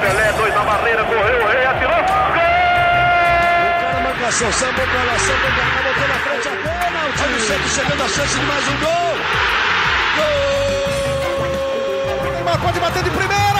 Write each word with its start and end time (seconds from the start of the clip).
Pelé, 0.00 0.32
dois 0.36 0.54
na 0.54 0.62
barreira, 0.64 1.04
correu, 1.04 1.42
o 1.42 1.46
rei 1.48 1.64
atirou. 1.64 1.90
Gol! 1.90 1.96
O 3.64 3.66
cara 3.80 4.00
marcação, 4.00 4.52
sambou 4.52 4.86
pra 4.86 5.02
lá, 5.04 5.18
sambou 5.18 5.50
pra 5.50 5.64
cá, 5.64 5.82
botou 5.82 6.08
na 6.08 6.14
frente 6.14 6.48
a 6.48 6.50
pênalti. 6.50 7.22
Olha 7.22 7.36
o 7.36 7.40
Santos 7.40 7.72
chegando 7.72 8.02
a 8.02 8.08
chance 8.08 8.38
de 8.38 8.44
mais 8.44 8.68
um 8.68 8.76
gol. 8.80 9.16
Gol! 10.16 10.24
Neymar 12.32 12.58
pode 12.60 12.80
bater 12.80 13.02
de 13.02 13.10
primeira. 13.10 13.59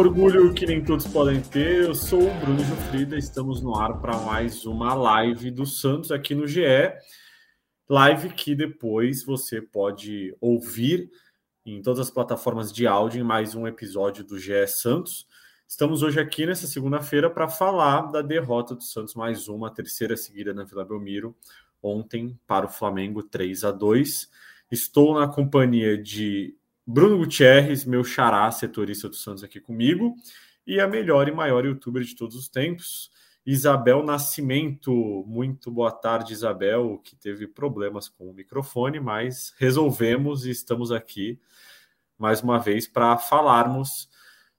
Orgulho 0.00 0.54
que 0.54 0.64
nem 0.64 0.82
todos 0.82 1.06
podem 1.06 1.42
ter. 1.42 1.84
Eu 1.84 1.94
sou 1.94 2.22
o 2.22 2.34
Bruno 2.40 2.64
Jufrida, 2.64 3.18
estamos 3.18 3.60
no 3.60 3.76
ar 3.76 4.00
para 4.00 4.16
mais 4.16 4.64
uma 4.64 4.94
live 4.94 5.50
do 5.50 5.66
Santos 5.66 6.10
aqui 6.10 6.34
no 6.34 6.46
GE. 6.46 6.62
Live 7.86 8.30
que 8.30 8.54
depois 8.54 9.22
você 9.22 9.60
pode 9.60 10.34
ouvir 10.40 11.10
em 11.66 11.82
todas 11.82 12.00
as 12.00 12.10
plataformas 12.10 12.72
de 12.72 12.86
áudio 12.86 13.20
em 13.20 13.24
mais 13.24 13.54
um 13.54 13.66
episódio 13.66 14.24
do 14.24 14.38
GE 14.38 14.66
Santos. 14.68 15.26
Estamos 15.68 16.02
hoje 16.02 16.18
aqui 16.18 16.46
nessa 16.46 16.66
segunda-feira 16.66 17.28
para 17.28 17.46
falar 17.46 18.10
da 18.10 18.22
derrota 18.22 18.74
do 18.74 18.82
Santos, 18.82 19.14
mais 19.14 19.48
uma, 19.48 19.70
terceira 19.70 20.16
seguida 20.16 20.54
na 20.54 20.64
Vila 20.64 20.82
Belmiro, 20.82 21.36
ontem 21.82 22.40
para 22.46 22.64
o 22.64 22.70
Flamengo 22.70 23.22
3 23.22 23.64
a 23.64 23.70
2. 23.70 24.30
Estou 24.70 25.20
na 25.20 25.28
companhia 25.28 25.98
de 25.98 26.56
Bruno 26.92 27.18
Gutierrez, 27.18 27.84
meu 27.84 28.02
xará, 28.02 28.50
setorista 28.50 29.08
do 29.08 29.14
Santos 29.14 29.44
aqui 29.44 29.60
comigo, 29.60 30.16
e 30.66 30.80
a 30.80 30.88
melhor 30.88 31.28
e 31.28 31.32
maior 31.32 31.64
youtuber 31.64 32.02
de 32.02 32.16
todos 32.16 32.34
os 32.34 32.48
tempos, 32.48 33.12
Isabel 33.46 34.02
Nascimento. 34.02 34.92
Muito 35.24 35.70
boa 35.70 35.92
tarde, 35.92 36.32
Isabel, 36.32 37.00
que 37.04 37.14
teve 37.14 37.46
problemas 37.46 38.08
com 38.08 38.28
o 38.28 38.34
microfone, 38.34 38.98
mas 38.98 39.54
resolvemos 39.56 40.44
e 40.44 40.50
estamos 40.50 40.90
aqui 40.90 41.38
mais 42.18 42.42
uma 42.42 42.58
vez 42.58 42.88
para 42.88 43.16
falarmos 43.16 44.10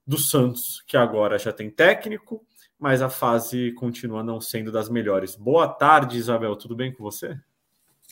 do 0.08 0.18
Santos, 0.18 0.82
que 0.88 0.96
agora 0.96 1.38
já 1.38 1.52
tem 1.52 1.70
técnico, 1.70 2.46
mas 2.80 3.02
a 3.02 3.10
fase 3.10 3.74
continua 3.74 4.24
não 4.24 4.40
sendo 4.40 4.72
das 4.72 4.88
melhores. 4.88 5.36
Boa 5.36 5.68
tarde, 5.68 6.18
Isabel, 6.18 6.56
tudo 6.56 6.78
bem 6.78 6.94
com 6.94 7.04
você? 7.04 7.38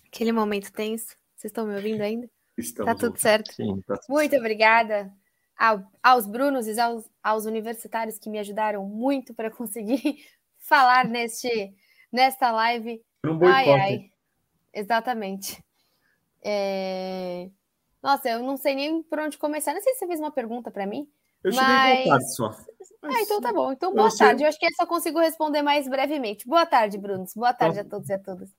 Aquele 0.05 0.33
momento 0.33 0.73
tenso. 0.73 1.15
Vocês 1.37 1.51
estão 1.51 1.65
me 1.65 1.73
ouvindo 1.73 2.01
ainda? 2.01 2.29
Estamos 2.59 2.93
Tá 2.93 2.99
tudo 2.99 3.17
certo. 3.19 3.53
Sim, 3.53 3.81
tá 3.87 3.95
tudo 3.97 4.13
Muito 4.13 4.35
obrigada 4.35 5.11
ao- 5.57 5.83
aos 6.03 6.25
Brunos 6.27 6.67
e 6.67 6.79
aos, 6.79 7.09
aos 7.23 7.45
universitários 7.45 8.17
que 8.19 8.29
me 8.29 8.39
ajudaram 8.39 8.85
muito 8.85 9.33
para 9.33 9.49
conseguir 9.51 10.01
falar 10.59 11.05
neste, 11.05 11.73
nesta 12.11 12.51
live. 12.51 13.01
Um 13.25 13.31
Ai, 13.45 13.65
boicote. 13.65 13.69
ai. 13.81 14.11
Exatamente. 14.73 15.63
É, 16.41 17.49
Nossa, 18.01 18.29
eu 18.29 18.41
não 18.41 18.55
sei 18.55 18.75
nem 18.75 19.03
por 19.03 19.19
onde 19.19 19.37
começar. 19.37 19.73
Não 19.73 19.81
sei 19.81 19.93
se 19.93 19.99
você 19.99 20.07
fez 20.07 20.19
uma 20.19 20.31
pergunta 20.31 20.71
para 20.71 20.85
mim. 20.87 21.09
Eu 21.43 21.53
Mas- 21.53 22.03
boa 22.05 22.17
tarde 22.17 22.35
só. 22.35 22.51
Ah, 23.03 23.21
então 23.21 23.41
tá 23.41 23.51
bom. 23.53 23.71
Então, 23.71 23.89
eu 23.91 23.95
boa 23.95 24.09
sei- 24.11 24.25
tarde. 24.27 24.43
Eu 24.43 24.49
acho 24.49 24.59
que 24.59 24.65
eu 24.65 24.73
só 24.75 24.85
consigo 24.85 25.19
responder 25.19 25.61
mais 25.61 25.87
brevemente. 25.87 26.47
Boa 26.47 26.65
tarde, 26.65 26.97
Brunos. 26.97 27.33
Boa 27.33 27.53
tarde 27.53 27.79
Então- 27.79 27.87
a 27.87 27.89
todos 27.89 28.09
e 28.09 28.13
a 28.13 28.19
todas. 28.19 28.49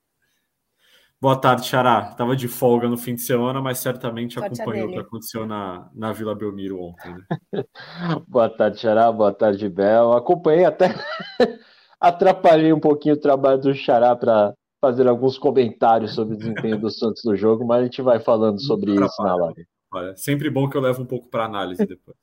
Boa 1.20 1.36
tarde, 1.36 1.66
Xará. 1.66 2.14
Tava 2.14 2.34
de 2.34 2.48
folga 2.48 2.88
no 2.88 2.96
fim 2.96 3.14
de 3.14 3.20
semana, 3.20 3.60
mas 3.60 3.78
certamente 3.78 4.34
Sorte 4.34 4.62
acompanhou 4.62 4.88
o 4.88 4.92
que 4.92 4.98
aconteceu 4.98 5.46
na, 5.46 5.90
na 5.94 6.12
Vila 6.12 6.34
Belmiro 6.34 6.80
ontem. 6.80 7.14
Né? 7.14 7.22
Boa 8.26 8.48
tarde, 8.48 8.78
Xará. 8.78 9.12
Boa 9.12 9.32
tarde, 9.32 9.68
Bel. 9.68 10.12
Acompanhei 10.14 10.64
até 10.64 10.94
atrapalhei 12.00 12.72
um 12.72 12.80
pouquinho 12.80 13.16
o 13.16 13.20
trabalho 13.20 13.60
do 13.60 13.74
Xará 13.74 14.16
para 14.16 14.54
fazer 14.80 15.06
alguns 15.06 15.36
comentários 15.36 16.14
sobre 16.14 16.36
o 16.36 16.38
desempenho 16.38 16.80
do 16.80 16.90
Santos 16.90 17.22
no 17.26 17.36
jogo, 17.36 17.66
mas 17.66 17.82
a 17.82 17.84
gente 17.84 18.00
vai 18.00 18.18
falando 18.18 18.58
sobre 18.62 18.94
Não 18.94 19.04
isso 19.04 19.22
na 19.22 19.36
live. 19.36 19.66
Olha, 19.92 20.16
sempre 20.16 20.48
bom 20.48 20.70
que 20.70 20.76
eu 20.76 20.80
levo 20.80 21.02
um 21.02 21.06
pouco 21.06 21.28
para 21.28 21.44
análise 21.44 21.84
depois. 21.84 22.16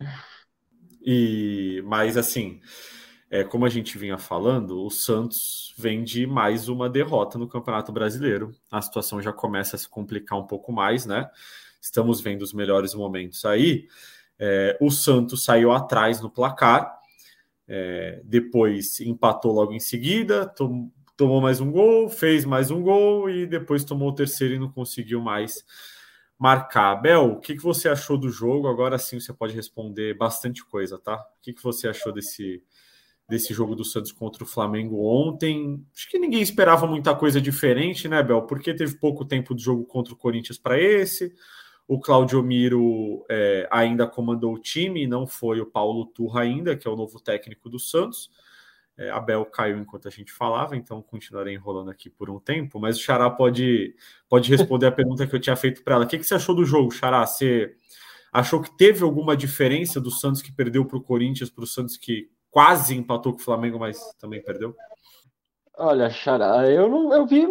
E, 1.06 1.82
mas 1.84 2.16
assim, 2.16 2.62
é, 3.34 3.42
como 3.42 3.66
a 3.66 3.68
gente 3.68 3.98
vinha 3.98 4.16
falando, 4.16 4.80
o 4.84 4.88
Santos 4.90 5.74
vem 5.76 6.04
de 6.04 6.24
mais 6.24 6.68
uma 6.68 6.88
derrota 6.88 7.36
no 7.36 7.48
Campeonato 7.48 7.90
Brasileiro. 7.90 8.54
A 8.70 8.80
situação 8.80 9.20
já 9.20 9.32
começa 9.32 9.74
a 9.74 9.78
se 9.78 9.88
complicar 9.88 10.38
um 10.38 10.46
pouco 10.46 10.70
mais, 10.70 11.04
né? 11.04 11.28
Estamos 11.80 12.20
vendo 12.20 12.42
os 12.42 12.52
melhores 12.52 12.94
momentos 12.94 13.44
aí. 13.44 13.88
É, 14.38 14.78
o 14.80 14.88
Santos 14.88 15.42
saiu 15.42 15.72
atrás 15.72 16.20
no 16.20 16.30
placar, 16.30 16.96
é, 17.66 18.22
depois 18.24 19.00
empatou 19.00 19.50
logo 19.50 19.72
em 19.72 19.80
seguida, 19.80 20.46
tom- 20.46 20.92
tomou 21.16 21.40
mais 21.40 21.60
um 21.60 21.72
gol, 21.72 22.08
fez 22.08 22.44
mais 22.44 22.70
um 22.70 22.80
gol 22.82 23.28
e 23.28 23.48
depois 23.48 23.82
tomou 23.82 24.10
o 24.10 24.14
terceiro 24.14 24.54
e 24.54 24.58
não 24.60 24.70
conseguiu 24.70 25.20
mais 25.20 25.64
marcar. 26.38 26.94
Bel, 26.96 27.32
o 27.32 27.40
que, 27.40 27.56
que 27.56 27.62
você 27.62 27.88
achou 27.88 28.16
do 28.16 28.28
jogo? 28.30 28.68
Agora 28.68 28.96
sim 28.96 29.18
você 29.18 29.32
pode 29.32 29.54
responder 29.54 30.14
bastante 30.14 30.64
coisa, 30.64 30.98
tá? 30.98 31.16
O 31.16 31.42
que, 31.42 31.52
que 31.52 31.62
você 31.62 31.88
achou 31.88 32.12
desse, 32.12 32.62
desse 33.28 33.54
jogo 33.54 33.74
do 33.74 33.84
Santos 33.84 34.12
contra 34.12 34.44
o 34.44 34.46
Flamengo 34.46 35.04
ontem? 35.04 35.84
Acho 35.94 36.10
que 36.10 36.18
ninguém 36.18 36.42
esperava 36.42 36.86
muita 36.86 37.14
coisa 37.14 37.40
diferente, 37.40 38.08
né, 38.08 38.22
Bel? 38.22 38.42
Porque 38.42 38.74
teve 38.74 38.96
pouco 38.98 39.24
tempo 39.24 39.54
de 39.54 39.62
jogo 39.62 39.84
contra 39.84 40.12
o 40.12 40.16
Corinthians 40.16 40.58
para 40.58 40.80
esse. 40.80 41.34
O 41.86 42.00
Claudio 42.00 42.42
Miro 42.42 43.24
é, 43.30 43.68
ainda 43.70 44.06
comandou 44.06 44.54
o 44.54 44.58
time, 44.58 45.06
não 45.06 45.26
foi 45.26 45.60
o 45.60 45.66
Paulo 45.66 46.06
Turra 46.06 46.40
ainda, 46.42 46.76
que 46.76 46.88
é 46.88 46.90
o 46.90 46.96
novo 46.96 47.20
técnico 47.20 47.68
do 47.68 47.78
Santos. 47.78 48.30
É, 48.96 49.10
a 49.10 49.18
Bel 49.18 49.44
caiu 49.46 49.78
enquanto 49.78 50.06
a 50.06 50.10
gente 50.10 50.32
falava, 50.32 50.76
então 50.76 51.02
continuarei 51.02 51.54
enrolando 51.54 51.90
aqui 51.90 52.08
por 52.08 52.30
um 52.30 52.38
tempo. 52.38 52.78
Mas 52.78 52.96
o 52.96 53.02
Xará 53.02 53.28
pode, 53.28 53.94
pode 54.28 54.48
responder 54.50 54.86
a 54.86 54.92
pergunta 54.92 55.26
que 55.26 55.34
eu 55.34 55.40
tinha 55.40 55.56
feito 55.56 55.82
para 55.82 55.96
ela. 55.96 56.04
O 56.04 56.08
que, 56.08 56.16
que 56.16 56.24
você 56.24 56.34
achou 56.34 56.54
do 56.54 56.64
jogo, 56.64 56.90
Xará? 56.90 57.26
Você 57.26 57.74
achou 58.32 58.62
que 58.62 58.74
teve 58.76 59.02
alguma 59.02 59.36
diferença 59.36 60.00
do 60.00 60.10
Santos 60.10 60.40
que 60.40 60.52
perdeu 60.52 60.84
para 60.84 60.96
o 60.96 61.02
Corinthians, 61.02 61.50
para 61.50 61.64
o 61.64 61.66
Santos 61.66 61.96
que 61.96 62.30
quase 62.54 62.96
empatou 62.96 63.32
com 63.32 63.40
o 63.40 63.42
Flamengo, 63.42 63.80
mas 63.80 63.98
também 64.20 64.40
perdeu? 64.40 64.76
Olha, 65.76 66.08
Xará, 66.08 66.70
eu 66.70 66.88
não, 66.88 67.12
eu 67.12 67.26
vi, 67.26 67.44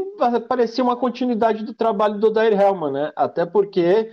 parecia 0.47 0.81
uma 0.81 0.95
continuidade 0.95 1.65
do 1.65 1.73
trabalho 1.73 2.17
do 2.17 2.27
Odair 2.27 2.57
Helman, 2.57 2.93
né? 2.93 3.11
Até 3.17 3.45
porque 3.45 4.09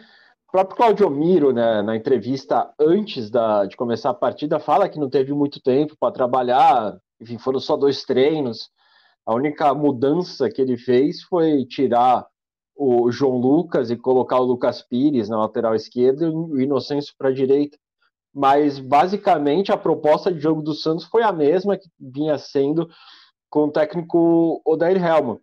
o 0.48 0.50
próprio 0.50 0.76
Claudio 0.76 1.08
Miro, 1.08 1.52
né, 1.52 1.80
na 1.80 1.94
entrevista 1.94 2.74
antes 2.76 3.30
da, 3.30 3.66
de 3.66 3.76
começar 3.76 4.10
a 4.10 4.14
partida, 4.14 4.58
fala 4.58 4.88
que 4.88 4.98
não 4.98 5.08
teve 5.08 5.32
muito 5.32 5.62
tempo 5.62 5.96
para 5.96 6.12
trabalhar, 6.12 6.98
enfim, 7.20 7.38
foram 7.38 7.60
só 7.60 7.76
dois 7.76 8.02
treinos. 8.02 8.68
A 9.24 9.32
única 9.32 9.72
mudança 9.72 10.50
que 10.50 10.60
ele 10.60 10.76
fez 10.76 11.22
foi 11.22 11.64
tirar 11.66 12.26
o 12.74 13.12
João 13.12 13.36
Lucas 13.36 13.92
e 13.92 13.96
colocar 13.96 14.40
o 14.40 14.44
Lucas 14.44 14.82
Pires 14.82 15.28
na 15.28 15.38
lateral 15.38 15.76
esquerda 15.76 16.24
e 16.24 16.28
o 16.28 16.60
Inocêncio 16.60 17.14
para 17.16 17.28
a 17.28 17.32
direita. 17.32 17.78
Mas 18.32 18.78
basicamente 18.78 19.72
a 19.72 19.76
proposta 19.76 20.32
de 20.32 20.38
jogo 20.38 20.62
do 20.62 20.74
Santos 20.74 21.04
foi 21.04 21.22
a 21.22 21.32
mesma 21.32 21.76
que 21.76 21.88
vinha 21.98 22.38
sendo 22.38 22.88
com 23.48 23.64
o 23.64 23.72
técnico 23.72 24.62
Odair 24.64 25.04
Helman. 25.04 25.41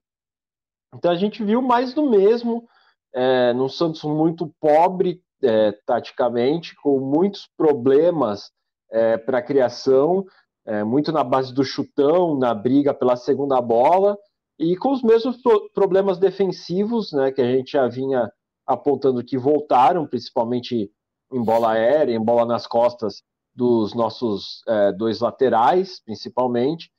Então 0.96 1.12
a 1.12 1.16
gente 1.16 1.44
viu 1.44 1.62
mais 1.62 1.94
do 1.94 2.10
mesmo, 2.10 2.68
é, 3.14 3.54
num 3.54 3.68
Santos 3.68 4.04
muito 4.04 4.54
pobre 4.60 5.22
é, 5.44 5.74
taticamente, 5.86 6.76
com 6.76 7.00
muitos 7.00 7.48
problemas 7.58 8.50
é, 8.90 9.18
para 9.18 9.40
a 9.40 9.44
criação, 9.44 10.26
é, 10.66 10.84
muito 10.84 11.12
na 11.12 11.24
base 11.24 11.54
do 11.54 11.64
chutão, 11.64 12.38
na 12.38 12.54
briga 12.54 12.94
pela 12.94 13.16
segunda 13.16 13.62
bola, 13.62 14.18
e 14.60 14.76
com 14.76 14.92
os 14.92 15.04
mesmos 15.04 15.42
pro 15.42 15.70
problemas 15.74 16.18
defensivos, 16.18 17.12
né, 17.12 17.32
que 17.32 17.42
a 17.42 17.46
gente 17.46 17.74
já 17.74 17.88
vinha 17.88 18.32
apontando 18.66 19.24
que 19.24 19.38
voltaram, 19.38 20.08
principalmente 20.08 20.92
em 21.32 21.44
bola 21.44 21.72
aérea, 21.72 22.14
em 22.14 22.24
bola 22.24 22.46
nas 22.46 22.66
costas 22.66 23.24
dos 23.54 23.94
nossos 23.94 24.62
é, 24.68 24.92
dois 24.92 25.20
laterais, 25.20 26.00
principalmente, 26.04 26.92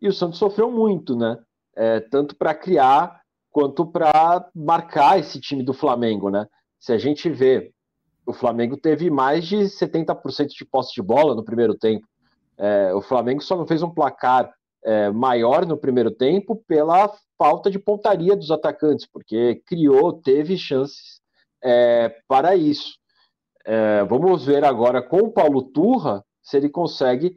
e 0.00 0.08
o 0.08 0.12
Santos 0.12 0.38
sofreu 0.38 0.70
muito, 0.70 1.16
né? 1.16 1.38
É, 1.74 2.00
tanto 2.00 2.34
para 2.36 2.54
criar 2.54 3.20
quanto 3.50 3.86
para 3.86 4.48
marcar 4.54 5.18
esse 5.18 5.40
time 5.40 5.62
do 5.62 5.74
Flamengo, 5.74 6.30
né? 6.30 6.46
Se 6.78 6.92
a 6.92 6.98
gente 6.98 7.28
vê, 7.30 7.72
o 8.26 8.32
Flamengo 8.32 8.76
teve 8.76 9.10
mais 9.10 9.46
de 9.46 9.56
70% 9.56 10.48
de 10.48 10.64
posse 10.64 10.94
de 10.94 11.02
bola 11.02 11.34
no 11.34 11.44
primeiro 11.44 11.74
tempo. 11.74 12.06
É, 12.58 12.94
o 12.94 13.02
Flamengo 13.02 13.42
só 13.42 13.56
não 13.56 13.66
fez 13.66 13.82
um 13.82 13.90
placar 13.90 14.52
é, 14.84 15.10
maior 15.10 15.66
no 15.66 15.76
primeiro 15.76 16.10
tempo 16.10 16.62
pela 16.66 17.12
falta 17.36 17.70
de 17.70 17.78
pontaria 17.78 18.36
dos 18.36 18.50
atacantes, 18.50 19.06
porque 19.06 19.62
criou, 19.66 20.12
teve 20.14 20.56
chances 20.56 21.20
é, 21.62 22.14
para 22.28 22.56
isso. 22.56 22.94
É, 23.68 24.04
vamos 24.04 24.46
ver 24.46 24.64
agora 24.64 25.02
com 25.02 25.18
o 25.18 25.32
Paulo 25.32 25.60
Turra 25.60 26.24
se 26.40 26.56
ele 26.56 26.68
consegue 26.68 27.34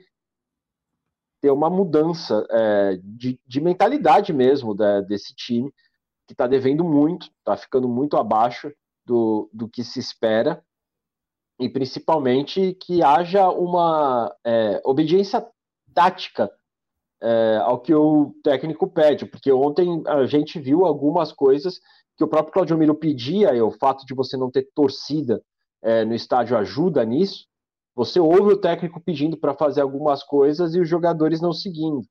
ter 1.42 1.50
uma 1.50 1.72
mudança 1.72 2.46
é, 2.52 3.00
de, 3.02 3.40
de, 3.48 3.60
mentalidade 3.60 4.32
mesmo 4.32 4.76
da, 4.76 5.02
desse 5.02 5.34
time, 5.34 5.74
que 6.28 6.34
está 6.34 6.46
devendo 6.46 6.84
muito, 6.84 7.32
está 7.40 7.58
ficando 7.58 7.90
muito 7.90 8.16
abaixo 8.16 8.72
do, 9.04 9.50
do 9.52 9.68
que 9.68 9.84
se 9.84 10.00
espera. 10.00 10.64
E 11.60 11.68
principalmente 11.68 12.74
que 12.76 13.02
haja 13.02 13.50
uma 13.50 14.32
é, 14.46 14.80
obediência 14.86 15.46
tática 15.96 16.52
é, 17.22 17.58
ao 17.64 17.80
que 17.80 17.94
o 17.94 18.36
técnico 18.44 18.88
pede, 18.88 19.26
porque 19.26 19.52
ontem 19.52 20.04
a 20.06 20.26
gente 20.28 20.60
viu 20.60 20.86
algumas 20.86 21.32
coisas 21.32 21.80
que 22.16 22.24
o 22.24 22.28
próprio 22.28 22.54
Claudio 22.54 22.78
Miro 22.78 22.94
pedia, 22.94 23.56
e 23.56 23.62
o 23.62 23.72
fato 23.72 24.06
de 24.06 24.14
você 24.14 24.38
não 24.38 24.52
ter 24.52 24.70
torcida 24.76 25.42
é, 25.82 26.06
no 26.06 26.14
estádio 26.14 26.58
ajuda 26.58 27.04
nisso. 27.06 27.48
Você 27.96 28.20
ouve 28.20 28.54
o 28.54 28.58
técnico 28.58 29.02
pedindo 29.02 29.38
para 29.38 29.54
fazer 29.54 29.82
algumas 29.82 30.24
coisas 30.24 30.76
e 30.76 30.80
os 30.80 30.88
jogadores 30.88 31.42
não 31.42 31.52
seguindo. 31.52 32.02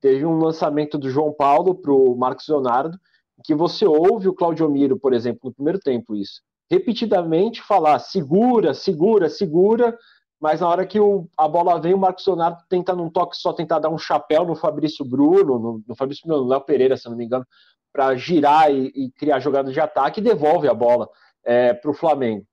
Teve 0.00 0.24
um 0.26 0.38
lançamento 0.38 0.98
do 0.98 1.10
João 1.10 1.32
Paulo 1.32 1.74
para 1.74 1.92
o 1.92 2.16
Marcos 2.16 2.46
Leonardo, 2.48 2.98
que 3.44 3.54
você 3.54 3.86
ouve 3.86 4.28
o 4.28 4.34
Claudio 4.34 4.68
Miro, 4.68 4.98
por 4.98 5.12
exemplo, 5.12 5.40
no 5.44 5.54
primeiro 5.54 5.78
tempo, 5.78 6.14
isso 6.14 6.40
repetidamente 6.70 7.62
falar 7.62 7.98
segura, 7.98 8.74
segura, 8.74 9.28
segura, 9.28 9.96
mas 10.40 10.60
na 10.60 10.68
hora 10.68 10.86
que 10.86 11.00
o, 11.00 11.28
a 11.36 11.48
bola 11.48 11.80
vem, 11.80 11.94
o 11.94 11.98
Marcos 11.98 12.26
Leonardo 12.26 12.62
tenta 12.68 12.94
num 12.94 13.10
toque 13.10 13.36
só 13.36 13.52
tentar 13.52 13.78
dar 13.78 13.88
um 13.88 13.98
chapéu 13.98 14.44
no 14.44 14.54
Fabrício 14.54 15.04
Bruno, 15.04 15.58
no, 15.58 15.82
no 15.86 15.96
Fabrício 15.96 16.26
Bruno, 16.26 16.44
no 16.44 16.48
Léo 16.48 16.60
Pereira, 16.60 16.96
se 16.96 17.08
não 17.08 17.16
me 17.16 17.24
engano, 17.24 17.46
para 17.92 18.14
girar 18.14 18.70
e, 18.70 18.92
e, 18.94 19.10
criar 19.12 19.40
jogada 19.40 19.72
de 19.72 19.80
ataque 19.80 20.20
e 20.20 20.22
devolve 20.22 20.68
a 20.68 20.74
bola 20.74 21.08
é, 21.44 21.72
para 21.72 21.90
o 21.90 21.94
Flamengo. 21.94 22.44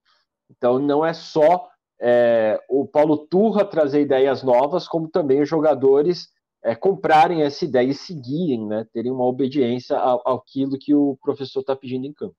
Então 0.50 0.80
não 0.80 1.06
é 1.06 1.14
só 1.14 1.68
é, 2.02 2.60
o 2.70 2.86
Paulo 2.86 3.18
Turra 3.28 3.66
trazer 3.66 4.02
ideias 4.02 4.44
novas, 4.44 4.88
como 4.88 5.08
também 5.08 5.42
os 5.42 5.50
jogadores 5.50 6.30
é, 6.64 6.76
comprarem 6.76 7.44
essa 7.44 7.64
ideia 7.64 7.90
e 7.90 7.94
seguirem, 7.94 8.66
né, 8.68 8.88
terem 8.92 9.12
uma 9.12 9.26
obediência 9.26 9.98
ao, 9.98 10.38
àquilo 10.38 10.78
que 10.80 10.94
o 10.94 11.18
professor 11.22 11.60
está 11.60 11.76
pedindo 11.76 12.06
em 12.06 12.14
campo. 12.14 12.36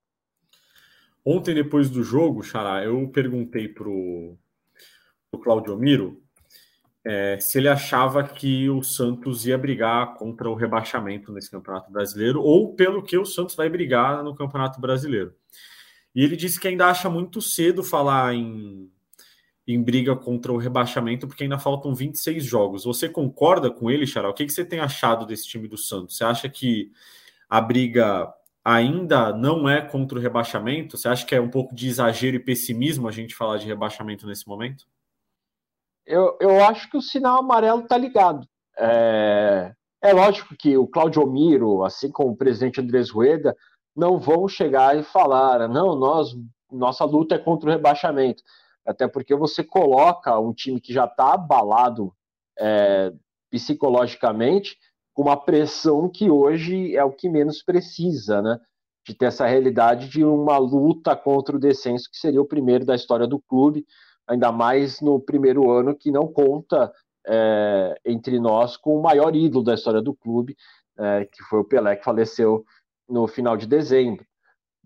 Ontem, 1.25 1.55
depois 1.55 1.91
do 1.91 2.03
jogo, 2.03 2.43
Xará, 2.43 2.85
eu 2.85 3.09
perguntei 3.09 3.69
pro, 3.69 4.37
pro 5.31 5.41
Claudio 5.41 5.77
Miro 5.77 6.23
é, 7.05 7.39
se 7.39 7.59
ele 7.59 7.69
achava 7.69 8.25
que 8.25 8.69
o 8.69 8.83
Santos 8.83 9.47
ia 9.47 9.57
brigar 9.57 10.15
contra 10.15 10.51
o 10.51 10.55
rebaixamento 10.55 11.33
nesse 11.33 11.51
Campeonato 11.51 11.91
Brasileiro 11.91 12.43
ou 12.43 12.75
pelo 12.75 13.03
que 13.03 13.17
o 13.17 13.25
Santos 13.25 13.55
vai 13.55 13.69
brigar 13.69 14.25
no 14.25 14.35
Campeonato 14.35 14.81
Brasileiro. 14.81 15.33
E 16.17 16.25
ele 16.25 16.35
disse 16.35 16.59
que 16.59 16.67
ainda 16.67 16.87
acha 16.87 17.11
muito 17.11 17.43
cedo 17.43 17.85
falar 17.85 18.33
em, 18.33 18.91
em 19.69 19.83
briga 19.83 20.17
contra 20.17 20.51
o 20.51 20.57
rebaixamento, 20.57 21.29
porque 21.29 21.43
ainda 21.43 21.59
faltam 21.59 21.95
26 21.95 22.43
jogos. 22.43 22.85
Você 22.85 23.07
concorda 23.07 23.71
com 23.71 23.91
ele, 23.91 24.07
Xará? 24.07 24.31
O 24.31 24.33
que, 24.33 24.47
que 24.47 24.53
você 24.53 24.65
tem 24.65 24.81
achado 24.81 25.27
desse 25.27 25.47
time 25.47 25.69
do 25.69 25.77
Santos? 25.77 26.17
Você 26.17 26.25
acha 26.25 26.49
que 26.49 26.91
a 27.51 27.61
briga 27.61 28.33
ainda 28.65 29.31
não 29.37 29.69
é 29.69 29.83
contra 29.83 30.19
o 30.19 30.21
rebaixamento? 30.21 30.97
Você 30.97 31.07
acha 31.07 31.27
que 31.27 31.35
é 31.35 31.41
um 31.41 31.51
pouco 31.51 31.75
de 31.75 31.87
exagero 31.87 32.37
e 32.37 32.41
pessimismo 32.41 33.07
a 33.07 33.13
gente 33.13 33.35
falar 33.35 33.59
de 33.59 33.67
rebaixamento 33.67 34.27
nesse 34.27 34.49
momento? 34.49 34.87
Eu, 36.07 36.39
eu 36.41 36.65
acho 36.65 36.91
que 36.91 36.97
o 36.97 37.03
sinal 37.03 37.41
amarelo 37.41 37.83
está 37.83 37.99
ligado. 37.99 38.49
É, 38.79 39.75
é 40.01 40.13
lógico 40.15 40.57
que 40.59 40.79
o 40.79 40.87
Claudio 40.87 41.27
Miro, 41.27 41.85
assim 41.85 42.11
como 42.11 42.31
o 42.31 42.37
presidente 42.37 42.81
Andrés 42.81 43.11
Rueda, 43.11 43.55
não 43.97 44.19
vão 44.19 44.47
chegar 44.47 44.97
e 44.99 45.03
falar, 45.03 45.69
não, 45.69 45.97
nós, 45.97 46.37
nossa 46.71 47.05
luta 47.05 47.35
é 47.37 47.39
contra 47.39 47.71
o 47.71 47.73
rebaixamento. 47.73 48.43
Até 48.85 49.09
porque 49.09 49.35
você 49.35 49.65
coloca 49.65 50.39
um 50.39 50.53
time 50.53 50.81
que 50.81 50.93
já 50.93 51.07
está 51.07 51.33
abalado 51.35 52.13
é, 52.59 53.13
psicologicamente 53.51 54.77
com 55.15 55.23
uma 55.23 55.37
pressão 55.37 56.09
que 56.09 56.31
hoje 56.31 56.95
é 56.95 57.03
o 57.03 57.11
que 57.11 57.29
menos 57.29 57.63
precisa, 57.63 58.43
né? 58.43 58.61
De 59.05 59.15
ter 59.15 59.27
essa 59.27 59.47
realidade 59.47 60.09
de 60.09 60.25
uma 60.25 60.59
luta 60.59 61.17
contra 61.17 61.57
o 61.57 61.61
descenso, 61.61 62.11
que 62.11 62.19
seria 62.19 62.43
o 62.43 62.47
primeiro 62.47 62.85
da 62.85 62.95
história 62.95 63.27
do 63.27 63.41
clube, 63.41 63.87
ainda 64.29 64.53
mais 64.53 65.01
no 65.01 65.19
primeiro 65.19 65.71
ano 65.71 65.97
que 65.97 66.11
não 66.11 66.27
conta 66.29 66.93
é, 67.27 67.95
entre 68.05 68.39
nós 68.39 68.77
com 68.77 68.97
o 68.97 69.03
maior 69.03 69.35
ídolo 69.35 69.65
da 69.65 69.75
história 69.75 70.03
do 70.03 70.15
clube, 70.15 70.55
é, 70.99 71.25
que 71.25 71.43
foi 71.45 71.61
o 71.61 71.65
Pelé, 71.65 71.97
que 71.97 72.05
faleceu 72.05 72.65
no 73.09 73.27
final 73.27 73.57
de 73.57 73.67
dezembro. 73.67 74.25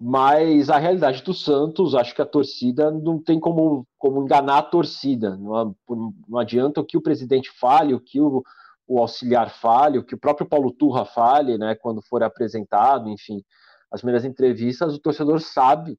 Mas 0.03 0.71
a 0.71 0.79
realidade 0.79 1.23
do 1.23 1.35
Santos, 1.35 1.95
acho 1.95 2.15
que 2.15 2.23
a 2.23 2.27
torcida 2.27 2.91
não 2.91 3.23
tem 3.23 3.39
como, 3.39 3.87
como 3.99 4.23
enganar 4.23 4.59
a 4.59 4.63
torcida. 4.63 5.37
Não, 5.37 5.77
não 6.27 6.39
adianta 6.39 6.81
o 6.81 6.85
que 6.85 6.97
o 6.97 7.03
presidente 7.03 7.51
fale, 7.61 7.93
o 7.93 8.01
que 8.01 8.19
o, 8.19 8.43
o 8.89 8.99
auxiliar 8.99 9.51
fale, 9.51 9.99
o 9.99 10.05
que 10.05 10.15
o 10.15 10.19
próprio 10.19 10.49
Paulo 10.49 10.73
Turra 10.73 11.05
fale, 11.05 11.59
né, 11.59 11.75
quando 11.75 12.01
for 12.03 12.23
apresentado, 12.23 13.11
enfim, 13.11 13.45
as 13.91 14.01
primeiras 14.01 14.25
entrevistas, 14.25 14.95
o 14.95 14.99
torcedor 14.99 15.41
sabe 15.41 15.99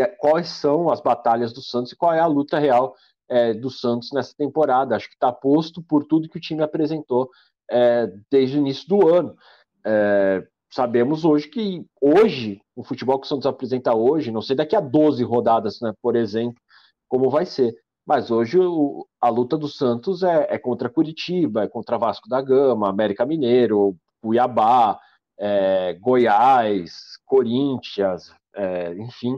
é, 0.00 0.06
quais 0.06 0.48
são 0.48 0.90
as 0.90 1.00
batalhas 1.00 1.52
do 1.52 1.60
Santos 1.60 1.92
e 1.92 1.96
qual 1.96 2.14
é 2.14 2.20
a 2.20 2.26
luta 2.26 2.58
real 2.58 2.94
é, 3.28 3.52
do 3.52 3.68
Santos 3.68 4.12
nessa 4.12 4.34
temporada. 4.34 4.96
Acho 4.96 5.08
que 5.08 5.14
está 5.14 5.32
posto 5.32 5.82
por 5.82 6.04
tudo 6.04 6.28
que 6.28 6.38
o 6.38 6.40
time 6.40 6.62
apresentou 6.62 7.28
é, 7.70 8.10
desde 8.30 8.56
o 8.56 8.60
início 8.60 8.88
do 8.88 9.08
ano. 9.08 9.36
É, 9.84 10.46
sabemos 10.70 11.24
hoje 11.24 11.48
que 11.48 11.84
hoje, 12.00 12.60
o 12.74 12.84
futebol 12.84 13.18
que 13.18 13.26
o 13.26 13.28
Santos 13.28 13.46
apresenta 13.46 13.94
hoje, 13.94 14.30
não 14.30 14.42
sei 14.42 14.56
daqui 14.56 14.76
a 14.76 14.80
12 14.80 15.22
rodadas, 15.24 15.80
né, 15.80 15.92
por 16.02 16.16
exemplo, 16.16 16.60
como 17.08 17.30
vai 17.30 17.46
ser. 17.46 17.74
Mas 18.06 18.30
hoje 18.30 18.58
o, 18.58 19.06
a 19.20 19.28
luta 19.28 19.56
do 19.56 19.68
Santos 19.68 20.22
é, 20.22 20.46
é, 20.50 20.58
contra 20.58 20.88
Curitiba, 20.88 21.64
é 21.64 21.68
contra 21.68 21.98
Vasco 21.98 22.28
da 22.28 22.40
Gama, 22.40 22.88
América 22.88 23.26
Mineiro, 23.26 23.96
Cuiabá, 24.20 24.98
é, 25.38 25.94
Goiás, 25.94 27.18
Corinthians, 27.24 28.32
é, 28.54 28.94
enfim, 28.94 29.36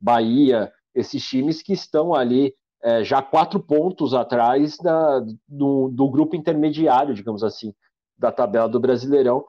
Bahia, 0.00 0.70
esses 0.94 1.22
times 1.26 1.62
que 1.62 1.72
estão 1.72 2.14
ali 2.14 2.54
é, 2.82 3.04
já 3.04 3.22
quatro 3.22 3.60
pontos 3.60 4.14
atrás 4.14 4.76
da, 4.78 5.20
do, 5.48 5.88
do 5.88 6.08
grupo 6.08 6.36
intermediário, 6.36 7.14
digamos 7.14 7.42
assim, 7.42 7.74
da 8.18 8.30
tabela 8.30 8.68
do 8.68 8.80
Brasileirão, 8.80 9.44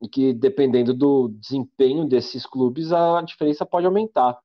e 0.00 0.08
que 0.08 0.32
dependendo 0.32 0.92
do 0.92 1.28
desempenho 1.28 2.04
desses 2.04 2.44
clubes, 2.46 2.92
a 2.92 3.22
diferença 3.22 3.64
pode 3.64 3.86
aumentar. 3.86 4.38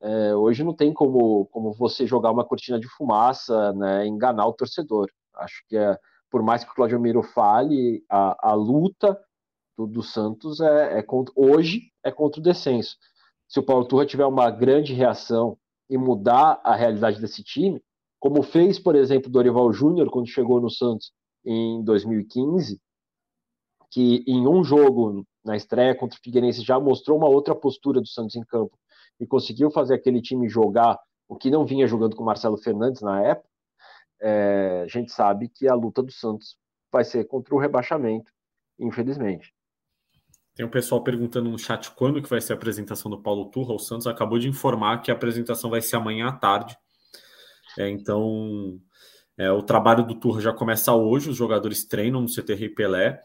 É, 0.00 0.34
hoje 0.34 0.62
não 0.62 0.74
tem 0.74 0.92
como, 0.92 1.46
como 1.46 1.72
você 1.72 2.06
jogar 2.06 2.30
uma 2.30 2.44
cortina 2.44 2.78
de 2.78 2.88
fumaça, 2.88 3.72
né, 3.72 4.06
enganar 4.06 4.46
o 4.46 4.52
torcedor. 4.52 5.10
Acho 5.34 5.64
que 5.68 5.76
é, 5.76 5.98
por 6.30 6.42
mais 6.42 6.64
que 6.64 6.70
o 6.70 6.74
Claudio 6.74 7.00
Miro 7.00 7.22
fale, 7.22 8.04
a, 8.10 8.50
a 8.50 8.54
luta 8.54 9.18
do, 9.76 9.86
do 9.86 10.02
Santos 10.02 10.60
é, 10.60 10.98
é 10.98 11.02
contra, 11.02 11.32
hoje 11.36 11.92
é 12.04 12.10
contra 12.10 12.40
o 12.40 12.42
descenso. 12.42 12.96
Se 13.48 13.60
o 13.60 13.62
Paulo 13.62 13.86
Turra 13.86 14.06
tiver 14.06 14.26
uma 14.26 14.50
grande 14.50 14.92
reação 14.92 15.56
e 15.88 15.96
mudar 15.96 16.60
a 16.64 16.74
realidade 16.74 17.20
desse 17.20 17.42
time, 17.44 17.80
como 18.18 18.42
fez, 18.42 18.78
por 18.78 18.96
exemplo, 18.96 19.30
Dorival 19.30 19.72
Júnior 19.72 20.10
quando 20.10 20.28
chegou 20.28 20.60
no 20.60 20.70
Santos 20.70 21.12
em 21.44 21.82
2015, 21.84 22.80
que 23.90 24.24
em 24.26 24.46
um 24.46 24.64
jogo 24.64 25.26
na 25.44 25.56
estreia 25.56 25.94
contra 25.94 26.18
o 26.18 26.22
Figueirense 26.22 26.62
já 26.62 26.78
mostrou 26.78 27.16
uma 27.16 27.28
outra 27.28 27.54
postura 27.54 28.00
do 28.00 28.06
Santos 28.06 28.36
em 28.36 28.44
campo 28.44 28.76
e 29.20 29.26
conseguiu 29.26 29.70
fazer 29.70 29.94
aquele 29.94 30.20
time 30.20 30.48
jogar 30.48 30.98
o 31.28 31.36
que 31.36 31.50
não 31.50 31.66
vinha 31.66 31.86
jogando 31.86 32.14
com 32.14 32.22
o 32.22 32.26
Marcelo 32.26 32.56
Fernandes 32.56 33.02
na 33.02 33.22
época, 33.22 33.48
é, 34.20 34.82
a 34.84 34.86
gente 34.86 35.12
sabe 35.12 35.48
que 35.48 35.68
a 35.68 35.74
luta 35.74 36.02
do 36.02 36.12
Santos 36.12 36.56
vai 36.90 37.04
ser 37.04 37.24
contra 37.24 37.54
o 37.54 37.58
rebaixamento, 37.58 38.30
infelizmente. 38.78 39.52
Tem 40.54 40.64
um 40.64 40.70
pessoal 40.70 41.02
perguntando 41.02 41.50
no 41.50 41.58
chat 41.58 41.90
quando 41.90 42.22
que 42.22 42.30
vai 42.30 42.40
ser 42.40 42.54
a 42.54 42.56
apresentação 42.56 43.10
do 43.10 43.20
Paulo 43.20 43.50
Turra. 43.50 43.74
O 43.74 43.78
Santos 43.78 44.06
acabou 44.06 44.38
de 44.38 44.48
informar 44.48 45.02
que 45.02 45.10
a 45.10 45.14
apresentação 45.14 45.68
vai 45.68 45.82
ser 45.82 45.96
amanhã 45.96 46.28
à 46.28 46.32
tarde. 46.32 46.76
É, 47.78 47.90
então, 47.90 48.80
é, 49.36 49.50
o 49.50 49.62
trabalho 49.62 50.06
do 50.06 50.18
Turra 50.18 50.40
já 50.40 50.54
começa 50.54 50.94
hoje. 50.94 51.28
Os 51.28 51.36
jogadores 51.36 51.84
treinam 51.84 52.22
no 52.22 52.28
CT 52.28 52.54
Rei 52.54 52.68
Pelé 52.70 53.20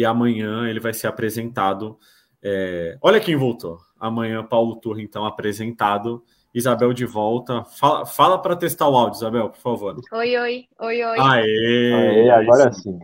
e 0.00 0.04
amanhã 0.04 0.66
ele 0.66 0.80
vai 0.80 0.94
ser 0.94 1.08
apresentado. 1.08 1.98
É... 2.42 2.96
Olha 3.02 3.20
quem 3.20 3.36
voltou. 3.36 3.78
Amanhã, 3.98 4.42
Paulo 4.42 4.76
Turra, 4.76 5.02
então, 5.02 5.26
apresentado. 5.26 6.24
Isabel 6.54 6.94
de 6.94 7.04
volta. 7.04 7.62
Fala, 7.64 8.06
fala 8.06 8.40
para 8.40 8.56
testar 8.56 8.88
o 8.88 8.96
áudio, 8.96 9.18
Isabel, 9.18 9.50
por 9.50 9.60
favor. 9.60 10.00
Oi, 10.10 10.38
oi, 10.38 10.66
oi, 10.80 11.04
oi. 11.04 11.18
Aê, 11.20 11.92
Aê 11.92 12.30
agora 12.30 12.72
sim. 12.72 12.98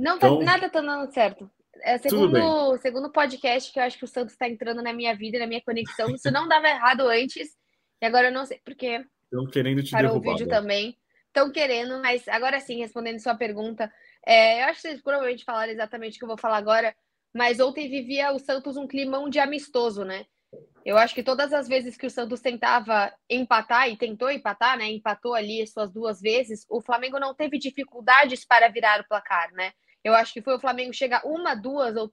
Não, 0.00 0.18
tá, 0.18 0.26
então, 0.26 0.42
nada 0.42 0.70
tá 0.70 0.80
dando 0.80 1.12
certo. 1.12 1.50
É 1.82 1.98
segundo, 1.98 2.78
segundo 2.78 3.12
podcast 3.12 3.70
que 3.70 3.78
eu 3.78 3.82
acho 3.82 3.98
que 3.98 4.04
o 4.04 4.08
Santos 4.08 4.32
está 4.32 4.48
entrando 4.48 4.82
na 4.82 4.92
minha 4.94 5.14
vida, 5.14 5.38
na 5.38 5.46
minha 5.46 5.62
conexão. 5.62 6.08
Isso 6.14 6.30
não 6.30 6.48
dava 6.48 6.66
errado 6.66 7.02
antes. 7.08 7.50
E 8.00 8.06
agora 8.06 8.28
eu 8.28 8.32
não 8.32 8.46
sei 8.46 8.58
porque. 8.64 9.04
Estão 9.24 9.46
querendo 9.46 9.82
te 9.82 9.90
para 9.90 10.08
derrubar. 10.08 10.30
o 10.30 10.32
vídeo 10.32 10.48
também. 10.48 10.96
Estão 11.32 11.50
querendo, 11.50 11.98
mas 12.02 12.28
agora 12.28 12.60
sim, 12.60 12.80
respondendo 12.80 13.18
sua 13.18 13.34
pergunta. 13.34 13.90
É, 14.26 14.62
eu 14.62 14.66
acho 14.66 14.82
que 14.82 14.88
vocês 14.88 15.00
provavelmente 15.00 15.46
falaram 15.46 15.72
exatamente 15.72 16.16
o 16.16 16.18
que 16.18 16.24
eu 16.24 16.28
vou 16.28 16.36
falar 16.36 16.58
agora. 16.58 16.94
Mas 17.34 17.58
ontem 17.58 17.88
vivia 17.88 18.32
o 18.32 18.38
Santos 18.38 18.76
um 18.76 18.86
climão 18.86 19.30
de 19.30 19.38
amistoso, 19.38 20.04
né? 20.04 20.26
Eu 20.84 20.98
acho 20.98 21.14
que 21.14 21.22
todas 21.22 21.50
as 21.54 21.66
vezes 21.66 21.96
que 21.96 22.04
o 22.04 22.10
Santos 22.10 22.42
tentava 22.42 23.10
empatar 23.30 23.88
e 23.88 23.96
tentou 23.96 24.30
empatar, 24.30 24.76
né? 24.76 24.90
Empatou 24.90 25.32
ali 25.32 25.66
suas 25.66 25.90
duas 25.90 26.20
vezes, 26.20 26.66
o 26.68 26.82
Flamengo 26.82 27.18
não 27.18 27.34
teve 27.34 27.58
dificuldades 27.58 28.44
para 28.44 28.68
virar 28.68 29.00
o 29.00 29.08
placar, 29.08 29.50
né? 29.52 29.72
Eu 30.04 30.14
acho 30.14 30.34
que 30.34 30.42
foi 30.42 30.54
o 30.54 30.60
Flamengo 30.60 30.92
chegar 30.92 31.24
uma, 31.24 31.54
duas 31.54 31.96
ou 31.96 32.12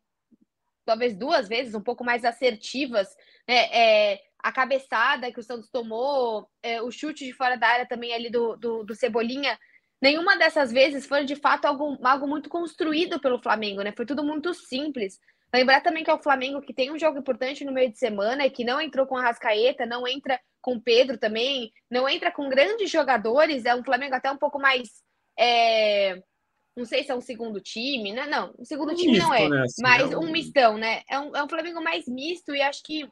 talvez 0.86 1.14
duas 1.14 1.50
vezes, 1.50 1.76
um 1.76 1.82
pouco 1.82 2.06
mais 2.06 2.24
assertivas, 2.24 3.14
né? 3.46 3.68
É, 3.74 4.22
a 4.42 4.52
cabeçada 4.52 5.32
que 5.32 5.40
o 5.40 5.44
Santos 5.44 5.70
tomou, 5.70 6.50
é, 6.64 6.82
o 6.82 6.92
chute 6.92 7.26
de 7.26 7.34
fora 7.34 7.58
da 7.58 7.68
área 7.68 7.86
também 7.86 8.14
ali 8.14 8.30
do, 8.30 8.56
do, 8.56 8.84
do, 8.84 8.96
Cebolinha, 8.96 9.60
nenhuma 10.02 10.38
dessas 10.38 10.72
vezes 10.72 11.06
foi 11.06 11.26
de 11.26 11.36
fato 11.36 11.66
algo, 11.66 11.98
algo 12.04 12.28
muito 12.28 12.50
construído 12.50 13.20
pelo 13.20 13.42
Flamengo, 13.42 13.82
né? 13.82 13.92
Foi 13.96 14.06
tudo 14.06 14.24
muito 14.24 14.54
simples. 14.54 15.20
Lembrar 15.54 15.82
também 15.82 16.04
que 16.04 16.10
é 16.10 16.14
o 16.14 16.22
Flamengo 16.22 16.62
que 16.62 16.74
tem 16.74 16.92
um 16.92 17.00
jogo 17.00 17.20
importante 17.20 17.66
no 17.66 17.72
meio 17.72 17.92
de 17.92 17.98
semana 17.98 18.46
e 18.46 18.52
que 18.52 18.64
não 18.64 18.80
entrou 18.80 19.06
com 19.06 19.18
a 19.18 19.22
Rascaeta, 19.24 19.86
não 19.86 20.08
entra 20.08 20.40
com 20.62 20.76
o 20.76 20.82
Pedro 20.82 21.18
também, 21.18 21.72
não 21.90 22.08
entra 22.08 22.32
com 22.32 22.50
grandes 22.50 22.90
jogadores, 22.90 23.66
é 23.66 23.76
um 23.76 23.84
Flamengo 23.84 24.16
até 24.16 24.32
um 24.32 24.38
pouco 24.38 24.60
mais. 24.60 24.88
É... 25.38 26.22
Não 26.78 26.86
sei 26.86 27.04
se 27.04 27.12
é 27.12 27.16
um 27.16 27.22
segundo 27.22 27.60
time, 27.60 28.14
né? 28.14 28.26
Não, 28.28 28.54
um 28.58 28.64
segundo 28.64 28.94
um 28.94 28.96
time 28.96 29.14
misto, 29.14 29.28
não 29.28 29.34
é, 29.34 29.50
né? 29.50 29.62
assim, 29.64 29.82
mas 29.82 30.12
é 30.12 30.18
um... 30.18 30.22
um 30.22 30.32
mistão, 30.32 30.78
né? 30.78 31.02
É 31.10 31.20
um, 31.20 31.36
é 31.36 31.44
um 31.44 31.50
Flamengo 31.50 31.82
mais 31.82 32.08
misto 32.08 32.56
e 32.56 32.62
acho 32.62 32.82
que 32.84 33.10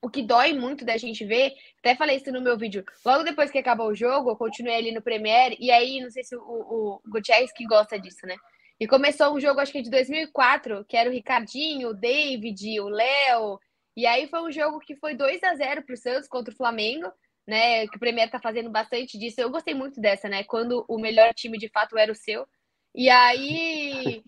o 0.00 0.08
que 0.08 0.22
dói 0.22 0.52
muito 0.52 0.84
da 0.84 0.96
gente 0.96 1.24
ver, 1.24 1.52
até 1.80 1.94
falei 1.96 2.16
isso 2.16 2.30
no 2.30 2.40
meu 2.40 2.56
vídeo, 2.56 2.84
logo 3.04 3.24
depois 3.24 3.50
que 3.50 3.58
acabou 3.58 3.88
o 3.88 3.94
jogo, 3.94 4.30
eu 4.30 4.36
continuei 4.36 4.76
ali 4.76 4.92
no 4.92 5.02
Premiere, 5.02 5.56
e 5.58 5.70
aí, 5.70 6.00
não 6.00 6.10
sei 6.10 6.22
se 6.22 6.36
o, 6.36 6.40
o 6.40 7.00
Gutierrez 7.08 7.52
que 7.52 7.66
gosta 7.66 7.98
disso, 7.98 8.26
né? 8.26 8.36
E 8.80 8.86
começou 8.86 9.34
um 9.34 9.40
jogo, 9.40 9.60
acho 9.60 9.72
que 9.72 9.82
de 9.82 9.90
2004, 9.90 10.84
que 10.84 10.96
era 10.96 11.10
o 11.10 11.12
Ricardinho, 11.12 11.88
o 11.88 11.94
David, 11.94 12.80
o 12.80 12.88
Léo, 12.88 13.58
e 13.96 14.06
aí 14.06 14.28
foi 14.28 14.40
um 14.42 14.52
jogo 14.52 14.78
que 14.78 14.94
foi 14.94 15.16
2 15.16 15.42
a 15.42 15.56
0 15.56 15.82
para 15.82 15.92
o 15.92 15.96
Santos 15.96 16.28
contra 16.28 16.54
o 16.54 16.56
Flamengo, 16.56 17.10
né? 17.44 17.84
Que 17.88 17.96
o 17.96 17.98
Premier 17.98 18.30
tá 18.30 18.38
fazendo 18.38 18.70
bastante 18.70 19.18
disso. 19.18 19.40
Eu 19.40 19.50
gostei 19.50 19.74
muito 19.74 20.00
dessa, 20.00 20.28
né? 20.28 20.44
Quando 20.44 20.84
o 20.88 21.00
melhor 21.00 21.34
time 21.34 21.58
de 21.58 21.68
fato 21.68 21.98
era 21.98 22.12
o 22.12 22.14
seu. 22.14 22.46
E 22.94 23.10
aí 23.10 24.22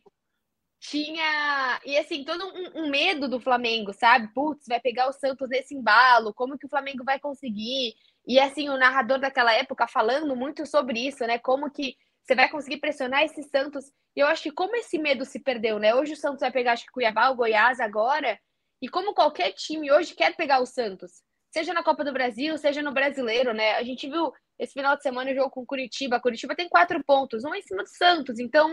tinha. 0.80 1.80
E 1.84 1.96
assim, 1.98 2.24
todo 2.24 2.42
um, 2.44 2.84
um 2.84 2.90
medo 2.90 3.28
do 3.28 3.38
Flamengo, 3.38 3.92
sabe? 3.92 4.28
Putz, 4.34 4.66
vai 4.66 4.80
pegar 4.80 5.08
o 5.08 5.12
Santos 5.12 5.48
nesse 5.48 5.74
embalo, 5.74 6.34
como 6.34 6.58
que 6.58 6.66
o 6.66 6.70
Flamengo 6.70 7.04
vai 7.04 7.20
conseguir? 7.20 7.94
E 8.26 8.40
assim, 8.40 8.68
o 8.68 8.78
narrador 8.78 9.18
daquela 9.20 9.52
época 9.52 9.86
falando 9.86 10.34
muito 10.34 10.66
sobre 10.66 11.06
isso, 11.06 11.26
né? 11.26 11.38
Como 11.38 11.70
que 11.70 11.96
você 12.22 12.34
vai 12.34 12.48
conseguir 12.48 12.78
pressionar 12.78 13.24
esse 13.24 13.42
Santos. 13.44 13.86
E 14.16 14.20
eu 14.20 14.26
acho 14.26 14.42
que 14.42 14.52
como 14.52 14.76
esse 14.76 14.98
medo 14.98 15.24
se 15.24 15.40
perdeu, 15.40 15.78
né? 15.78 15.94
Hoje 15.94 16.14
o 16.14 16.16
Santos 16.16 16.40
vai 16.40 16.50
pegar, 16.50 16.72
acho 16.72 16.84
que 16.86 16.92
Cuiabá, 16.92 17.28
o 17.30 17.36
Goiás 17.36 17.80
agora. 17.80 18.38
E 18.80 18.88
como 18.88 19.14
qualquer 19.14 19.52
time 19.52 19.92
hoje 19.92 20.14
quer 20.14 20.34
pegar 20.36 20.60
o 20.60 20.66
Santos, 20.66 21.22
seja 21.50 21.74
na 21.74 21.82
Copa 21.82 22.04
do 22.04 22.12
Brasil, 22.12 22.56
seja 22.56 22.82
no 22.82 22.92
Brasileiro, 22.92 23.52
né? 23.52 23.72
A 23.74 23.82
gente 23.82 24.08
viu 24.08 24.32
esse 24.58 24.72
final 24.72 24.96
de 24.96 25.02
semana 25.02 25.30
o 25.30 25.34
jogo 25.34 25.50
com 25.50 25.66
Curitiba. 25.66 26.20
Curitiba 26.20 26.54
tem 26.54 26.68
quatro 26.68 27.02
pontos, 27.04 27.44
um 27.44 27.54
em 27.54 27.62
cima 27.62 27.82
do 27.82 27.88
Santos. 27.88 28.38
Então, 28.38 28.70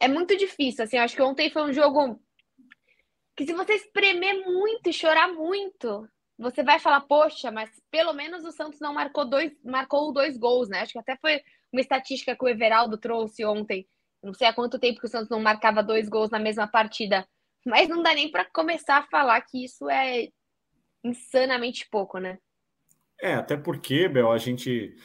é 0.00 0.08
muito 0.08 0.36
difícil. 0.36 0.84
Assim, 0.84 0.98
acho 0.98 1.14
que 1.14 1.22
ontem 1.22 1.50
foi 1.50 1.62
um 1.62 1.72
jogo 1.72 2.18
que 3.36 3.46
se 3.46 3.52
você 3.52 3.74
espremer 3.74 4.44
muito 4.44 4.88
e 4.88 4.92
chorar 4.92 5.28
muito, 5.28 6.08
você 6.38 6.62
vai 6.62 6.78
falar, 6.78 7.02
poxa, 7.02 7.50
mas 7.50 7.70
pelo 7.90 8.12
menos 8.14 8.44
o 8.44 8.50
Santos 8.50 8.80
não 8.80 8.94
marcou 8.94 9.28
dois, 9.28 9.52
marcou 9.62 10.12
dois 10.12 10.38
gols, 10.38 10.68
né? 10.68 10.80
Acho 10.80 10.94
que 10.94 10.98
até 10.98 11.16
foi 11.16 11.42
uma 11.72 11.80
estatística 11.80 12.34
que 12.34 12.44
o 12.44 12.48
Everaldo 12.48 12.96
trouxe 12.98 13.44
ontem. 13.44 13.86
Não 14.22 14.34
sei 14.34 14.48
há 14.48 14.52
quanto 14.52 14.78
tempo 14.78 15.00
que 15.00 15.06
o 15.06 15.10
Santos 15.10 15.28
não 15.28 15.40
marcava 15.40 15.82
dois 15.82 16.08
gols 16.08 16.30
na 16.30 16.38
mesma 16.38 16.66
partida. 16.66 17.26
Mas 17.64 17.88
não 17.88 18.02
dá 18.02 18.14
nem 18.14 18.30
para 18.30 18.44
começar 18.46 18.98
a 18.98 19.06
falar 19.06 19.40
que 19.42 19.64
isso 19.64 19.88
é 19.88 20.28
insanamente 21.04 21.86
pouco, 21.90 22.18
né? 22.18 22.38
É, 23.20 23.34
até 23.34 23.56
porque, 23.56 24.08
Bel, 24.08 24.32
a 24.32 24.38
gente 24.38 24.96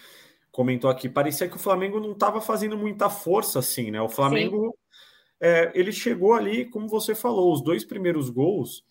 comentou 0.52 0.90
aqui, 0.90 1.10
parecia 1.10 1.50
que 1.50 1.58
o 1.58 1.60
Flamengo 1.60 2.00
não 2.00 2.14
estava 2.14 2.40
fazendo 2.40 2.78
muita 2.78 3.10
força 3.10 3.60
assim, 3.60 3.92
né? 3.92 4.02
O 4.02 4.08
Flamengo, 4.08 4.74
é, 5.46 5.72
ele 5.76 5.92
chegou 5.92 6.34
ali, 6.34 6.66
como 6.66 6.88
você 6.88 7.14
falou, 7.14 7.54
os 7.54 7.62
dois 7.62 7.86
primeiros 7.86 8.32
gols 8.32 8.84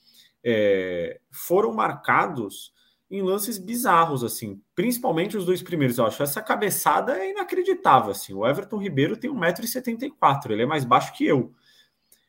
é, 0.44 1.20
foram 1.28 1.72
marcados 1.72 2.72
em 3.10 3.20
lances 3.22 3.58
bizarros, 3.58 4.22
assim, 4.22 4.62
principalmente 4.72 5.36
os 5.36 5.44
dois 5.44 5.60
primeiros, 5.62 5.98
eu 5.98 6.06
acho. 6.06 6.22
Essa 6.22 6.40
cabeçada 6.40 7.18
é 7.18 7.32
inacreditável, 7.32 8.12
assim. 8.12 8.32
O 8.34 8.46
Everton 8.46 8.78
Ribeiro 8.78 9.16
tem 9.16 9.32
1,74m, 9.32 10.50
ele 10.50 10.62
é 10.62 10.66
mais 10.66 10.84
baixo 10.84 11.12
que 11.12 11.26
eu 11.26 11.52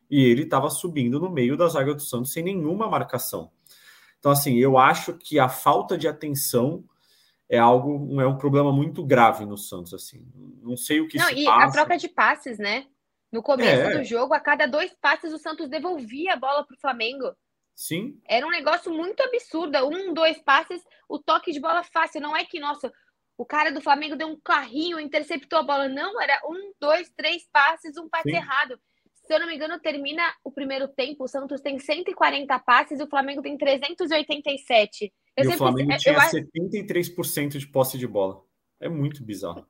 e 0.10 0.24
ele 0.24 0.42
estava 0.42 0.72
subindo 0.72 1.20
no 1.20 1.30
meio 1.30 1.56
da 1.56 1.68
zaga 1.68 1.94
do 1.94 2.02
Santos 2.02 2.34
sem 2.34 2.44
nenhuma 2.44 2.90
marcação. 2.90 3.52
Então, 4.18 4.32
assim, 4.32 4.58
eu 4.58 4.76
acho 4.76 5.14
que 5.14 5.38
a 5.38 5.48
falta 5.48 5.96
de 5.96 6.08
atenção 6.08 6.84
é 7.48 7.60
algo, 7.60 8.20
é 8.20 8.26
um 8.26 8.38
problema 8.38 8.72
muito 8.72 9.06
grave 9.06 9.46
no 9.46 9.56
Santos, 9.58 9.94
assim. 9.94 10.26
Não 10.64 10.76
sei 10.76 11.00
o 11.00 11.08
que 11.08 11.20
Não, 11.20 11.30
e 11.30 11.46
passa. 11.46 11.68
a 11.68 11.72
troca 11.72 11.96
de 11.96 12.10
passes, 12.10 12.58
né? 12.58 12.88
No 13.36 13.44
começo 13.44 13.84
é. 13.84 13.98
do 13.98 14.04
jogo, 14.04 14.34
a 14.34 14.40
cada 14.40 14.66
dois 14.66 14.96
passes, 15.02 15.34
o 15.34 15.38
Santos 15.38 15.70
devolvia 15.70 16.34
a 16.34 16.38
bola 16.38 16.66
para 16.66 16.76
o 16.76 16.80
Flamengo. 16.80 17.36
Sim. 17.76 18.20
Era 18.28 18.48
um 18.48 18.50
negócio 18.50 18.92
muito 18.92 19.22
absurdo. 19.22 19.78
Um, 19.86 20.14
dois 20.14 20.42
passes, 20.42 20.82
o 21.10 21.20
toque 21.20 21.52
de 21.52 21.60
bola 21.60 21.84
fácil. 21.84 22.22
Não 22.22 22.36
é 22.36 22.46
que, 22.46 22.60
nossa, 22.60 22.92
o 23.38 23.46
cara 23.46 23.72
do 23.72 23.82
Flamengo 23.82 24.16
deu 24.16 24.28
um 24.28 24.40
carrinho, 24.40 25.00
interceptou 25.00 25.60
a 25.60 25.64
bola. 25.64 25.90
Não, 25.90 26.22
era 26.22 26.42
um, 26.46 26.74
dois, 26.80 27.12
três 27.16 27.48
passes, 27.52 27.98
um 27.98 28.08
passe 28.08 28.30
Sim. 28.30 28.38
errado 28.38 28.80
se 29.26 29.34
eu 29.34 29.40
não 29.40 29.48
me 29.48 29.56
engano, 29.56 29.80
termina 29.80 30.22
o 30.44 30.52
primeiro 30.52 30.88
tempo, 30.88 31.24
o 31.24 31.28
Santos 31.28 31.60
tem 31.60 31.80
140 31.80 32.60
passes 32.60 33.00
e 33.00 33.04
o 33.04 33.10
Flamengo 33.10 33.42
tem 33.42 33.58
387. 33.58 35.12
Eu 35.36 35.46
e 35.46 35.48
o 35.48 35.58
Flamengo 35.58 35.92
eu, 35.92 35.98
tinha 35.98 36.14
eu, 36.14 36.20
73% 36.20 37.58
de 37.58 37.68
posse 37.68 37.98
de 37.98 38.08
bola. 38.08 38.42
É 38.80 38.88
muito 38.88 39.24
bizarro. 39.24 39.68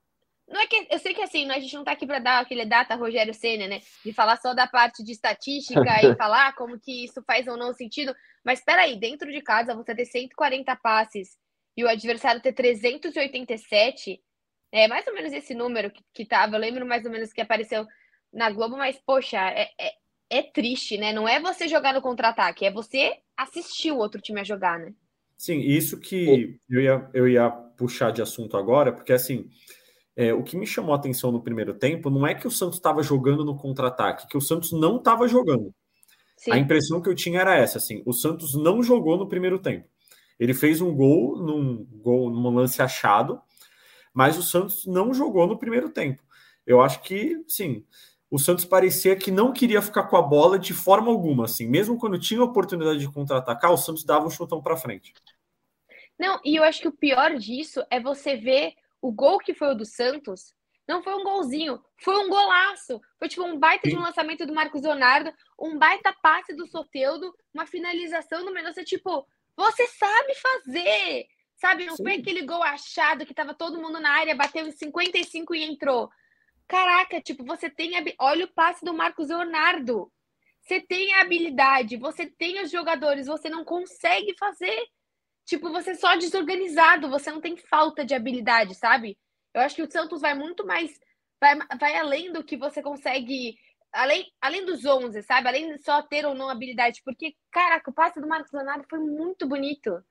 Não 0.56 0.62
é 0.62 0.68
que 0.68 0.88
eu 0.90 1.00
sei 1.00 1.14
que 1.14 1.22
assim, 1.22 1.52
a 1.52 1.60
gente 1.60 1.74
não 1.74 1.84
tá 1.84 1.92
aqui 1.92 2.08
para 2.08 2.18
dar 2.18 2.40
aquele 2.40 2.66
data 2.66 2.96
Rogério 2.96 3.34
Senna, 3.34 3.68
né? 3.68 3.82
De 4.06 4.14
falar 4.14 4.38
só 4.38 4.54
da 4.54 4.66
parte 4.66 5.04
de 5.04 5.12
estatística 5.12 5.84
e 6.02 6.16
falar 6.16 6.56
como 6.56 6.80
que 6.80 7.04
isso 7.04 7.22
faz 7.28 7.46
ou 7.46 7.58
não 7.58 7.74
sentido. 7.74 8.16
Mas 8.42 8.60
espera 8.60 8.84
aí, 8.84 8.98
dentro 8.98 9.30
de 9.30 9.42
casa 9.42 9.76
você 9.76 9.94
ter 9.94 10.06
140 10.06 10.74
passes 10.78 11.36
e 11.76 11.84
o 11.84 11.90
adversário 11.90 12.42
ter 12.42 12.54
387, 12.54 14.22
é 14.72 14.88
mais 14.88 15.06
ou 15.06 15.14
menos 15.14 15.34
esse 15.34 15.54
número 15.54 15.92
que, 15.92 16.02
que 16.14 16.26
tava. 16.26 16.56
Eu 16.56 16.62
lembro 16.62 16.86
mais 16.86 17.04
ou 17.04 17.12
menos 17.12 17.34
que 17.34 17.42
apareceu 17.42 17.86
na 18.32 18.50
Globo, 18.50 18.78
mas, 18.78 18.98
poxa, 19.06 19.38
é, 19.50 19.70
é, 19.78 19.92
é 20.30 20.42
triste, 20.42 20.98
né? 20.98 21.12
Não 21.12 21.28
é 21.28 21.38
você 21.38 21.68
jogar 21.68 21.94
no 21.94 22.02
contra-ataque, 22.02 22.66
é 22.66 22.72
você 22.72 23.18
assistir 23.36 23.92
o 23.92 23.98
outro 23.98 24.22
time 24.22 24.40
a 24.40 24.46
jogar, 24.46 24.80
né? 24.80 24.94
Sim, 25.38 25.60
isso 25.60 26.00
que 26.00 26.58
eu 26.70 26.80
ia, 26.80 27.10
eu 27.14 27.28
ia 27.28 27.50
puxar 27.50 28.12
de 28.12 28.22
assunto 28.22 28.56
agora, 28.56 28.94
porque 28.94 29.12
assim, 29.12 29.50
é, 30.16 30.34
o 30.34 30.44
que 30.44 30.58
me 30.58 30.66
chamou 30.66 30.94
a 30.94 30.98
atenção 30.98 31.32
no 31.32 31.42
primeiro 31.42 31.74
tempo 31.74 32.10
não 32.10 32.26
é 32.26 32.34
que 32.34 32.48
o 32.48 32.52
Santos 32.52 32.78
estava 32.78 33.04
jogando 33.04 33.44
no 33.44 33.58
contra-ataque, 33.58 34.28
que 34.28 34.38
o 34.38 34.42
Santos 34.42 34.72
não 34.72 34.98
estava 34.98 35.28
jogando. 35.28 35.74
Sim. 36.38 36.52
A 36.52 36.58
impressão 36.58 37.02
que 37.02 37.10
eu 37.10 37.16
tinha 37.16 37.42
era 37.42 37.56
essa, 37.56 37.78
assim, 37.78 38.02
o 38.06 38.14
Santos 38.14 38.56
não 38.56 38.82
jogou 38.82 39.18
no 39.18 39.28
primeiro 39.28 39.60
tempo. 39.60 39.88
Ele 40.40 40.54
fez 40.54 40.82
um 40.82 40.94
gol 40.94 41.38
num 41.38 41.86
gol 41.86 42.30
num 42.30 42.54
lance 42.54 42.82
achado, 42.82 43.42
mas 44.14 44.38
o 44.38 44.44
Santos 44.44 44.86
não 44.86 45.14
jogou 45.14 45.48
no 45.48 45.58
primeiro 45.58 45.90
tempo. 45.90 46.24
Eu 46.66 46.82
acho 46.82 47.02
que, 47.02 47.44
sim, 47.48 47.86
o 48.30 48.40
Santos 48.40 48.66
parecia 48.66 49.16
que 49.16 49.32
não 49.32 49.54
queria 49.54 49.82
ficar 49.82 50.04
com 50.04 50.18
a 50.18 50.22
bola 50.22 50.58
de 50.58 50.74
forma 50.74 51.12
alguma, 51.12 51.46
assim, 51.46 51.68
mesmo 51.68 51.98
quando 51.98 52.20
tinha 52.20 52.40
a 52.40 52.46
oportunidade 52.46 53.00
de 53.00 53.12
contra-atacar, 53.12 53.72
o 53.72 53.78
Santos 53.78 54.04
dava 54.04 54.26
um 54.26 54.30
chutão 54.30 54.62
para 54.62 54.78
frente. 54.78 55.14
Não, 56.18 56.40
e 56.44 56.56
eu 56.56 56.64
acho 56.64 56.82
que 56.82 56.88
o 56.88 56.96
pior 56.96 57.36
disso 57.38 57.84
é 57.90 58.00
você 58.00 58.38
ver 58.38 58.74
o 59.06 59.12
gol 59.12 59.38
que 59.38 59.54
foi 59.54 59.68
o 59.68 59.76
do 59.76 59.86
Santos, 59.86 60.56
não 60.88 61.04
foi 61.04 61.14
um 61.14 61.24
golzinho, 61.24 61.80
foi 62.02 62.16
um 62.18 62.28
golaço. 62.28 63.00
Foi 63.20 63.28
tipo 63.28 63.44
um 63.44 63.60
baita 63.60 63.88
de 63.88 63.96
um 63.96 64.02
lançamento 64.02 64.48
do 64.48 64.54
Marcos 64.54 64.82
Leonardo, 64.82 65.32
um 65.60 65.78
baita 65.78 66.12
passe 66.24 66.56
do 66.56 66.66
Soteudo, 66.66 67.32
uma 67.54 67.68
finalização 67.68 68.44
do 68.44 68.52
Mendonça, 68.52 68.84
tipo, 68.84 69.28
você 69.56 69.86
sabe 69.86 70.34
fazer, 70.36 71.28
sabe? 71.56 71.86
Não 71.86 71.96
Sim. 71.96 72.04
foi 72.04 72.14
aquele 72.16 72.42
gol 72.42 72.64
achado 72.64 73.28
que 73.28 73.34
tava 73.34 73.54
todo 73.54 73.80
mundo 73.80 74.00
na 74.00 74.10
área, 74.10 74.36
bateu 74.36 74.66
em 74.66 74.72
55 74.72 75.54
e 75.54 75.64
entrou. 75.64 76.10
Caraca, 76.68 77.22
tipo, 77.22 77.46
você 77.46 77.70
tem. 77.70 77.92
Olha 78.20 78.46
o 78.46 78.54
passe 78.54 78.84
do 78.84 78.94
Marcos 78.94 79.30
Leonardo. 79.30 80.12
Você 80.62 80.82
tem 80.82 81.14
a 81.14 81.22
habilidade, 81.22 81.96
você 81.96 82.26
tem 82.26 82.60
os 82.64 82.72
jogadores, 82.72 83.28
você 83.28 83.50
não 83.50 83.64
consegue 83.64 84.36
fazer. 84.36 84.88
Tipo, 85.46 85.72
você 85.72 85.92
é 85.92 85.96
só 85.96 86.16
desorganizado, 86.16 87.10
você 87.10 87.32
não 87.32 87.40
tem 87.40 87.56
falta 87.56 88.04
de 88.04 88.16
habilidade, 88.16 88.74
sabe? 88.74 89.18
Eu 89.54 89.62
acho 89.62 89.76
que 89.76 89.84
o 89.84 89.92
Santos 89.92 90.22
vai 90.22 90.34
muito 90.34 90.66
mais. 90.66 91.00
Vai, 91.40 91.56
vai 91.80 91.96
além 91.98 92.34
do 92.34 92.44
que 92.44 92.58
você 92.58 92.82
consegue. 92.82 93.56
Além, 93.94 94.26
além 94.42 94.66
dos 94.66 94.84
11, 94.84 95.22
sabe? 95.22 95.48
Além 95.48 95.72
de 95.72 95.84
só 95.84 96.02
ter 96.02 96.26
ou 96.26 96.34
não 96.34 96.50
habilidade. 96.50 97.02
Porque, 97.06 97.36
caraca, 97.52 97.90
o 97.90 97.94
passe 97.94 98.20
do 98.20 98.28
Marcos 98.28 98.52
Leonardo 98.52 98.86
foi 98.90 99.00
muito 99.00 99.48
bonito. 99.48 100.04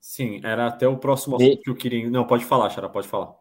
Sim, 0.00 0.40
era 0.42 0.68
até 0.68 0.88
o 0.88 0.96
próximo 0.96 1.36
assunto 1.36 1.60
que 1.60 1.70
eu 1.70 1.76
queria. 1.76 2.08
Não, 2.08 2.26
pode 2.26 2.44
falar, 2.44 2.70
Xara, 2.70 2.88
pode 2.88 3.08
falar 3.08 3.34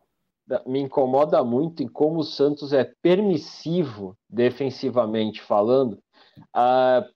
me 0.65 0.79
incomoda 0.79 1.43
muito 1.43 1.83
em 1.83 1.87
como 1.87 2.19
o 2.19 2.23
Santos 2.23 2.73
é 2.73 2.83
permissivo 3.01 4.17
defensivamente 4.27 5.41
falando, 5.41 6.01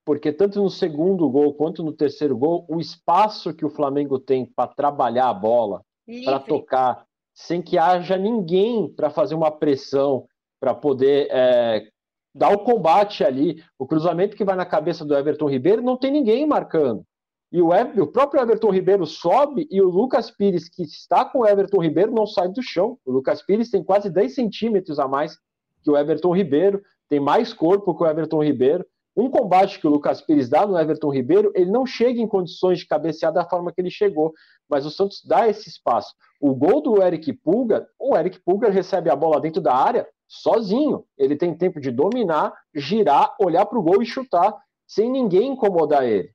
porque 0.05 0.31
tanto 0.31 0.61
no 0.61 0.69
segundo 0.69 1.29
gol 1.29 1.53
quanto 1.53 1.83
no 1.83 1.93
terceiro 1.93 2.37
gol, 2.37 2.65
o 2.69 2.79
espaço 2.79 3.53
que 3.53 3.65
o 3.65 3.69
Flamengo 3.69 4.19
tem 4.19 4.45
para 4.45 4.67
trabalhar 4.67 5.29
a 5.29 5.33
bola, 5.33 5.81
para 6.25 6.39
tocar, 6.39 7.05
sem 7.33 7.61
que 7.61 7.77
haja 7.77 8.17
ninguém 8.17 8.87
para 8.87 9.09
fazer 9.09 9.35
uma 9.35 9.51
pressão, 9.51 10.25
para 10.59 10.73
poder 10.73 11.27
é, 11.31 11.87
dar 12.33 12.53
o 12.53 12.59
combate 12.59 13.23
ali. 13.23 13.63
O 13.77 13.85
cruzamento 13.85 14.35
que 14.35 14.45
vai 14.45 14.55
na 14.55 14.65
cabeça 14.65 15.03
do 15.03 15.15
Everton 15.15 15.49
Ribeiro 15.49 15.81
não 15.81 15.97
tem 15.97 16.11
ninguém 16.11 16.45
marcando. 16.45 17.03
E 17.51 17.61
o, 17.61 17.69
o, 17.69 18.07
próprio 18.07 18.41
Everton 18.41 18.71
Ribeiro 18.71 19.05
sobe 19.05 19.67
e 19.69 19.79
o 19.79 19.87
Lucas 19.87 20.31
Pires, 20.31 20.67
que 20.67 20.81
está 20.81 21.23
com 21.23 21.39
o 21.39 21.47
Everton 21.47 21.83
Ribeiro, 21.83 22.11
não 22.11 22.25
sai 22.25 22.49
do 22.49 22.63
chão. 22.63 22.97
O 23.05 23.11
Lucas 23.11 23.43
Pires 23.43 23.69
tem 23.69 23.83
quase 23.83 24.09
10 24.09 24.33
centímetros 24.33 24.97
a 24.97 25.07
mais 25.07 25.37
que 25.83 25.91
o 25.91 25.95
Everton 25.95 26.35
Ribeiro, 26.35 26.81
tem 27.07 27.19
mais 27.19 27.53
corpo 27.53 27.95
que 27.95 28.03
o 28.03 28.07
Everton 28.07 28.43
Ribeiro. 28.43 28.83
Um 29.15 29.29
combate 29.29 29.79
que 29.79 29.85
o 29.85 29.91
Lucas 29.91 30.21
Pires 30.21 30.49
dá 30.49 30.65
no 30.65 30.77
Everton 30.77 31.13
Ribeiro, 31.13 31.51
ele 31.53 31.69
não 31.69 31.85
chega 31.85 32.19
em 32.19 32.27
condições 32.27 32.79
de 32.79 32.87
cabecear 32.87 33.31
da 33.31 33.47
forma 33.47 33.71
que 33.71 33.79
ele 33.79 33.91
chegou, 33.91 34.33
mas 34.67 34.85
o 34.85 34.91
Santos 34.91 35.23
dá 35.23 35.47
esse 35.47 35.69
espaço. 35.69 36.15
O 36.41 36.55
gol 36.55 36.81
do 36.81 37.01
Eric 37.01 37.31
Pulga, 37.33 37.87
o 37.99 38.17
Eric 38.17 38.39
Pulga 38.39 38.69
recebe 38.69 39.11
a 39.11 39.15
bola 39.15 39.39
dentro 39.39 39.61
da 39.61 39.75
área 39.75 40.07
sozinho. 40.27 41.05
Ele 41.15 41.35
tem 41.35 41.55
tempo 41.55 41.79
de 41.79 41.91
dominar, 41.91 42.53
girar, 42.73 43.35
olhar 43.39 43.65
para 43.67 43.77
o 43.77 43.83
gol 43.83 44.01
e 44.01 44.05
chutar, 44.05 44.57
sem 44.87 45.11
ninguém 45.11 45.53
incomodar 45.53 46.03
ele. 46.03 46.31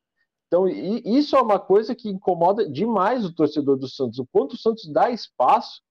Então, 0.47 0.67
isso 0.69 1.37
é 1.37 1.43
uma 1.43 1.59
coisa 1.59 1.95
que 1.95 2.09
incomoda 2.09 2.67
demais 2.67 3.25
o 3.25 3.35
torcedor 3.35 3.77
do 3.77 3.89
Santos. 3.89 4.19
O 4.19 4.27
quanto 4.33 4.55
o 4.55 4.59
Santos 4.59 4.91
dá 4.91 5.11
espaço 5.11 5.83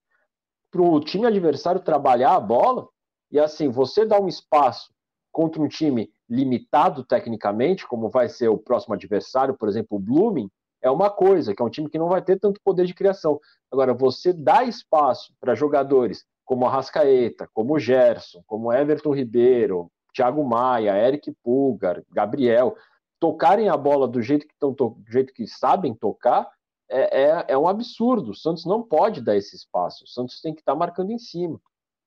para 0.72 0.82
o 0.82 1.00
time 1.00 1.28
adversário 1.28 1.82
trabalhar 1.82 2.34
a 2.34 2.40
bola, 2.40 2.88
e 3.30 3.40
assim, 3.40 3.70
você 3.70 4.06
dá 4.06 4.20
um 4.20 4.28
espaço 4.28 4.92
contra 5.32 5.62
um 5.62 5.68
time 5.68 6.10
limitado 6.30 7.04
tecnicamente, 7.04 7.88
como 7.88 8.10
vai 8.10 8.28
ser 8.28 8.50
o 8.50 8.58
próximo 8.58 8.94
adversário, 8.94 9.56
por 9.58 9.70
exemplo, 9.70 9.98
o 9.98 10.00
Blooming, 10.00 10.50
é 10.82 10.92
uma 10.92 11.10
coisa, 11.10 11.56
que 11.56 11.62
é 11.62 11.66
um 11.66 11.70
time 11.70 11.90
que 11.90 11.98
não 11.98 12.10
vai 12.10 12.22
ter 12.22 12.40
tanto 12.40 12.62
poder 12.64 12.86
de 12.86 12.94
criação. 12.94 13.40
Agora, 13.72 13.94
você 13.94 14.32
dá 14.32 14.64
espaço 14.64 15.34
para 15.40 15.56
jogadores 15.56 16.26
como 16.46 16.66
a 16.66 16.70
Rascaeta, 16.70 17.50
como 17.54 17.76
o 17.76 17.80
Gerson, 17.80 18.42
como 18.46 18.72
Everton 18.72 19.14
Ribeiro, 19.14 19.92
Thiago 20.14 20.44
Maia, 20.44 20.98
Eric 20.98 21.32
Pulgar, 21.44 22.04
Gabriel, 22.12 22.76
tocarem 23.20 23.70
a 23.70 23.76
bola 23.76 24.08
do 24.08 24.22
jeito 24.22 24.48
que, 24.48 24.54
tão, 24.60 24.72
do 24.72 24.96
jeito 25.10 25.34
que 25.34 25.48
sabem 25.48 25.94
tocar, 25.94 26.50
é, 26.90 27.24
é, 27.24 27.46
é, 27.50 27.58
um 27.58 27.68
absurdo. 27.68 28.32
O 28.32 28.36
Santos 28.36 28.66
não 28.66 28.82
pode 28.82 29.22
dar 29.22 29.36
esse 29.36 29.56
espaço. 29.56 30.06
O 30.06 30.08
Santos 30.08 30.40
tem 30.40 30.54
que 30.54 30.62
estar 30.62 30.74
tá 30.74 30.78
marcando 30.78 31.12
em 31.12 31.20
cima. 31.20 31.60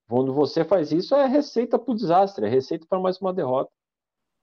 Quando 0.09 0.33
você 0.33 0.65
faz 0.65 0.91
isso, 0.91 1.15
é 1.15 1.27
receita 1.27 1.79
para 1.79 1.93
o 1.93 1.95
desastre, 1.95 2.47
é 2.47 2.49
receita 2.49 2.87
para 2.89 2.99
mais 2.99 3.21
uma 3.21 3.33
derrota. 3.33 3.71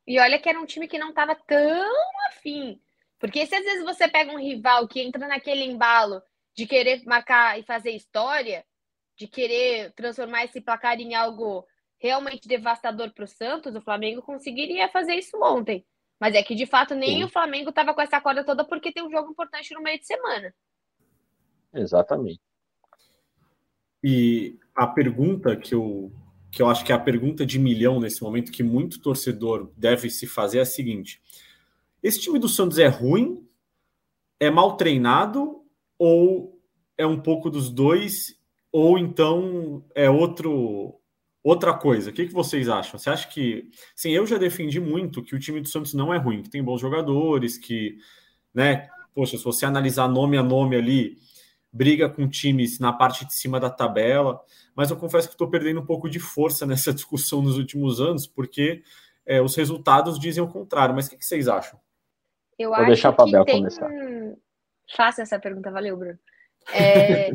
E 0.08 0.20
olha 0.20 0.40
que 0.40 0.48
era 0.48 0.60
um 0.60 0.66
time 0.66 0.88
que 0.88 0.98
não 0.98 1.10
estava 1.10 1.36
tão 1.36 1.92
afim. 2.30 2.82
Porque 3.20 3.46
se 3.46 3.56
às 3.56 3.64
vezes 3.64 3.84
você 3.84 4.08
pega 4.08 4.32
um 4.32 4.40
rival 4.40 4.88
que 4.88 5.02
entra 5.02 5.28
naquele 5.28 5.64
embalo 5.64 6.22
de 6.56 6.66
querer 6.66 7.04
marcar 7.06 7.60
e 7.60 7.64
fazer 7.64 7.92
história, 7.92 8.64
de 9.18 9.28
querer 9.28 9.92
transformar 9.94 10.46
esse 10.46 10.62
placar 10.62 11.00
em 11.00 11.14
algo 11.14 11.68
realmente 12.00 12.48
devastador 12.48 13.12
para 13.12 13.26
o 13.26 13.28
Santos, 13.28 13.76
o 13.76 13.82
Flamengo 13.82 14.22
conseguiria 14.22 14.88
fazer 14.88 15.16
isso 15.16 15.38
ontem. 15.42 15.86
Mas 16.20 16.36
é 16.36 16.44
que 16.44 16.56
de 16.56 16.66
fato 16.66 16.96
nem 16.96 17.18
Sim. 17.18 17.24
o 17.26 17.30
Flamengo 17.30 17.70
estava 17.70 17.94
com 17.94 18.02
essa 18.02 18.22
corda 18.22 18.44
toda 18.44 18.64
porque 18.64 18.92
tem 18.92 19.04
um 19.04 19.12
jogo 19.12 19.32
importante 19.32 19.74
no 19.74 19.82
meio 19.82 20.00
de 20.00 20.06
semana. 20.06 20.54
Exatamente. 21.74 22.40
E 24.04 24.58
a 24.76 24.88
pergunta 24.88 25.56
que 25.56 25.74
eu, 25.74 26.12
que 26.52 26.62
eu 26.62 26.70
acho 26.70 26.86
que 26.86 26.92
é 26.92 26.96
a 26.96 27.00
pergunta 27.00 27.46
de 27.46 27.60
milhão 27.60 28.00
nesse 28.00 28.22
momento, 28.22 28.52
que 28.52 28.64
muito 28.64 29.00
torcedor 29.00 29.72
deve 29.76 30.10
se 30.10 30.26
fazer, 30.26 30.60
é 30.60 30.62
a 30.62 30.66
seguinte: 30.66 31.22
esse 32.02 32.20
time 32.20 32.40
do 32.40 32.50
Santos 32.50 32.80
é 32.80 32.88
ruim, 32.88 33.46
é 34.40 34.50
mal 34.50 34.78
treinado, 34.78 35.64
ou 35.98 36.60
é 36.98 37.06
um 37.06 37.20
pouco 37.20 37.50
dos 37.50 37.70
dois, 37.70 38.36
ou 38.72 38.98
então 38.98 39.84
é 39.94 40.10
outro 40.10 41.00
outra 41.44 41.74
coisa? 41.74 42.10
O 42.10 42.14
que, 42.14 42.28
que 42.28 42.34
vocês 42.34 42.68
acham? 42.68 43.00
Você 43.00 43.10
acha 43.10 43.28
que. 43.28 43.70
Sim, 43.96 44.12
eu 44.12 44.26
já 44.26 44.38
defendi 44.38 44.80
muito 44.80 45.24
que 45.24 45.36
o 45.36 45.40
time 45.40 45.62
do 45.62 45.68
Santos 45.68 45.94
não 45.94 46.14
é 46.14 46.18
ruim, 46.18 46.42
que 46.42 46.50
tem 46.50 46.64
bons 46.64 46.82
jogadores, 46.82 47.58
que, 47.58 47.98
né? 48.54 48.90
Poxa, 49.14 49.38
se 49.38 49.44
você 49.44 49.66
analisar 49.66 50.08
nome 50.08 50.38
a 50.38 50.44
nome 50.44 50.76
ali, 50.76 51.18
briga 51.78 52.10
com 52.10 52.28
times 52.28 52.80
na 52.80 52.92
parte 52.92 53.24
de 53.24 53.34
cima 53.34 53.60
da 53.60 53.70
tabela, 53.70 54.44
mas 54.76 54.90
eu 54.90 54.98
confesso 54.98 55.28
que 55.28 55.36
estou 55.36 55.50
perdendo 55.50 55.80
um 55.80 55.86
pouco 55.86 56.10
de 56.10 56.20
força 56.20 56.66
nessa 56.68 56.92
discussão 56.92 57.42
nos 57.42 57.58
últimos 57.58 58.02
anos, 58.02 58.26
porque 58.26 58.82
é, 59.26 59.40
os 59.42 59.56
resultados 59.56 60.20
dizem 60.20 60.44
o 60.44 60.48
contrário. 60.48 60.96
Mas 60.96 61.06
o 61.06 61.12
que, 61.12 61.18
que 61.18 61.26
vocês 61.26 61.48
acham? 61.48 61.80
Eu 62.58 62.70
Vou 62.70 62.78
acho 62.80 62.88
deixar 62.88 63.16
que 63.16 63.32
Bel 63.32 63.46
tem... 63.46 63.58
começar. 63.58 63.90
Faça 64.96 65.22
essa 65.22 65.40
pergunta, 65.40 65.70
valeu, 65.70 65.96
Bruno. 65.96 66.18
É... 66.74 67.30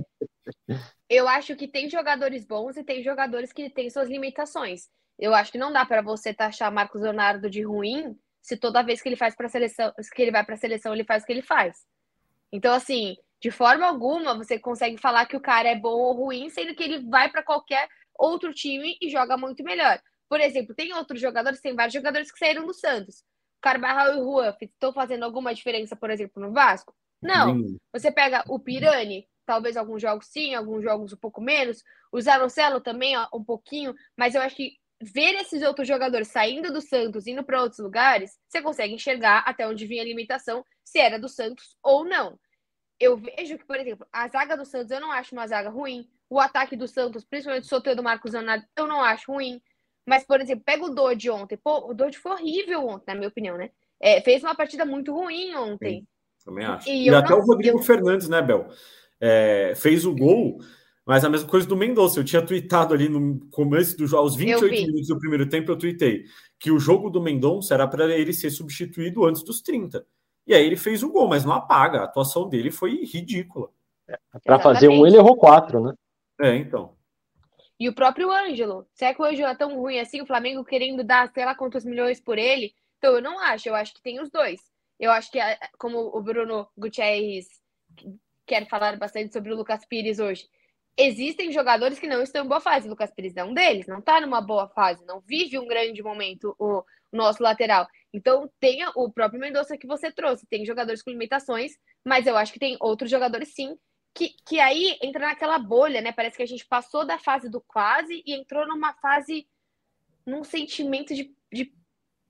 eu 1.09 1.28
acho 1.28 1.55
que 1.55 1.68
tem 1.68 1.88
jogadores 1.88 2.44
bons 2.44 2.76
e 2.76 2.83
tem 2.83 3.02
jogadores 3.02 3.52
que 3.52 3.70
têm 3.70 3.88
suas 3.88 4.09
limitações. 4.09 4.88
Eu 5.18 5.35
acho 5.35 5.52
que 5.52 5.59
não 5.59 5.72
dá 5.72 5.87
para 5.87 6.02
você 6.02 6.35
taxar 6.35 6.72
Marcos 6.72 7.02
Leonardo 7.02 7.48
de 7.48 7.62
ruim 7.62 8.18
se 8.40 8.57
toda 8.57 8.83
vez 8.83 9.00
que 9.00 9.09
ele 9.09 9.16
faz 9.16 9.37
para 9.37 9.48
seleção, 9.48 9.92
que 10.14 10.20
ele 10.20 10.33
vai 10.33 10.44
para 10.44 10.57
a 10.57 10.59
seleção, 10.59 10.92
ele 10.92 11.05
faz 11.05 11.22
o 11.22 11.26
que 11.26 11.33
ele 11.33 11.42
faz. 11.42 11.87
Então, 12.50 12.74
assim, 12.74 13.16
de 13.42 13.50
forma 13.50 13.85
alguma 13.85 14.37
você 14.38 14.57
consegue 14.57 14.96
falar 14.96 15.26
que 15.26 15.37
o 15.37 15.40
cara 15.40 15.68
é 15.68 15.74
bom 15.74 15.98
ou 15.98 16.14
ruim, 16.14 16.48
sendo 16.48 16.76
que 16.76 16.83
ele 16.83 17.00
vai 17.11 17.28
para 17.28 17.42
qualquer 17.42 17.88
outro 18.16 18.55
time 18.55 18.96
e 19.02 19.11
joga 19.11 19.37
muito 19.37 19.64
melhor. 19.64 20.00
Por 20.28 20.40
exemplo, 20.40 20.76
tem 20.76 20.94
outros 20.94 21.20
jogadores, 21.20 21.61
tem 21.61 21.74
vários 21.74 21.92
jogadores 21.92 22.31
que 22.31 22.38
saíram 22.38 22.64
do 22.64 22.72
Santos. 22.72 23.24
Carvajal 23.61 24.14
e 24.14 24.20
o 24.20 24.24
Juan 24.24 24.57
estão 24.61 24.92
fazendo 24.92 25.24
alguma 25.24 25.52
diferença, 25.52 25.96
por 25.96 26.09
exemplo, 26.09 26.40
no 26.40 26.52
Vasco? 26.52 26.94
Não. 27.20 27.57
Hum. 27.57 27.76
Você 27.92 28.12
pega 28.12 28.44
o 28.48 28.61
Pirani, 28.61 29.26
talvez 29.44 29.76
alguns 29.76 30.00
jogos 30.00 30.26
sim, 30.28 30.55
alguns 30.55 30.85
jogos 30.85 31.12
um 31.12 31.16
pouco 31.16 31.40
menos. 31.40 31.83
O 32.12 32.20
Zanocelo 32.20 32.81
também, 32.81 33.16
ó, 33.16 33.26
um 33.35 33.42
pouquinho. 33.42 33.92
Mas 34.16 34.37
eu 34.37 34.40
acho 34.40 34.55
que 34.55 34.76
ver 35.00 35.35
esses 35.35 35.62
outros 35.62 35.88
jogadores 35.88 36.28
saindo 36.28 36.72
do 36.72 36.81
Santos, 36.81 37.26
indo 37.26 37.42
para 37.42 37.61
outros 37.61 37.81
lugares, 37.81 38.38
você 38.48 38.62
consegue 38.62 38.94
enxergar 38.94 39.42
até 39.46 39.66
onde 39.66 39.85
vinha 39.85 40.02
a 40.02 40.07
limitação, 40.07 40.64
se 40.85 41.00
era 41.00 41.18
do 41.18 41.28
Santos 41.28 41.76
ou 41.83 42.05
não 42.05 42.38
eu 43.02 43.16
vejo 43.16 43.58
que, 43.58 43.64
por 43.64 43.76
exemplo, 43.76 44.06
a 44.12 44.28
zaga 44.28 44.56
do 44.56 44.64
Santos 44.64 44.90
eu 44.90 45.00
não 45.00 45.10
acho 45.10 45.34
uma 45.34 45.46
zaga 45.46 45.68
ruim. 45.68 46.08
O 46.30 46.38
ataque 46.38 46.76
do 46.76 46.86
Santos, 46.86 47.24
principalmente 47.24 47.64
o 47.64 47.68
sorteio 47.68 47.96
do 47.96 48.02
Marcos 48.02 48.32
Leonardo, 48.32 48.64
eu 48.76 48.86
não 48.86 49.02
acho 49.02 49.32
ruim. 49.32 49.60
Mas, 50.06 50.24
por 50.24 50.40
exemplo, 50.40 50.64
pega 50.64 50.84
o 50.84 50.94
Dodge 50.94 51.30
ontem. 51.30 51.56
Pô, 51.56 51.90
o 51.90 51.94
Dodge 51.94 52.18
foi 52.18 52.32
horrível 52.32 52.86
ontem, 52.86 53.04
na 53.08 53.14
minha 53.14 53.28
opinião, 53.28 53.56
né? 53.56 53.70
É, 54.00 54.20
fez 54.20 54.42
uma 54.42 54.54
partida 54.54 54.84
muito 54.84 55.12
ruim 55.12 55.54
ontem. 55.54 56.00
Sim, 56.00 56.06
também 56.44 56.64
acho. 56.64 56.88
E, 56.88 57.04
e 57.04 57.10
até 57.14 57.30
não, 57.30 57.38
o 57.38 57.46
Rodrigo 57.46 57.78
eu... 57.78 57.82
Fernandes, 57.82 58.28
né, 58.28 58.40
Bel? 58.40 58.68
É, 59.20 59.74
fez 59.76 60.04
o 60.04 60.14
gol, 60.14 60.58
mas 61.06 61.24
a 61.24 61.30
mesma 61.30 61.48
coisa 61.48 61.66
do 61.66 61.76
Mendonça. 61.76 62.18
Eu 62.18 62.24
tinha 62.24 62.44
tweetado 62.44 62.94
ali 62.94 63.08
no 63.08 63.40
começo 63.50 63.96
do 63.96 64.06
jogo, 64.06 64.22
aos 64.22 64.34
28 64.36 64.70
minutos 64.72 65.08
do 65.08 65.18
primeiro 65.18 65.48
tempo, 65.48 65.70
eu 65.70 65.78
tweetei 65.78 66.24
que 66.58 66.70
o 66.70 66.78
jogo 66.78 67.10
do 67.10 67.22
Mendonça 67.22 67.74
era 67.74 67.86
para 67.86 68.12
ele 68.16 68.32
ser 68.32 68.50
substituído 68.50 69.24
antes 69.24 69.42
dos 69.42 69.60
30. 69.60 70.04
E 70.46 70.55
aí 70.55 70.64
ele 70.64 70.76
fez 70.76 71.02
o 71.02 71.11
gol, 71.11 71.28
mas 71.28 71.44
não 71.44 71.52
apaga. 71.52 72.00
A 72.00 72.05
atuação 72.05 72.48
dele 72.48 72.70
foi 72.70 73.05
ridícula. 73.05 73.70
É, 74.09 74.18
para 74.44 74.59
fazer 74.59 74.88
um, 74.88 75.07
ele 75.07 75.16
errou 75.16 75.37
quatro, 75.37 75.81
né? 75.81 75.94
É, 76.40 76.57
então. 76.57 76.96
E 77.78 77.88
o 77.88 77.94
próprio 77.94 78.31
Ângelo. 78.31 78.87
Será 78.92 79.14
que 79.14 79.22
o 79.22 79.24
Ângelo 79.24 79.48
é 79.48 79.55
tão 79.55 79.76
ruim 79.76 79.98
assim? 79.98 80.20
O 80.20 80.26
Flamengo 80.26 80.64
querendo 80.64 81.02
dar 81.02 81.31
sei 81.33 81.44
lá 81.44 81.55
quantos 81.55 81.85
milhões 81.85 82.20
por 82.20 82.38
ele? 82.38 82.74
Então 82.98 83.14
eu 83.14 83.22
não 83.22 83.38
acho. 83.38 83.68
Eu 83.68 83.74
acho 83.74 83.94
que 83.94 84.02
tem 84.02 84.20
os 84.20 84.31
dois. 84.31 84.61
Eu 84.98 85.11
acho 85.11 85.31
que, 85.31 85.38
como 85.78 85.98
o 85.98 86.22
Bruno 86.22 86.68
Gutierrez 86.78 87.48
quer 88.46 88.68
falar 88.68 88.96
bastante 88.96 89.33
sobre 89.33 89.52
o 89.52 89.57
Lucas 89.57 89.85
Pires 89.85 90.20
hoje, 90.20 90.48
existem 90.96 91.50
jogadores 91.50 91.98
que 91.98 92.07
não 92.07 92.22
estão 92.22 92.44
em 92.44 92.48
boa 92.48 92.61
fase. 92.61 92.87
O 92.87 92.90
Lucas 92.90 93.11
Pires 93.12 93.37
é 93.37 93.42
um 93.42 93.52
deles, 93.55 93.87
não 93.87 93.98
está 93.98 94.20
numa 94.20 94.40
boa 94.40 94.68
fase, 94.68 95.05
não 95.05 95.20
vive 95.20 95.59
um 95.59 95.66
grande 95.66 96.02
momento 96.02 96.55
o, 96.59 96.78
o 96.78 96.85
nosso 97.16 97.42
lateral. 97.42 97.88
Então, 98.12 98.51
tem 98.61 98.85
o 98.94 99.11
próprio 99.11 99.40
Mendonça 99.40 99.79
que 99.79 99.87
você 99.87 100.12
trouxe, 100.12 100.46
tem 100.46 100.66
jogadores 100.66 101.03
com 101.03 101.11
limitações, 101.11 101.72
mas 102.05 102.27
eu 102.27 102.37
acho 102.37 102.53
que 102.53 102.59
tem 102.59 102.77
outros 102.81 103.11
jogadores 103.11 103.55
sim, 103.55 103.77
que, 104.14 104.35
que 104.46 104.61
aí 104.61 104.98
entra 105.03 105.29
naquela 105.29 105.59
bolha, 105.59 106.01
né? 106.01 106.12
Parece 106.12 106.37
que 106.37 106.42
a 106.42 106.46
gente 106.46 106.66
passou 106.66 107.07
da 107.07 107.18
fase 107.18 107.48
do 107.48 107.61
quase 107.61 108.22
e 108.27 108.35
entrou 108.35 108.66
numa 108.66 108.92
fase, 108.94 109.48
num 110.27 110.44
sentimento 110.44 111.14
de, 111.14 111.35
de 111.51 111.72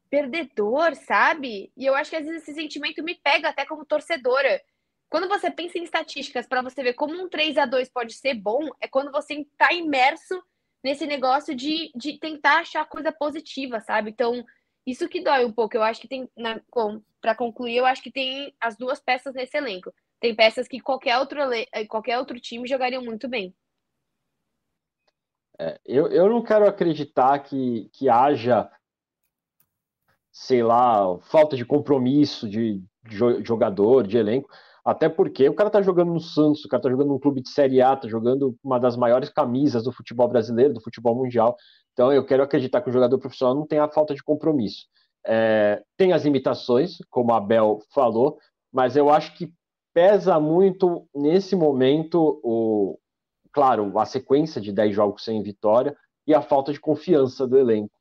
perdedor, 0.09 0.95
sabe? 0.95 1.73
E 1.77 1.85
eu 1.85 1.95
acho 1.95 2.11
que 2.11 2.17
às 2.17 2.25
vezes 2.25 2.43
esse 2.43 2.55
sentimento 2.55 3.03
me 3.03 3.15
pega 3.17 3.49
até 3.49 3.67
como 3.67 3.85
torcedora. 3.85 4.63
Quando 5.09 5.29
você 5.29 5.51
pensa 5.51 5.79
em 5.79 5.83
estatísticas 5.83 6.47
para 6.47 6.63
você 6.63 6.83
ver 6.83 6.95
como 6.95 7.15
um 7.15 7.29
3 7.29 7.59
a 7.59 7.67
2 7.67 7.91
pode 7.91 8.15
ser 8.15 8.35
bom, 8.35 8.61
é 8.81 8.87
quando 8.87 9.11
você 9.11 9.35
está 9.35 9.73
imerso 9.73 10.41
nesse 10.83 11.07
negócio 11.07 11.55
de, 11.55 11.91
de 11.95 12.19
tentar 12.19 12.61
achar 12.61 12.85
coisa 12.89 13.13
positiva, 13.13 13.81
sabe? 13.81 14.11
Então, 14.11 14.45
isso 14.87 15.09
que 15.09 15.23
dói 15.23 15.45
um 15.45 15.53
pouco. 15.53 15.77
Eu 15.77 15.83
acho 15.83 16.01
que 16.01 16.09
tem, 16.09 16.29
para 17.21 17.35
concluir, 17.35 17.77
eu 17.77 17.87
acho 17.87 18.03
que 18.03 18.11
tem 18.11 18.55
as 18.61 18.77
duas 18.77 19.01
peças 19.01 19.35
nesse 19.35 19.57
elenco. 19.57 19.93
Tem 20.21 20.35
peças 20.35 20.69
que 20.69 20.81
qualquer 20.81 21.19
outro, 21.19 21.39
qualquer 21.89 22.19
outro 22.19 22.39
time 22.41 22.69
jogariam 22.69 23.03
muito 23.03 23.29
bem. 23.29 23.55
É, 25.59 25.81
eu, 25.85 26.09
eu 26.09 26.29
não 26.29 26.43
quero 26.43 26.67
acreditar 26.67 27.39
que, 27.41 27.89
que 27.93 28.09
haja, 28.09 28.71
sei 30.31 30.63
lá, 30.63 31.19
falta 31.21 31.57
de 31.57 31.65
compromisso 31.65 32.49
de, 32.49 32.83
de 33.05 33.45
jogador, 33.45 34.07
de 34.07 34.17
elenco. 34.17 34.49
Até 34.85 35.09
porque 35.09 35.49
o 35.49 35.55
cara 35.55 35.71
tá 35.71 35.81
jogando 35.81 36.13
no 36.13 36.21
Santos, 36.21 36.65
o 36.65 36.69
cara 36.69 36.83
tá 36.83 36.91
jogando 36.91 37.09
num 37.09 37.19
clube 37.19 37.41
de 37.41 37.51
Série 37.51 37.81
A, 37.81 37.95
tá 37.95 38.09
jogando 38.09 38.57
uma 38.65 38.81
das 38.81 38.97
maiores 38.97 39.29
camisas 39.29 39.85
do 39.85 39.93
futebol 39.93 40.27
brasileiro, 40.27 40.75
do 40.75 40.81
futebol 40.81 41.15
mundial. 41.15 41.57
Então 41.93 42.13
eu 42.13 42.25
quero 42.25 42.43
acreditar 42.43 42.81
que 42.81 42.91
o 42.91 42.93
jogador 42.93 43.19
profissional 43.19 43.55
não 43.55 43.67
tem 43.67 43.79
a 43.79 43.89
falta 43.89 44.15
de 44.15 44.23
compromisso. 44.23 44.87
É, 45.25 45.83
tem 45.97 46.13
as 46.13 46.25
limitações, 46.25 46.99
como 47.11 47.33
a 47.33 47.41
Bel 47.41 47.81
falou, 47.95 48.39
mas 48.73 48.97
eu 48.97 49.11
acho 49.11 49.35
que 49.37 49.53
pesa 49.95 50.41
muito 50.41 51.07
nesse 51.15 51.55
momento 51.55 52.41
o, 52.43 52.99
claro, 53.53 53.99
a 53.99 54.07
sequência 54.07 54.61
de 54.61 54.73
10 54.73 54.95
jogos 54.95 55.25
sem 55.25 55.43
vitória 55.43 55.97
e 56.27 56.35
a 56.35 56.41
falta 56.41 56.73
de 56.73 56.81
confiança 56.81 57.47
do 57.47 57.59
elenco. 57.59 57.93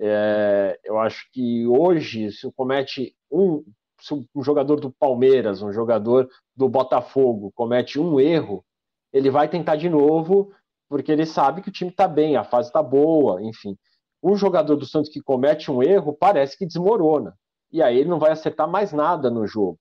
É, 0.00 0.78
eu 0.84 0.98
acho 0.98 1.28
que 1.32 1.66
hoje, 1.66 2.30
se 2.32 2.50
comete 2.52 3.14
um, 3.30 3.64
se 4.00 4.14
um 4.14 4.42
jogador 4.42 4.80
do 4.80 4.92
Palmeiras, 4.92 5.62
um 5.62 5.72
jogador 5.72 6.28
do 6.56 6.68
Botafogo 6.68 7.52
comete 7.54 7.98
um 7.98 8.20
erro, 8.20 8.64
ele 9.12 9.30
vai 9.30 9.48
tentar 9.48 9.76
de 9.76 9.88
novo, 9.88 10.52
porque 10.88 11.12
ele 11.12 11.26
sabe 11.26 11.62
que 11.62 11.68
o 11.68 11.72
time 11.72 11.90
está 11.90 12.08
bem, 12.08 12.36
a 12.36 12.44
fase 12.44 12.68
está 12.68 12.82
boa, 12.82 13.42
enfim. 13.42 13.76
Um 14.22 14.34
jogador 14.34 14.76
do 14.76 14.86
Santos 14.86 15.10
que 15.10 15.20
comete 15.20 15.70
um 15.70 15.82
erro 15.82 16.12
parece 16.12 16.56
que 16.56 16.66
desmorona. 16.66 17.34
E 17.70 17.82
aí 17.82 17.98
ele 17.98 18.08
não 18.08 18.18
vai 18.18 18.32
acertar 18.32 18.68
mais 18.68 18.92
nada 18.92 19.30
no 19.30 19.46
jogo. 19.46 19.78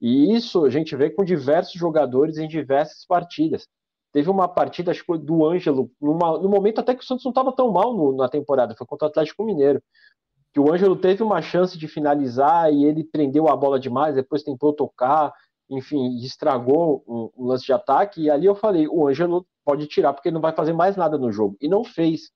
E 0.00 0.34
isso 0.34 0.64
a 0.64 0.70
gente 0.70 0.94
vê 0.96 1.10
com 1.10 1.24
diversos 1.24 1.72
jogadores 1.72 2.38
em 2.38 2.48
diversas 2.48 3.04
partidas. 3.06 3.66
Teve 4.12 4.30
uma 4.30 4.48
partida, 4.48 4.90
acho 4.90 5.04
que 5.04 5.18
do 5.18 5.46
Ângelo, 5.46 5.90
numa, 6.00 6.38
no 6.38 6.48
momento 6.48 6.80
até 6.80 6.94
que 6.94 7.02
o 7.02 7.06
Santos 7.06 7.24
não 7.24 7.30
estava 7.30 7.52
tão 7.52 7.70
mal 7.70 7.94
no, 7.94 8.16
na 8.16 8.28
temporada, 8.28 8.74
foi 8.76 8.86
contra 8.86 9.06
o 9.06 9.10
Atlético 9.10 9.44
Mineiro. 9.44 9.82
Que 10.52 10.60
o 10.60 10.72
Ângelo 10.72 10.96
teve 10.96 11.22
uma 11.22 11.42
chance 11.42 11.76
de 11.78 11.86
finalizar 11.86 12.72
e 12.72 12.84
ele 12.84 13.04
prendeu 13.04 13.48
a 13.48 13.56
bola 13.56 13.78
demais, 13.78 14.14
depois 14.14 14.42
tentou 14.42 14.72
tocar, 14.72 15.32
enfim, 15.68 16.16
estragou 16.18 17.04
um, 17.06 17.30
um 17.36 17.46
lance 17.46 17.64
de 17.64 17.72
ataque. 17.72 18.22
E 18.22 18.30
ali 18.30 18.46
eu 18.46 18.54
falei: 18.54 18.88
o 18.88 19.06
Ângelo 19.06 19.46
pode 19.64 19.86
tirar, 19.86 20.12
porque 20.12 20.30
não 20.30 20.40
vai 20.40 20.52
fazer 20.52 20.72
mais 20.72 20.96
nada 20.96 21.18
no 21.18 21.30
jogo. 21.30 21.56
E 21.60 21.68
não 21.68 21.84
fez. 21.84 22.30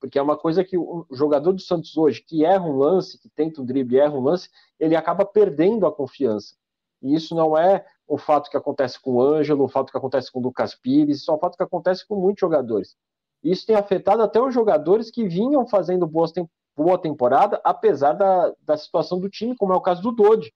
Porque 0.00 0.18
é 0.18 0.22
uma 0.22 0.36
coisa 0.36 0.62
que 0.62 0.76
o 0.76 1.06
jogador 1.10 1.52
do 1.52 1.60
Santos 1.60 1.96
hoje, 1.96 2.22
que 2.22 2.44
erra 2.44 2.64
um 2.64 2.76
lance, 2.76 3.18
que 3.18 3.28
tenta 3.30 3.60
um 3.60 3.64
drible 3.64 3.96
e 3.96 4.00
erra 4.00 4.14
um 4.14 4.22
lance, 4.22 4.50
ele 4.78 4.94
acaba 4.94 5.24
perdendo 5.24 5.86
a 5.86 5.92
confiança. 5.92 6.54
E 7.02 7.14
isso 7.14 7.34
não 7.34 7.56
é 7.56 7.84
o 8.06 8.18
fato 8.18 8.50
que 8.50 8.56
acontece 8.56 9.00
com 9.00 9.14
o 9.14 9.22
Ângelo, 9.22 9.64
o 9.64 9.68
fato 9.68 9.90
que 9.90 9.98
acontece 9.98 10.30
com 10.30 10.38
o 10.38 10.42
Lucas 10.42 10.74
Pires, 10.74 11.18
isso 11.18 11.30
é 11.30 11.34
o 11.34 11.38
fato 11.38 11.56
que 11.56 11.62
acontece 11.62 12.06
com 12.06 12.14
muitos 12.14 12.40
jogadores. 12.40 12.96
Isso 13.42 13.66
tem 13.66 13.76
afetado 13.76 14.22
até 14.22 14.40
os 14.40 14.54
jogadores 14.54 15.10
que 15.10 15.26
vinham 15.26 15.66
fazendo 15.66 16.06
boas 16.06 16.32
boa 16.76 16.98
temporada, 16.98 17.60
apesar 17.64 18.12
da, 18.12 18.52
da 18.60 18.76
situação 18.76 19.18
do 19.18 19.30
time, 19.30 19.56
como 19.56 19.72
é 19.72 19.76
o 19.76 19.80
caso 19.80 20.02
do 20.02 20.12
Dodi. 20.12 20.52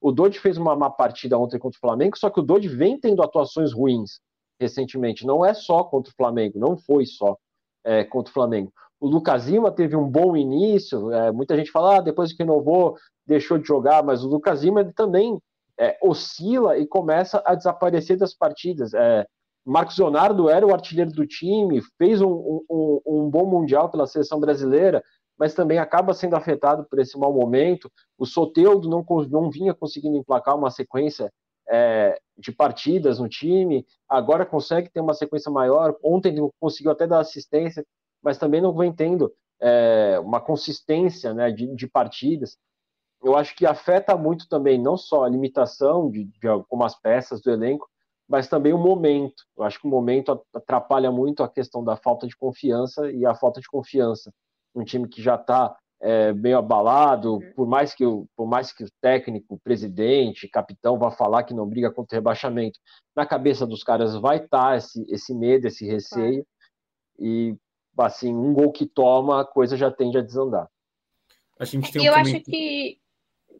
O 0.00 0.10
Dodi 0.12 0.38
fez 0.38 0.56
uma 0.56 0.74
má 0.74 0.88
partida 0.88 1.38
ontem 1.38 1.58
contra 1.58 1.76
o 1.76 1.80
Flamengo, 1.80 2.18
só 2.18 2.30
que 2.30 2.40
o 2.40 2.42
Dodi 2.42 2.68
vem 2.68 2.98
tendo 2.98 3.22
atuações 3.22 3.72
ruins 3.72 4.20
recentemente. 4.58 5.26
Não 5.26 5.44
é 5.44 5.54
só 5.54 5.84
contra 5.84 6.10
o 6.10 6.14
Flamengo, 6.16 6.58
não 6.58 6.76
foi 6.76 7.06
só 7.06 7.36
é, 7.84 8.04
contra 8.04 8.30
o 8.30 8.34
Flamengo. 8.34 8.72
O 9.00 9.08
Lucas 9.08 9.48
Lima 9.48 9.70
teve 9.70 9.96
um 9.96 10.08
bom 10.08 10.36
início, 10.36 11.10
é, 11.10 11.32
muita 11.32 11.56
gente 11.56 11.70
fala, 11.70 11.96
ah, 11.96 12.00
depois 12.00 12.32
que 12.32 12.42
renovou, 12.42 12.96
deixou 13.26 13.56
de 13.56 13.66
jogar, 13.66 14.02
mas 14.04 14.22
o 14.22 14.28
Lucas 14.28 14.62
Lima 14.62 14.80
ele 14.80 14.92
também 14.92 15.38
é, 15.78 15.96
oscila 16.02 16.76
e 16.76 16.86
começa 16.86 17.42
a 17.46 17.54
desaparecer 17.54 18.18
das 18.18 18.34
partidas. 18.34 18.92
É, 18.92 19.26
Marcos 19.64 19.98
Leonardo 19.98 20.50
era 20.50 20.66
o 20.66 20.72
artilheiro 20.72 21.10
do 21.10 21.26
time, 21.26 21.80
fez 21.96 22.20
um, 22.20 22.60
um, 22.70 23.00
um, 23.06 23.30
bom 23.30 23.46
mundial 23.46 23.88
pela 23.88 24.06
seleção 24.06 24.38
brasileira, 24.38 25.02
mas 25.40 25.54
também 25.54 25.78
acaba 25.78 26.12
sendo 26.12 26.36
afetado 26.36 26.84
por 26.84 26.98
esse 26.98 27.18
mau 27.18 27.32
momento. 27.32 27.90
O 28.18 28.26
Soteudo 28.26 28.88
não, 28.88 29.02
não 29.30 29.50
vinha 29.50 29.72
conseguindo 29.72 30.18
emplacar 30.18 30.54
uma 30.56 30.70
sequência 30.70 31.32
é, 31.68 32.20
de 32.36 32.52
partidas 32.52 33.18
no 33.18 33.28
time, 33.28 33.86
agora 34.06 34.44
consegue 34.44 34.90
ter 34.90 35.00
uma 35.00 35.14
sequência 35.14 35.50
maior. 35.50 35.96
Ontem 36.04 36.36
conseguiu 36.60 36.92
até 36.92 37.06
dar 37.06 37.20
assistência, 37.20 37.82
mas 38.22 38.36
também 38.36 38.60
não 38.60 38.74
vem 38.74 38.92
tendo 38.92 39.32
é, 39.60 40.20
uma 40.22 40.40
consistência 40.40 41.32
né, 41.32 41.50
de, 41.50 41.74
de 41.74 41.88
partidas 41.88 42.58
eu 43.22 43.36
acho 43.36 43.54
que 43.54 43.66
afeta 43.66 44.16
muito 44.16 44.48
também, 44.48 44.80
não 44.80 44.96
só 44.96 45.24
a 45.24 45.28
limitação 45.28 46.10
de, 46.10 46.24
de 46.24 46.48
algumas 46.48 46.94
peças 46.94 47.40
do 47.40 47.50
elenco, 47.50 47.88
mas 48.26 48.48
também 48.48 48.72
o 48.72 48.78
momento. 48.78 49.44
Eu 49.56 49.64
acho 49.64 49.78
que 49.80 49.86
o 49.86 49.90
momento 49.90 50.42
atrapalha 50.54 51.10
muito 51.10 51.42
a 51.42 51.48
questão 51.48 51.84
da 51.84 51.96
falta 51.96 52.26
de 52.26 52.36
confiança 52.36 53.10
e 53.10 53.26
a 53.26 53.34
falta 53.34 53.60
de 53.60 53.68
confiança. 53.68 54.32
Um 54.74 54.84
time 54.84 55.08
que 55.08 55.22
já 55.22 55.34
está 55.34 55.76
é, 56.00 56.32
meio 56.32 56.58
abalado, 56.58 57.34
uhum. 57.34 57.52
por 57.54 57.66
mais 57.66 57.94
que 57.94 58.04
o, 58.04 58.26
por 58.36 58.46
mais 58.46 58.72
que 58.72 58.84
o 58.84 58.90
técnico, 59.00 59.54
o 59.54 59.60
presidente, 59.60 60.48
capitão 60.48 60.98
vá 60.98 61.10
falar 61.10 61.42
que 61.42 61.54
não 61.54 61.68
briga 61.68 61.92
contra 61.92 62.16
o 62.16 62.18
rebaixamento, 62.18 62.78
na 63.14 63.26
cabeça 63.26 63.66
dos 63.66 63.82
caras 63.82 64.14
vai 64.14 64.38
estar 64.38 64.70
tá 64.70 64.76
esse, 64.76 65.04
esse 65.08 65.34
medo, 65.34 65.66
esse 65.66 65.86
receio, 65.86 66.46
e 67.18 67.54
assim, 67.98 68.34
um 68.34 68.54
gol 68.54 68.72
que 68.72 68.86
toma, 68.86 69.42
a 69.42 69.44
coisa 69.44 69.76
já 69.76 69.90
tende 69.90 70.16
a 70.16 70.22
desandar. 70.22 70.66
A 71.58 71.66
gente 71.66 71.92
tem 71.92 72.00
um 72.00 72.04
eu 72.06 72.14
acho 72.14 72.40
que 72.40 72.98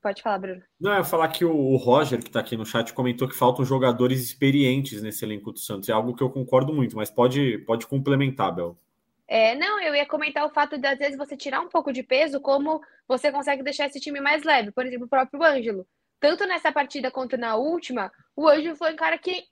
Pode 0.03 0.23
falar, 0.23 0.39
Bruno. 0.39 0.63
Não, 0.81 0.93
eu 0.93 0.99
ia 0.99 1.05
falar 1.05 1.29
que 1.29 1.45
o 1.45 1.77
Roger, 1.77 2.21
que 2.21 2.29
está 2.29 2.41
aqui 2.41 2.57
no 2.57 2.65
chat, 2.65 2.93
comentou 2.95 3.29
que 3.29 3.35
faltam 3.35 3.65
jogadores 3.65 4.23
experientes 4.23 5.03
nesse 5.03 5.25
elenco 5.25 5.53
do 5.53 5.59
Santos. 5.59 5.89
É 5.89 5.93
algo 5.93 6.15
que 6.15 6.23
eu 6.23 6.31
concordo 6.31 6.73
muito, 6.73 6.97
mas 6.97 7.11
pode, 7.11 7.59
pode 7.67 7.87
complementar, 7.87 8.55
Bel. 8.55 8.79
É, 9.33 9.55
não, 9.55 9.81
eu 9.81 9.95
ia 9.95 10.05
comentar 10.05 10.45
o 10.45 10.51
fato 10.51 10.77
de, 10.77 10.85
às 10.89 10.99
vezes, 10.99 11.17
você 11.17 11.37
tirar 11.37 11.61
um 11.61 11.69
pouco 11.69 11.93
de 11.93 12.03
peso, 12.03 12.41
como 12.41 12.81
você 13.07 13.31
consegue 13.31 13.63
deixar 13.63 13.87
esse 13.87 14.01
time 14.01 14.21
mais 14.21 14.43
leve. 14.43 14.73
Por 14.73 14.85
exemplo, 14.85 15.07
o 15.07 15.09
próprio 15.09 15.41
Ângelo. 15.45 15.87
Tanto 16.19 16.45
nessa 16.47 16.73
partida 16.73 17.13
quanto 17.13 17.37
na 17.37 17.55
última, 17.55 18.11
o 18.35 18.49
Ângelo 18.49 18.75
foi 18.75 18.93
um 18.93 18.97
cara 18.97 19.17
que 19.17 19.45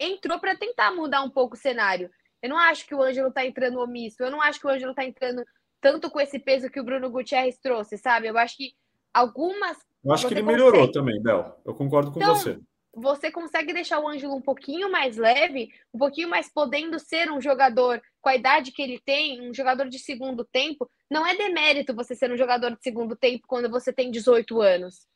entrou 0.00 0.40
para 0.40 0.56
tentar 0.56 0.90
mudar 0.90 1.22
um 1.22 1.28
pouco 1.28 1.54
o 1.54 1.58
cenário. 1.58 2.10
Eu 2.42 2.48
não 2.48 2.56
acho 2.56 2.86
que 2.86 2.94
o 2.94 3.02
Ângelo 3.02 3.28
está 3.28 3.44
entrando 3.44 3.78
omisso, 3.78 4.22
eu 4.22 4.30
não 4.30 4.40
acho 4.40 4.58
que 4.58 4.66
o 4.66 4.70
Ângelo 4.70 4.92
está 4.92 5.04
entrando 5.04 5.44
tanto 5.82 6.10
com 6.10 6.18
esse 6.18 6.38
peso 6.38 6.70
que 6.70 6.80
o 6.80 6.84
Bruno 6.84 7.10
Gutierrez 7.10 7.58
trouxe, 7.58 7.98
sabe? 7.98 8.28
Eu 8.28 8.38
acho 8.38 8.56
que 8.56 8.72
algumas 9.12 9.76
eu 10.02 10.12
acho 10.12 10.26
que 10.26 10.34
ele 10.34 10.42
melhorou 10.42 10.86
consegue... 10.86 10.92
também, 10.92 11.22
Bel. 11.22 11.60
Eu 11.64 11.74
concordo 11.74 12.10
com 12.10 12.20
então, 12.20 12.34
você. 12.34 12.58
Você 12.98 13.30
consegue 13.30 13.74
deixar 13.74 14.00
o 14.00 14.08
Ângelo 14.08 14.34
um 14.34 14.40
pouquinho 14.40 14.90
mais 14.90 15.18
leve, 15.18 15.68
um 15.92 15.98
pouquinho 15.98 16.30
mais 16.30 16.50
podendo 16.50 16.98
ser 16.98 17.30
um 17.30 17.42
jogador 17.42 18.00
com 18.22 18.30
a 18.30 18.34
idade 18.34 18.72
que 18.72 18.80
ele 18.80 18.98
tem, 19.04 19.46
um 19.46 19.52
jogador 19.52 19.86
de 19.86 19.98
segundo 19.98 20.46
tempo. 20.46 20.88
Não 21.10 21.26
é 21.26 21.36
demérito 21.36 21.94
você 21.94 22.14
ser 22.14 22.32
um 22.32 22.38
jogador 22.38 22.70
de 22.74 22.82
segundo 22.82 23.14
tempo 23.14 23.46
quando 23.46 23.68
você 23.68 23.92
tem 23.92 24.10
18 24.10 24.62
anos. 24.62 25.06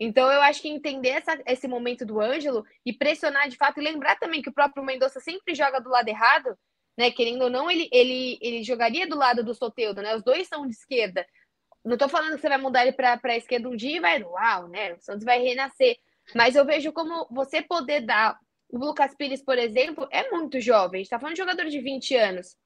Então, 0.00 0.32
eu 0.32 0.40
acho 0.40 0.62
que 0.62 0.68
entender 0.68 1.10
essa, 1.10 1.38
esse 1.46 1.68
momento 1.68 2.06
do 2.06 2.22
Ângelo 2.22 2.64
e 2.86 2.92
pressionar 2.92 3.50
de 3.50 3.56
fato, 3.56 3.80
e 3.80 3.84
lembrar 3.84 4.18
também 4.18 4.40
que 4.40 4.48
o 4.48 4.54
próprio 4.54 4.82
Mendonça 4.82 5.20
sempre 5.20 5.54
joga 5.54 5.78
do 5.78 5.90
lado 5.90 6.08
errado, 6.08 6.58
né? 6.96 7.10
Querendo 7.10 7.42
ou 7.42 7.50
não, 7.50 7.70
ele, 7.70 7.86
ele, 7.92 8.38
ele 8.40 8.62
jogaria 8.62 9.06
do 9.06 9.16
lado 9.16 9.44
do 9.44 9.54
Soteudo, 9.54 10.00
né? 10.00 10.16
Os 10.16 10.22
dois 10.22 10.48
são 10.48 10.66
de 10.66 10.72
esquerda. 10.72 11.26
Não 11.84 11.98
tô 11.98 12.08
falando 12.08 12.34
que 12.34 12.40
você 12.40 12.48
vai 12.48 12.58
mudar 12.58 12.82
ele 12.82 12.92
para 12.92 13.20
a 13.22 13.36
esquerda 13.36 13.68
um 13.68 13.76
dia 13.76 13.98
e 13.98 14.00
vai, 14.00 14.22
uau, 14.22 14.68
né? 14.68 14.94
O 14.94 15.00
Santos 15.00 15.24
vai 15.24 15.38
renascer. 15.38 15.98
Mas 16.34 16.56
eu 16.56 16.64
vejo 16.64 16.92
como 16.92 17.26
você 17.30 17.62
poder 17.62 18.00
dar. 18.00 18.38
O 18.68 18.78
Lucas 18.78 19.14
Pires, 19.14 19.42
por 19.44 19.56
exemplo, 19.56 20.08
é 20.10 20.28
muito 20.30 20.60
jovem. 20.60 21.00
A 21.00 21.02
gente 21.02 21.10
tá 21.10 21.20
falando 21.20 21.34
de 21.34 21.40
jogador 21.40 21.66
de 21.66 21.80
20 21.80 22.16
anos. 22.16 22.56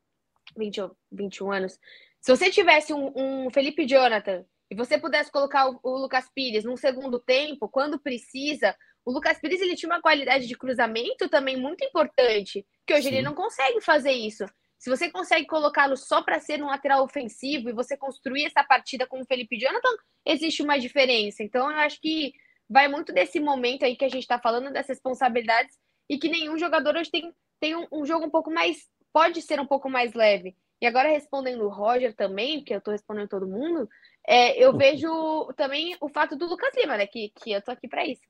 20 0.57 0.81
ou 0.81 0.97
21 1.13 1.53
anos. 1.53 1.79
Se 2.21 2.35
você 2.35 2.51
tivesse 2.51 2.93
um, 2.93 3.13
um 3.15 3.51
Felipe 3.51 3.87
Jonathan 3.87 4.45
e 4.71 4.75
você 4.75 4.99
pudesse 4.99 5.31
colocar 5.31 5.69
o, 5.69 5.81
o, 5.83 5.99
Lucas 5.99 6.29
Pires 6.35 6.65
num 6.65 6.77
segundo 6.77 7.19
tempo, 7.19 7.69
quando 7.69 7.99
precisa, 7.99 8.75
o 9.05 9.13
Lucas 9.13 9.39
Pires 9.39 9.61
ele 9.61 9.77
tinha 9.77 9.91
uma 9.91 10.03
qualidade 10.03 10.47
de 10.47 10.57
cruzamento 10.57 11.29
também 11.29 11.57
muito 11.57 11.85
importante, 11.85 12.67
que 12.87 12.95
hoje 12.95 13.09
Sim. 13.09 13.15
ele 13.15 13.23
não 13.23 13.35
consegue 13.35 13.81
fazer 13.81 14.13
isso. 14.13 14.45
Se 14.79 14.89
você 14.89 15.11
consegue 15.11 15.47
colocá-lo 15.47 15.97
só 15.97 16.23
para 16.23 16.41
ser 16.41 16.63
um 16.63 16.67
lateral 16.69 17.05
ofensivo 17.05 17.69
e 17.69 17.75
você 17.75 17.97
construir 17.97 18.47
essa 18.47 18.65
partida 18.65 19.07
com 19.07 19.21
o 19.21 19.27
Felipe 19.27 19.59
Jonathan, 19.59 19.91
existe 20.27 20.63
uma 20.63 20.79
diferença. 20.79 21.43
Então, 21.43 21.71
eu 21.71 21.77
acho 21.79 22.01
que 22.01 22.33
vai 22.71 22.87
muito 22.87 23.13
desse 23.13 23.41
momento 23.41 23.85
aí 23.85 23.97
que 23.97 24.05
a 24.05 24.09
gente 24.09 24.23
está 24.23 24.39
falando, 24.39 24.73
das 24.73 24.87
responsabilidades, 24.87 25.77
e 26.09 26.17
que 26.17 26.29
nenhum 26.29 26.57
jogador 26.57 26.97
hoje 26.97 27.11
tem, 27.11 27.35
tem 27.59 27.75
um, 27.75 27.87
um, 27.91 28.07
jogo 28.07 28.27
um 28.27 28.31
pouco 28.31 28.51
mais. 28.51 28.89
pode 29.13 29.43
ser 29.43 29.61
um 29.61 29.67
pouco 29.67 29.91
mais 29.91 30.15
leve. 30.15 30.57
E 30.81 30.87
agora, 30.87 31.11
respondendo 31.11 31.65
o 31.65 31.69
Roger 31.69 32.15
também, 32.15 32.59
porque 32.59 32.73
eu 32.73 32.79
estou 32.79 32.93
respondendo 32.93 33.29
todo 33.29 33.47
mundo, 33.47 33.89
é, 34.27 34.57
eu 34.57 34.75
vejo 34.77 35.53
também 35.57 35.97
o 36.01 36.09
fato 36.09 36.37
do 36.37 36.47
Lucas 36.47 36.75
Lima, 36.77 36.97
né? 36.97 37.07
Que, 37.07 37.31
que 37.31 37.53
eu 37.53 37.61
tô 37.61 37.73
aqui 37.73 37.89
para 37.89 38.07
isso. 38.07 38.23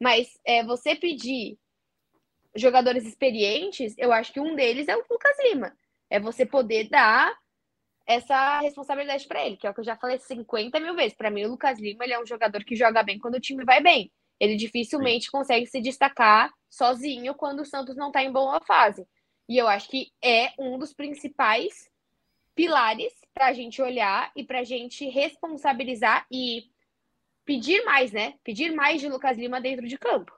Mas 0.00 0.38
é, 0.44 0.64
você 0.64 0.94
pedir 0.94 1.58
jogadores 2.54 3.04
experientes, 3.04 3.94
eu 3.98 4.12
acho 4.12 4.32
que 4.32 4.40
um 4.40 4.54
deles 4.54 4.88
é 4.88 4.96
o 4.96 5.04
Lucas 5.10 5.36
Lima. 5.44 5.76
É 6.08 6.18
você 6.18 6.46
poder 6.46 6.88
dar 6.88 7.36
essa 8.08 8.60
responsabilidade 8.60 9.28
para 9.28 9.44
ele, 9.44 9.58
que 9.58 9.66
é 9.66 9.70
o 9.70 9.74
que 9.74 9.80
eu 9.80 9.84
já 9.84 9.94
falei 9.94 10.18
50 10.18 10.80
mil 10.80 10.96
vezes. 10.96 11.14
Para 11.14 11.30
mim, 11.30 11.44
o 11.44 11.50
Lucas 11.50 11.78
Lima 11.78 12.04
ele 12.04 12.14
é 12.14 12.20
um 12.20 12.24
jogador 12.24 12.64
que 12.64 12.74
joga 12.74 13.02
bem 13.02 13.18
quando 13.18 13.34
o 13.34 13.40
time 13.40 13.66
vai 13.66 13.82
bem. 13.82 14.10
Ele 14.40 14.56
dificilmente 14.56 15.26
Sim. 15.26 15.30
consegue 15.30 15.66
se 15.66 15.78
destacar 15.78 16.50
sozinho 16.70 17.34
quando 17.34 17.60
o 17.60 17.66
Santos 17.66 17.96
não 17.96 18.06
está 18.06 18.22
em 18.22 18.32
boa 18.32 18.60
fase. 18.60 19.06
E 19.46 19.58
eu 19.58 19.68
acho 19.68 19.90
que 19.90 20.10
é 20.24 20.52
um 20.58 20.78
dos 20.78 20.94
principais 20.94 21.90
pilares 22.54 23.12
para 23.34 23.48
a 23.48 23.52
gente 23.52 23.82
olhar 23.82 24.32
e 24.34 24.42
para 24.42 24.60
a 24.60 24.64
gente 24.64 25.06
responsabilizar 25.10 26.26
e 26.32 26.64
pedir 27.44 27.84
mais, 27.84 28.10
né? 28.10 28.34
Pedir 28.42 28.74
mais 28.74 29.02
de 29.02 29.08
Lucas 29.08 29.36
Lima 29.36 29.60
dentro 29.60 29.86
de 29.86 29.98
campo. 29.98 30.32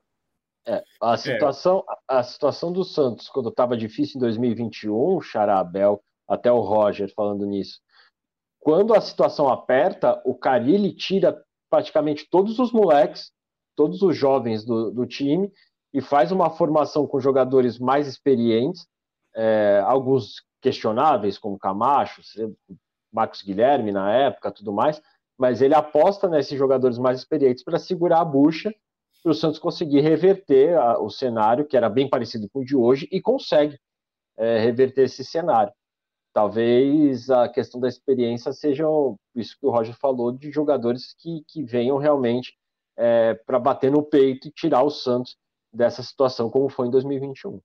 É, 0.67 0.83
a, 1.01 1.15
é. 1.15 1.17
situação, 1.17 1.85
é. 1.89 2.17
a 2.17 2.23
situação 2.25 2.73
do 2.73 2.83
Santos, 2.83 3.29
quando 3.29 3.49
estava 3.49 3.77
difícil 3.77 4.17
em 4.17 4.21
2021, 4.21 5.21
Charabel, 5.21 6.03
até 6.31 6.51
o 6.53 6.61
Roger 6.61 7.13
falando 7.13 7.45
nisso. 7.45 7.81
Quando 8.61 8.95
a 8.95 9.01
situação 9.01 9.49
aperta, 9.49 10.23
o 10.25 10.35
Carilli 10.35 10.95
tira 10.95 11.43
praticamente 11.69 12.29
todos 12.31 12.59
os 12.61 12.73
moleques, 12.73 13.33
todos 13.75 14.01
os 14.03 14.17
jovens 14.17 14.65
do, 14.65 14.93
do 14.93 15.07
time 15.07 15.51
e 15.93 16.01
faz 16.01 16.31
uma 16.31 16.51
formação 16.51 17.07
com 17.07 17.19
jogadores 17.19 17.79
mais 17.79 18.07
experientes, 18.07 18.87
é, 19.35 19.83
alguns 19.85 20.45
questionáveis, 20.63 21.37
como 21.37 21.59
Camacho, 21.59 22.23
Marcos 23.13 23.43
Guilherme 23.43 23.91
na 23.91 24.13
época, 24.13 24.53
tudo 24.53 24.73
mais, 24.73 25.03
mas 25.39 25.61
ele 25.61 25.75
aposta 25.75 26.29
nesses 26.29 26.57
jogadores 26.57 26.99
mais 26.99 27.19
experientes 27.19 27.65
para 27.65 27.79
segurar 27.79 28.21
a 28.21 28.25
bucha 28.25 28.73
para 29.23 29.33
o 29.33 29.35
Santos 29.35 29.59
conseguir 29.59 30.01
reverter 30.01 30.77
a, 30.79 30.99
o 30.99 31.11
cenário, 31.11 31.67
que 31.67 31.77
era 31.77 31.89
bem 31.89 32.09
parecido 32.09 32.49
com 32.51 32.61
o 32.61 32.65
de 32.65 32.77
hoje, 32.77 33.09
e 33.11 33.21
consegue 33.21 33.79
é, 34.37 34.59
reverter 34.59 35.03
esse 35.03 35.25
cenário. 35.25 35.73
Talvez 36.33 37.29
a 37.29 37.49
questão 37.49 37.81
da 37.81 37.89
experiência 37.89 38.53
seja 38.53 38.85
isso 39.35 39.59
que 39.59 39.67
o 39.67 39.71
Roger 39.71 39.97
falou, 39.99 40.31
de 40.31 40.53
jogadores 40.53 41.15
que, 41.19 41.43
que 41.49 41.63
venham 41.63 41.99
realmente 41.99 42.57
é, 42.97 43.35
para 43.35 43.59
bater 43.59 43.91
no 43.91 44.03
peito 44.03 44.49
e 44.49 44.53
tirar 44.53 44.83
o 44.83 44.91
Santos 44.91 45.37
dessa 45.73 46.03
situação, 46.03 46.51
como 46.51 46.69
foi 46.69 46.87
em 46.87 46.91
2021. 46.91 47.61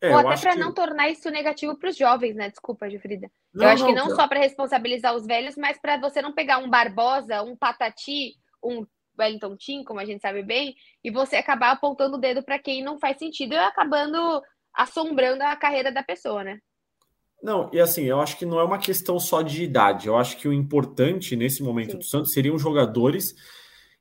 É, 0.00 0.10
Ou 0.12 0.18
até 0.18 0.40
para 0.40 0.52
que... 0.52 0.58
não 0.58 0.72
tornar 0.72 1.10
isso 1.10 1.28
negativo 1.30 1.76
para 1.76 1.90
os 1.90 1.96
jovens, 1.96 2.34
né? 2.34 2.48
Desculpa, 2.48 2.88
Gilfrida. 2.88 3.30
Não, 3.52 3.64
eu 3.64 3.70
acho 3.70 3.82
não, 3.82 3.90
que 3.90 4.00
não 4.00 4.16
só 4.16 4.26
para 4.26 4.40
responsabilizar 4.40 5.14
os 5.14 5.26
velhos, 5.26 5.56
mas 5.56 5.78
para 5.78 5.98
você 5.98 6.22
não 6.22 6.32
pegar 6.32 6.58
um 6.58 6.70
Barbosa, 6.70 7.42
um 7.42 7.54
Patati, 7.54 8.34
um 8.64 8.86
Wellington 9.18 9.56
Tim, 9.56 9.84
como 9.84 10.00
a 10.00 10.04
gente 10.06 10.22
sabe 10.22 10.42
bem, 10.42 10.74
e 11.04 11.10
você 11.10 11.36
acabar 11.36 11.72
apontando 11.72 12.16
o 12.16 12.20
dedo 12.20 12.42
para 12.42 12.58
quem 12.58 12.82
não 12.82 12.98
faz 12.98 13.18
sentido 13.18 13.52
e 13.52 13.58
acabando 13.58 14.42
assombrando 14.72 15.42
a 15.42 15.56
carreira 15.56 15.92
da 15.92 16.02
pessoa, 16.02 16.44
né? 16.44 16.58
Não, 17.42 17.70
e 17.72 17.80
assim, 17.80 18.04
eu 18.04 18.20
acho 18.20 18.36
que 18.36 18.44
não 18.44 18.60
é 18.60 18.64
uma 18.64 18.78
questão 18.78 19.18
só 19.18 19.42
de 19.42 19.64
idade. 19.64 20.08
Eu 20.08 20.16
acho 20.16 20.36
que 20.36 20.46
o 20.46 20.52
importante 20.52 21.34
nesse 21.34 21.62
momento 21.62 21.92
Sim. 21.92 21.98
do 21.98 22.04
Santos 22.04 22.32
seriam 22.32 22.58
jogadores 22.58 23.34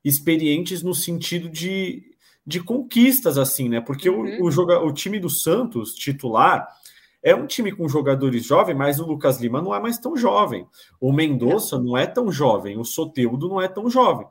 experientes 0.03 0.83
no 0.83 0.93
sentido 0.93 1.49
de 1.49 2.09
de 2.49 2.59
conquistas, 2.63 3.37
assim, 3.37 3.69
né? 3.69 3.79
Porque 3.79 4.09
uhum. 4.09 4.41
o, 4.41 4.45
o, 4.45 4.51
joga, 4.51 4.79
o 4.79 4.91
time 4.91 5.19
do 5.19 5.29
Santos, 5.29 5.93
titular, 5.93 6.67
é 7.21 7.35
um 7.35 7.45
time 7.45 7.71
com 7.71 7.87
jogadores 7.87 8.43
jovens, 8.43 8.75
mas 8.75 8.99
o 8.99 9.05
Lucas 9.05 9.39
Lima 9.39 9.61
não 9.61 9.75
é 9.75 9.79
mais 9.79 9.99
tão 9.99 10.17
jovem. 10.17 10.65
O 10.99 11.13
Mendonça 11.13 11.77
não 11.77 11.95
é 11.95 12.07
tão 12.07 12.31
jovem, 12.31 12.75
o 12.75 12.83
Soteudo 12.83 13.47
não 13.47 13.61
é 13.61 13.67
tão 13.67 13.87
jovem. 13.87 14.25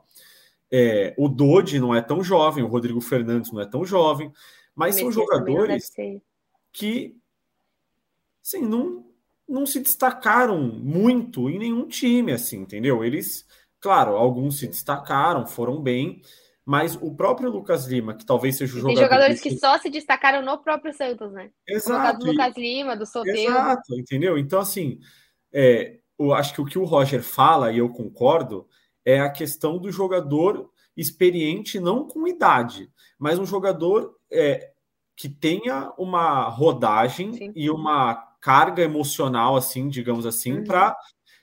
É, 0.69 1.15
o 1.17 1.29
Dodi 1.29 1.79
não 1.79 1.95
é 1.95 2.01
tão 2.01 2.21
jovem, 2.21 2.61
o 2.61 2.67
Rodrigo 2.67 2.99
Fernandes 2.99 3.53
não 3.53 3.61
é 3.61 3.65
tão 3.65 3.85
jovem, 3.85 4.31
mas 4.75 4.95
são 4.95 5.09
jogadores 5.09 5.89
que 6.73 7.15
assim, 8.49 8.65
não, 8.65 9.05
não 9.47 9.65
se 9.65 9.79
destacaram 9.79 10.59
muito 10.59 11.49
em 11.49 11.59
nenhum 11.59 11.87
time, 11.87 12.31
assim, 12.31 12.61
entendeu? 12.61 13.03
Eles, 13.03 13.45
claro, 13.79 14.15
alguns 14.15 14.59
se 14.59 14.67
destacaram, 14.67 15.45
foram 15.45 15.81
bem, 15.81 16.21
mas 16.65 16.95
o 17.01 17.15
próprio 17.15 17.49
Lucas 17.49 17.87
Lima, 17.87 18.15
que 18.15 18.25
talvez 18.25 18.57
seja 18.57 18.73
o 18.73 18.79
jogador. 18.79 18.95
Tem 18.95 19.03
jogadores 19.03 19.41
que 19.41 19.57
só 19.57 19.77
se 19.79 19.89
destacaram 19.89 20.43
no 20.43 20.57
próprio 20.57 20.93
Santos, 20.93 21.31
né? 21.31 21.51
Exato. 21.67 22.19
Do 22.19 22.31
Lucas 22.31 22.55
Lima, 22.57 22.95
do 22.95 23.05
Soteldo. 23.05 23.39
Exato, 23.39 23.95
entendeu? 23.95 24.37
Então, 24.37 24.59
assim, 24.59 24.99
é, 25.51 25.97
eu 26.17 26.33
acho 26.33 26.53
que 26.53 26.61
o 26.61 26.65
que 26.65 26.77
o 26.77 26.83
Roger 26.83 27.23
fala, 27.23 27.71
e 27.71 27.77
eu 27.77 27.89
concordo, 27.89 28.67
é 29.05 29.19
a 29.19 29.31
questão 29.31 29.79
do 29.79 29.91
jogador 29.91 30.69
experiente, 30.95 31.79
não 31.79 32.05
com 32.05 32.27
idade, 32.27 32.91
mas 33.17 33.39
um 33.39 33.45
jogador 33.45 34.15
é, 34.31 34.71
que 35.15 35.27
tenha 35.27 35.91
uma 35.97 36.43
rodagem 36.49 37.33
Sim. 37.33 37.51
e 37.55 37.69
uma 37.69 38.28
carga 38.39 38.83
emocional, 38.83 39.55
assim, 39.55 39.89
digamos 39.89 40.25
assim, 40.25 40.59
uhum. 40.59 40.63
para 40.63 40.95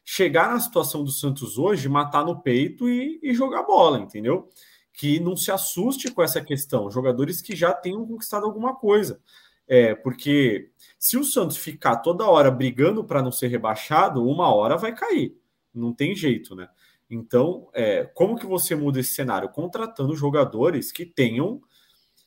chegar 0.05 0.49
na 0.49 0.61
situação 0.61 1.03
do 1.03 1.11
Santos 1.11 1.59
hoje, 1.59 1.89
matar 1.89 2.25
no 2.25 2.41
peito 2.41 2.89
e, 2.89 3.19
e 3.23 3.35
jogar 3.35 3.65
bola, 3.65 3.99
entendeu? 3.99 4.49
que 4.97 5.21
não 5.21 5.37
se 5.37 5.53
assuste 5.53 6.11
com 6.11 6.23
essa 6.23 6.41
questão, 6.41 6.91
jogadores 6.91 7.43
que 7.43 7.55
já 7.55 7.73
tenham 7.75 8.07
conquistado 8.07 8.47
alguma 8.47 8.75
coisa. 8.75 9.21
É, 9.69 9.95
porque 9.95 10.71
se 10.99 11.19
o 11.19 11.25
Santos 11.25 11.59
ficar 11.59 11.97
toda 11.97 12.29
hora 12.29 12.51
brigando 12.51 13.05
para 13.05 13.23
não 13.23 13.31
ser 13.31 13.49
rebaixado, 13.49 14.25
uma 14.25 14.53
hora 14.55 14.79
vai 14.79 14.95
cair. 14.95 15.37
Não 15.75 15.93
tem 15.93 16.17
jeito, 16.17 16.55
né? 16.55 16.69
Então, 17.11 17.69
é, 17.75 18.05
como 18.15 18.39
que 18.39 18.47
você 18.47 18.75
muda 18.75 18.99
esse 18.99 19.13
cenário? 19.13 19.51
Contratando 19.51 20.17
jogadores 20.17 20.91
que 20.91 21.05
tenham 21.05 21.61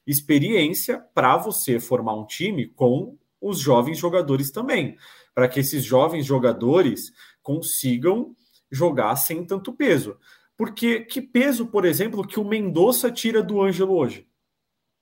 experiência 0.05 1.03
para 1.13 1.37
você 1.37 1.79
formar 1.79 2.13
um 2.13 2.25
time 2.25 2.67
com 2.67 3.17
os 3.41 3.59
jovens 3.59 3.97
jogadores 3.97 4.51
também, 4.51 4.97
para 5.33 5.47
que 5.47 5.59
esses 5.59 5.83
jovens 5.83 6.25
jogadores 6.25 7.11
consigam 7.41 8.35
jogar 8.71 9.15
sem 9.15 9.45
tanto 9.45 9.73
peso. 9.73 10.17
Porque 10.57 11.01
que 11.01 11.21
peso, 11.21 11.67
por 11.67 11.85
exemplo, 11.85 12.27
que 12.27 12.39
o 12.39 12.43
Mendonça 12.43 13.09
tira 13.09 13.41
do 13.41 13.61
Ângelo 13.61 13.95
hoje? 13.95 14.27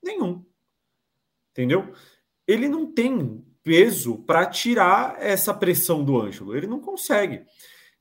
Nenhum. 0.04 0.46
Entendeu? 1.52 1.92
Ele 2.48 2.70
não 2.70 2.94
tem 2.94 3.44
peso 3.64 4.20
para 4.20 4.46
tirar 4.46 5.16
essa 5.20 5.54
pressão 5.54 6.04
do 6.04 6.22
Ângelo. 6.22 6.56
Ele 6.56 6.68
não 6.68 6.80
consegue. 6.80 7.44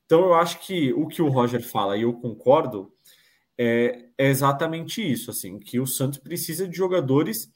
Então 0.05 0.21
eu 0.21 0.33
acho 0.35 0.59
que 0.59 0.93
o 0.93 1.07
que 1.07 1.21
o 1.21 1.27
Roger 1.27 1.61
fala, 1.61 1.97
e 1.97 2.03
eu 2.03 2.13
concordo, 2.13 2.93
é, 3.57 4.09
é 4.17 4.27
exatamente 4.27 5.01
isso, 5.01 5.31
assim, 5.31 5.59
que 5.59 5.79
o 5.79 5.87
Santos 5.87 6.19
precisa 6.19 6.67
de 6.67 6.77
jogadores 6.77 7.51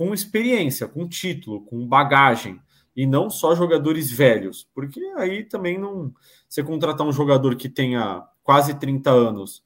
com 0.00 0.14
experiência, 0.14 0.88
com 0.88 1.06
título, 1.06 1.60
com 1.66 1.86
bagagem, 1.86 2.58
e 2.96 3.04
não 3.06 3.28
só 3.28 3.54
jogadores 3.54 4.10
velhos, 4.10 4.66
porque 4.74 4.98
aí 5.18 5.44
também 5.44 5.76
não. 5.76 6.10
Você 6.48 6.64
contratar 6.64 7.06
um 7.06 7.12
jogador 7.12 7.54
que 7.54 7.68
tenha 7.68 8.26
quase 8.42 8.78
30 8.78 9.10
anos 9.10 9.62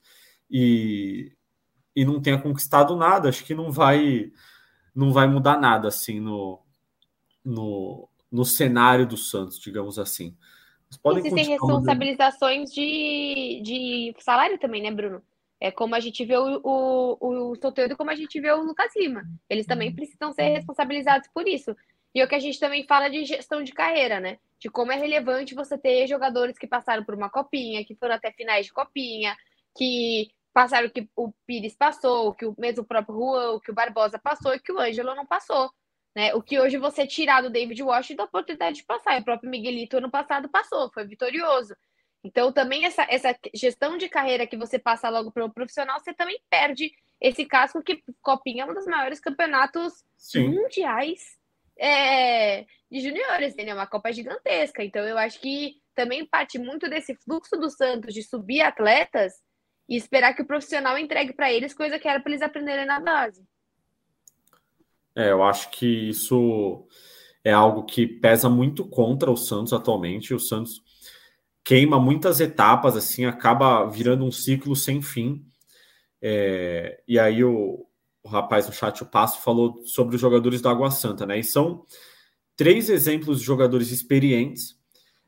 e, 0.50 1.30
e 1.94 2.04
não 2.04 2.20
tenha 2.20 2.36
conquistado 2.36 2.96
nada, 2.96 3.28
acho 3.28 3.44
que 3.44 3.54
não 3.54 3.70
vai 3.70 4.32
não 4.92 5.12
vai 5.12 5.28
mudar 5.28 5.56
nada 5.60 5.86
assim 5.86 6.18
no, 6.18 6.60
no, 7.44 8.08
no 8.28 8.44
cenário 8.44 9.06
do 9.06 9.16
Santos, 9.16 9.60
digamos 9.60 10.00
assim. 10.00 10.36
Existem 11.16 11.46
responsabilizações 11.46 12.72
de, 12.72 13.60
de 13.62 14.14
salário 14.18 14.58
também, 14.58 14.82
né, 14.82 14.90
Bruno? 14.90 15.22
É 15.60 15.70
como 15.70 15.94
a 15.94 16.00
gente 16.00 16.24
vê 16.24 16.36
o, 16.36 16.60
o, 16.62 17.50
o 17.50 17.56
Soteldo 17.56 17.96
como 17.96 18.10
a 18.10 18.14
gente 18.14 18.40
vê 18.40 18.50
o 18.52 18.62
Lucas 18.62 18.92
Lima. 18.96 19.22
Eles 19.48 19.66
também 19.66 19.88
uhum. 19.90 19.96
precisam 19.96 20.32
ser 20.32 20.48
responsabilizados 20.48 21.28
por 21.32 21.46
isso. 21.48 21.74
E 22.14 22.20
é 22.20 22.24
o 22.24 22.28
que 22.28 22.34
a 22.34 22.40
gente 22.40 22.60
também 22.60 22.86
fala 22.86 23.08
de 23.08 23.24
gestão 23.24 23.62
de 23.62 23.72
carreira, 23.72 24.20
né? 24.20 24.38
De 24.58 24.70
como 24.70 24.92
é 24.92 24.96
relevante 24.96 25.54
você 25.54 25.76
ter 25.76 26.06
jogadores 26.06 26.56
que 26.56 26.66
passaram 26.66 27.04
por 27.04 27.14
uma 27.14 27.28
copinha, 27.28 27.84
que 27.84 27.94
foram 27.96 28.14
até 28.14 28.30
finais 28.30 28.66
de 28.66 28.72
copinha, 28.72 29.36
que 29.76 30.30
passaram 30.52 30.86
o 30.86 30.90
que 30.90 31.08
o 31.16 31.32
Pires 31.44 31.74
passou, 31.74 32.32
que 32.32 32.46
o 32.46 32.54
mesmo 32.56 32.84
próprio 32.84 33.16
Juan, 33.16 33.60
que 33.60 33.72
o 33.72 33.74
Barbosa 33.74 34.18
passou 34.18 34.54
e 34.54 34.60
que 34.60 34.70
o 34.70 34.78
Ângelo 34.78 35.14
não 35.14 35.26
passou. 35.26 35.70
Né? 36.14 36.32
O 36.34 36.40
que 36.40 36.60
hoje 36.60 36.78
você 36.78 37.04
tirar 37.04 37.42
do 37.42 37.50
David 37.50 37.82
Washington 37.82 38.22
a 38.22 38.26
oportunidade 38.26 38.76
de 38.76 38.84
passar. 38.84 39.18
E 39.18 39.20
o 39.20 39.24
próprio 39.24 39.50
Miguelito 39.50 39.96
ano 39.96 40.10
passado 40.10 40.48
passou, 40.48 40.90
foi 40.92 41.04
vitorioso. 41.04 41.74
Então, 42.24 42.50
também 42.50 42.86
essa, 42.86 43.06
essa 43.10 43.36
gestão 43.54 43.98
de 43.98 44.08
carreira 44.08 44.46
que 44.46 44.56
você 44.56 44.78
passa 44.78 45.10
logo 45.10 45.30
para 45.30 45.44
o 45.44 45.52
profissional, 45.52 46.00
você 46.00 46.14
também 46.14 46.40
perde 46.48 46.90
esse 47.20 47.44
casco 47.44 47.82
que 47.82 48.02
Copinha 48.22 48.64
é 48.64 48.66
um 48.66 48.72
dos 48.72 48.86
maiores 48.86 49.20
campeonatos 49.20 49.92
Sim. 50.16 50.48
mundiais 50.48 51.20
é, 51.78 52.62
de 52.90 53.00
juniores, 53.00 53.52
entendeu? 53.52 53.76
Uma 53.76 53.86
Copa 53.86 54.10
gigantesca. 54.10 54.82
Então, 54.82 55.04
eu 55.04 55.18
acho 55.18 55.38
que 55.38 55.76
também 55.94 56.24
parte 56.24 56.58
muito 56.58 56.88
desse 56.88 57.14
fluxo 57.14 57.58
do 57.58 57.68
Santos 57.68 58.14
de 58.14 58.22
subir 58.22 58.62
atletas 58.62 59.34
e 59.86 59.94
esperar 59.94 60.34
que 60.34 60.40
o 60.40 60.46
profissional 60.46 60.96
entregue 60.96 61.34
para 61.34 61.52
eles 61.52 61.74
coisa 61.74 61.98
que 61.98 62.08
era 62.08 62.20
para 62.20 62.30
eles 62.30 62.42
aprenderem 62.42 62.86
na 62.86 63.00
base. 63.00 63.46
É, 65.14 65.30
eu 65.30 65.42
acho 65.42 65.70
que 65.70 66.08
isso 66.08 66.88
é 67.44 67.52
algo 67.52 67.84
que 67.84 68.06
pesa 68.06 68.48
muito 68.48 68.88
contra 68.88 69.30
o 69.30 69.36
Santos 69.36 69.74
atualmente. 69.74 70.32
O 70.32 70.40
Santos 70.40 70.82
queima 71.64 71.98
muitas 71.98 72.40
etapas, 72.40 72.94
assim, 72.94 73.24
acaba 73.24 73.86
virando 73.86 74.24
um 74.24 74.30
ciclo 74.30 74.76
sem 74.76 75.00
fim. 75.00 75.42
É, 76.20 77.00
e 77.08 77.18
aí 77.18 77.42
o, 77.42 77.86
o 78.22 78.28
rapaz 78.28 78.66
no 78.66 78.72
chat, 78.72 79.02
o 79.02 79.06
Passo, 79.06 79.40
falou 79.40 79.82
sobre 79.86 80.16
os 80.16 80.20
jogadores 80.20 80.60
do 80.60 80.68
Água 80.68 80.90
Santa, 80.90 81.24
né? 81.24 81.38
E 81.38 81.44
são 81.44 81.86
três 82.54 82.90
exemplos 82.90 83.40
de 83.40 83.46
jogadores 83.46 83.90
experientes, 83.90 84.78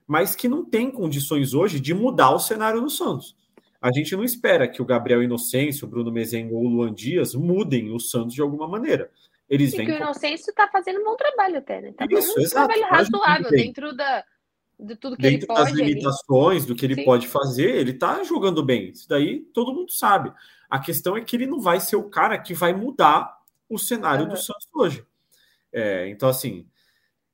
mas 0.07 0.35
que 0.35 0.49
não 0.49 0.65
têm 0.65 0.91
condições 0.91 1.55
hoje 1.55 1.81
de 1.81 1.95
mudar 1.95 2.31
o 2.31 2.39
cenário 2.39 2.81
do 2.81 2.91
Santos. 2.91 3.35
A 3.81 3.91
gente 3.93 4.15
não 4.15 4.25
espera 4.25 4.69
que 4.69 4.83
o 4.83 4.85
Gabriel 4.85 5.23
Inocêncio, 5.23 5.87
o 5.87 5.91
Bruno 5.91 6.13
Mezengo 6.13 6.57
ou 6.57 6.65
o 6.65 6.69
Luan 6.69 6.95
Dias 6.95 7.35
mudem 7.35 7.93
o 7.93 7.99
Santos 7.99 8.35
de 8.35 8.43
alguma 8.43 8.69
maneira. 8.69 9.11
Eles 9.49 9.73
e 9.73 9.77
vêm. 9.77 9.87
que 9.87 9.93
o 9.93 9.97
Inocêncio 9.97 10.51
está 10.51 10.69
fazendo 10.69 11.01
um 11.01 11.05
bom 11.05 11.17
trabalho 11.17 11.59
até, 11.59 11.81
né? 11.81 11.93
Tá 11.93 12.07
Isso, 12.11 12.39
um 12.39 12.43
exato, 12.43 12.73
trabalho 12.73 12.91
razoável 12.91 13.51
dentro 13.51 13.95
da, 13.95 14.25
de 14.79 14.95
tudo 14.97 15.17
que 15.17 15.23
dentro 15.23 15.39
ele 15.39 15.47
pode. 15.47 15.61
das 15.61 15.73
limitações, 15.73 16.63
ali. 16.63 16.67
do 16.67 16.77
que 16.77 16.85
ele 16.85 16.95
Sim. 16.97 17.05
pode 17.05 17.29
fazer, 17.29 17.77
ele 17.77 17.93
está 17.93 18.23
jogando 18.23 18.63
bem. 18.63 18.91
Isso 18.91 19.09
daí 19.09 19.41
todo 19.53 19.73
mundo 19.73 19.91
sabe. 19.91 20.33
A 20.69 20.79
questão 20.79 21.17
é 21.17 21.21
que 21.21 21.37
ele 21.37 21.47
não 21.47 21.61
vai 21.61 21.81
ser 21.81 21.97
o 21.97 22.09
cara 22.09 22.39
que 22.39 22.53
vai 22.53 22.73
mudar 22.73 23.39
o 23.69 23.79
cenário 23.79 24.25
uhum. 24.25 24.31
do 24.31 24.37
Santos 24.37 24.69
hoje. 24.75 25.05
É, 25.73 26.09
então, 26.09 26.29
assim, 26.29 26.67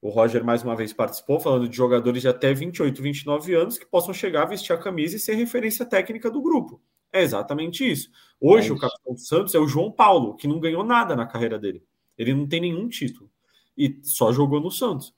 o 0.00 0.08
Roger 0.08 0.44
mais 0.44 0.62
uma 0.62 0.74
vez 0.74 0.92
participou, 0.92 1.38
falando 1.38 1.68
de 1.68 1.76
jogadores 1.76 2.22
de 2.22 2.28
até 2.28 2.52
28, 2.52 3.00
29 3.00 3.54
anos 3.54 3.78
que 3.78 3.86
possam 3.86 4.12
chegar 4.12 4.46
vestir 4.46 4.72
a 4.72 4.78
camisa 4.78 5.16
e 5.16 5.20
ser 5.20 5.34
referência 5.34 5.84
técnica 5.86 6.30
do 6.30 6.42
grupo. 6.42 6.82
É 7.12 7.22
exatamente 7.22 7.88
isso. 7.88 8.10
Hoje, 8.40 8.68
É 8.68 8.72
o 8.72 8.74
isso. 8.74 8.80
capitão 8.80 9.14
do 9.14 9.20
Santos 9.20 9.54
é 9.54 9.58
o 9.58 9.68
João 9.68 9.92
Paulo, 9.92 10.34
que 10.34 10.48
não 10.48 10.58
ganhou 10.58 10.82
nada 10.82 11.14
na 11.14 11.26
carreira 11.26 11.58
dele. 11.58 11.84
Ele 12.16 12.34
não 12.34 12.48
tem 12.48 12.60
nenhum 12.60 12.88
título. 12.88 13.30
E 13.76 14.00
só 14.02 14.32
jogou 14.32 14.60
no 14.60 14.70
Santos. 14.70 15.14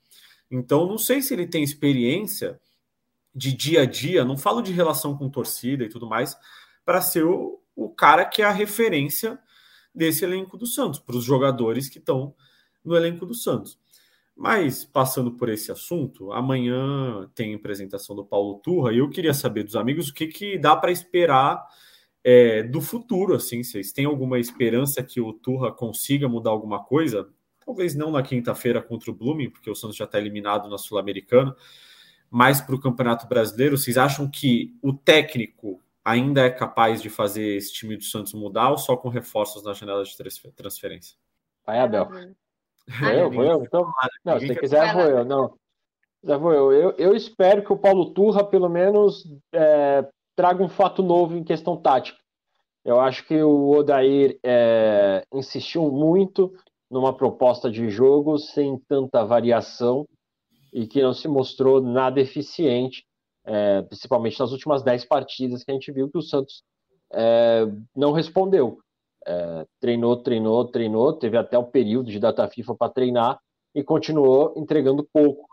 Então, 0.51 0.87
não 0.87 0.99
sei 0.99 1.23
se 1.23 1.35
ele 1.35 1.47
tem 1.47 1.63
experiência 1.63 2.61
de 3.35 3.53
dia 3.53 3.83
a 3.83 3.85
dia, 3.85 4.25
não 4.25 4.37
falo 4.37 4.63
de 4.63 4.73
relação 4.73 5.17
com 5.17 5.29
torcida 5.29 5.85
e 5.85 5.89
tudo 5.89 6.09
mais, 6.09 6.37
para 6.85 7.01
ser 7.01 7.25
o, 7.25 7.61
o 7.75 7.89
cara 7.89 8.25
que 8.25 8.43
é 8.43 8.45
a 8.45 8.53
referência 8.53 9.39
desse 9.95 10.25
elenco 10.25 10.57
do 10.57 10.67
Santos, 10.67 11.01
para 11.01 11.17
os 11.17 11.25
jogadores 11.25 11.89
que 11.89 11.99
estão 11.99 12.35
no 12.85 12.97
elenco 12.97 13.25
do 13.27 13.35
Santos. 13.35 13.79
Mas, 14.37 14.85
passando 14.85 15.33
por 15.33 15.49
esse 15.49 15.71
assunto, 15.71 16.33
amanhã 16.33 17.31
tem 17.35 17.55
apresentação 17.55 18.17
do 18.17 18.25
Paulo 18.25 18.59
Turra 18.59 18.93
e 18.93 18.99
eu 18.99 19.09
queria 19.09 19.33
saber 19.33 19.63
dos 19.63 19.77
amigos 19.77 20.09
o 20.09 20.15
que, 20.15 20.27
que 20.27 20.59
dá 20.59 20.75
para 20.77 20.91
esperar 20.91 21.65
é, 22.23 22.63
do 22.63 22.81
futuro, 22.81 23.35
assim, 23.35 23.63
vocês 23.63 23.93
têm 23.93 24.07
alguma 24.07 24.39
esperança 24.39 25.03
que 25.03 25.21
o 25.21 25.33
Turra 25.33 25.71
consiga 25.71 26.29
mudar 26.29 26.51
alguma 26.51 26.83
coisa? 26.83 27.29
Talvez 27.65 27.95
não 27.95 28.11
na 28.11 28.23
quinta-feira 28.23 28.83
contra 28.83 29.11
o 29.11 29.15
Blooming, 29.15 29.51
porque 29.51 29.71
o 29.71 29.75
Santos 29.75 29.97
já 29.97 30.05
está 30.05 30.19
eliminado 30.19 30.69
na 30.69 30.79
Sul-Americana, 30.79 31.57
mas 32.31 32.61
para 32.61 32.75
o 32.75 32.81
Campeonato 32.81 33.27
Brasileiro, 33.27 33.79
vocês 33.79 33.97
acham 33.97 34.29
que 34.31 34.77
o 34.83 34.93
técnico 34.93 35.81
ainda 36.05 36.43
é 36.43 36.51
capaz 36.51 37.01
de 37.01 37.09
fazer 37.09 37.57
esse 37.57 37.73
time 37.73 37.97
do 37.97 38.05
Santos 38.05 38.35
mudar 38.35 38.71
ou 38.71 38.79
só 38.79 38.97
com 38.97 39.09
reforços 39.09 39.65
na 39.65 39.73
janela 39.73 40.05
de 40.05 40.17
transfer- 40.17 40.53
transferência? 40.53 41.17
Vai, 41.67 41.79
Abel. 41.79 42.07
Vou 42.07 43.09
eu, 43.09 43.31
vou 43.31 43.45
eu. 43.45 43.63
Então, 43.63 43.91
não, 44.25 44.39
se 44.39 44.55
quiser, 44.57 44.93
vou 44.93 45.03
eu. 45.05 45.25
Não, 45.25 45.57
já 46.23 46.37
vou 46.37 46.53
eu. 46.53 46.73
eu. 46.73 46.91
Eu 46.99 47.17
espero 47.17 47.65
que 47.65 47.73
o 47.73 47.79
Paulo 47.79 48.11
Turra, 48.11 48.45
pelo 48.45 48.69
menos, 48.69 49.27
é, 49.53 50.07
traga 50.37 50.63
um 50.63 50.69
fato 50.69 51.03
novo 51.03 51.37
em 51.37 51.45
questão 51.45 51.77
tática. 51.77 52.19
Eu 52.85 53.01
acho 53.01 53.27
que 53.27 53.43
o 53.43 53.71
Odair 53.71 54.39
é, 54.43 55.25
insistiu 55.33 55.91
muito 55.91 56.55
numa 56.95 57.13
proposta 57.13 57.69
de 57.69 57.91
jogo 57.91 58.39
sem 58.39 58.79
tanta 58.89 59.25
variação 59.25 60.07
e 60.73 60.87
que 60.87 61.03
não 61.03 61.13
se 61.13 61.27
mostrou 61.27 61.83
nada 61.83 62.21
eficiente, 62.21 63.05
é, 63.45 63.83
principalmente 63.83 64.39
nas 64.39 64.53
últimas 64.53 64.81
10 64.85 65.05
partidas 65.07 65.65
que 65.65 65.73
a 65.73 65.75
gente 65.75 65.91
viu 65.91 66.09
que 66.09 66.17
o 66.17 66.23
Santos 66.23 66.63
é, 67.13 67.67
não 67.97 68.13
respondeu. 68.13 68.79
É, 69.27 69.67
treinou, 69.81 70.23
treinou, 70.23 70.67
treinou, 70.67 71.13
teve 71.15 71.37
até 71.37 71.59
o 71.59 71.65
período 71.65 72.13
de 72.13 72.21
data 72.21 72.47
FIFA 72.47 72.77
para 72.77 72.93
treinar 72.93 73.41
e 73.75 73.83
continuou 73.83 74.55
entregando 74.57 75.09
pouco. 75.13 75.49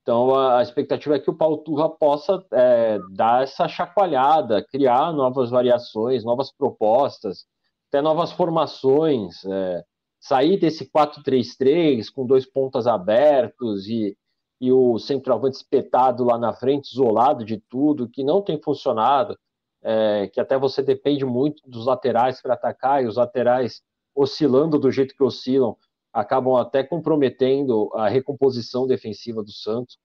Então 0.00 0.34
a, 0.34 0.60
a 0.60 0.62
expectativa 0.62 1.16
é 1.16 1.18
que 1.18 1.28
o 1.28 1.36
Paulo 1.36 1.58
Turra 1.58 1.90
possa 1.90 2.42
é, 2.50 2.98
dar 3.14 3.42
essa 3.42 3.68
chacoalhada, 3.68 4.64
criar 4.64 5.12
novas 5.12 5.50
variações, 5.50 6.24
novas 6.24 6.50
propostas, 6.50 7.44
até 7.88 8.00
novas 8.00 8.32
formações, 8.32 9.44
é, 9.44 9.84
sair 10.20 10.58
desse 10.58 10.90
4-3-3 10.90 12.10
com 12.12 12.26
dois 12.26 12.44
pontas 12.44 12.86
abertos 12.86 13.86
e, 13.88 14.16
e 14.60 14.72
o 14.72 14.98
centroavante 14.98 15.56
espetado 15.56 16.24
lá 16.24 16.38
na 16.38 16.52
frente, 16.52 16.90
isolado 16.90 17.44
de 17.44 17.62
tudo, 17.68 18.08
que 18.08 18.24
não 18.24 18.42
tem 18.42 18.60
funcionado 18.60 19.38
é, 19.82 20.28
que 20.28 20.40
até 20.40 20.58
você 20.58 20.82
depende 20.82 21.24
muito 21.24 21.62
dos 21.68 21.86
laterais 21.86 22.40
para 22.42 22.54
atacar, 22.54 23.02
e 23.02 23.06
os 23.06 23.16
laterais 23.16 23.82
oscilando 24.14 24.78
do 24.78 24.90
jeito 24.90 25.14
que 25.14 25.22
oscilam, 25.22 25.76
acabam 26.12 26.56
até 26.56 26.82
comprometendo 26.82 27.90
a 27.94 28.08
recomposição 28.08 28.86
defensiva 28.86 29.42
do 29.42 29.52
Santos. 29.52 29.98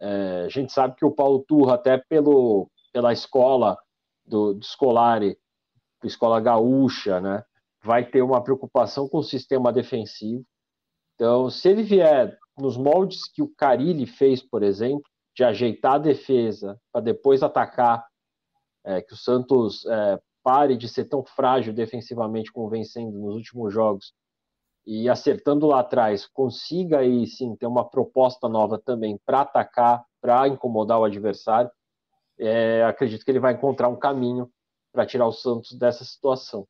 É, 0.00 0.42
a 0.46 0.48
gente 0.48 0.72
sabe 0.72 0.96
que 0.96 1.04
o 1.04 1.12
Paulo 1.12 1.44
Turra, 1.46 1.74
até 1.74 1.98
pelo, 1.98 2.68
pela 2.92 3.12
escola 3.12 3.78
do, 4.26 4.54
do 4.54 4.64
Scolari, 4.64 5.38
escola 6.02 6.40
gaúcha, 6.40 7.20
né, 7.20 7.44
vai 7.82 8.04
ter 8.04 8.22
uma 8.22 8.42
preocupação 8.42 9.08
com 9.08 9.18
o 9.18 9.24
sistema 9.24 9.72
defensivo. 9.72 10.44
Então, 11.14 11.50
se 11.50 11.68
ele 11.68 11.82
vier 11.82 12.38
nos 12.58 12.76
moldes 12.76 13.30
que 13.30 13.42
o 13.42 13.52
Carilli 13.54 14.06
fez, 14.06 14.42
por 14.42 14.62
exemplo, 14.62 15.04
de 15.34 15.44
ajeitar 15.44 15.94
a 15.94 15.98
defesa 15.98 16.78
para 16.92 17.00
depois 17.00 17.42
atacar 17.42 18.06
é, 18.84 19.00
que 19.00 19.14
o 19.14 19.16
Santos 19.16 19.86
é, 19.86 20.20
pare 20.42 20.76
de 20.76 20.88
ser 20.88 21.04
tão 21.04 21.24
frágil 21.24 21.72
defensivamente 21.72 22.52
como 22.52 22.68
vem 22.68 22.84
sendo 22.84 23.18
nos 23.18 23.34
últimos 23.34 23.72
jogos 23.72 24.12
e 24.86 25.08
acertando 25.08 25.66
lá 25.66 25.80
atrás 25.80 26.26
consiga 26.26 26.98
aí 26.98 27.26
sim 27.26 27.54
ter 27.56 27.66
uma 27.66 27.88
proposta 27.88 28.48
nova 28.48 28.78
também 28.78 29.18
para 29.24 29.42
atacar, 29.42 30.04
para 30.20 30.48
incomodar 30.48 30.98
o 30.98 31.04
adversário, 31.04 31.70
é, 32.38 32.82
acredito 32.84 33.24
que 33.24 33.30
ele 33.30 33.38
vai 33.38 33.52
encontrar 33.52 33.88
um 33.88 33.96
caminho 33.96 34.50
para 34.92 35.06
tirar 35.06 35.26
o 35.26 35.32
Santos 35.32 35.78
dessa 35.78 36.04
situação. 36.04 36.66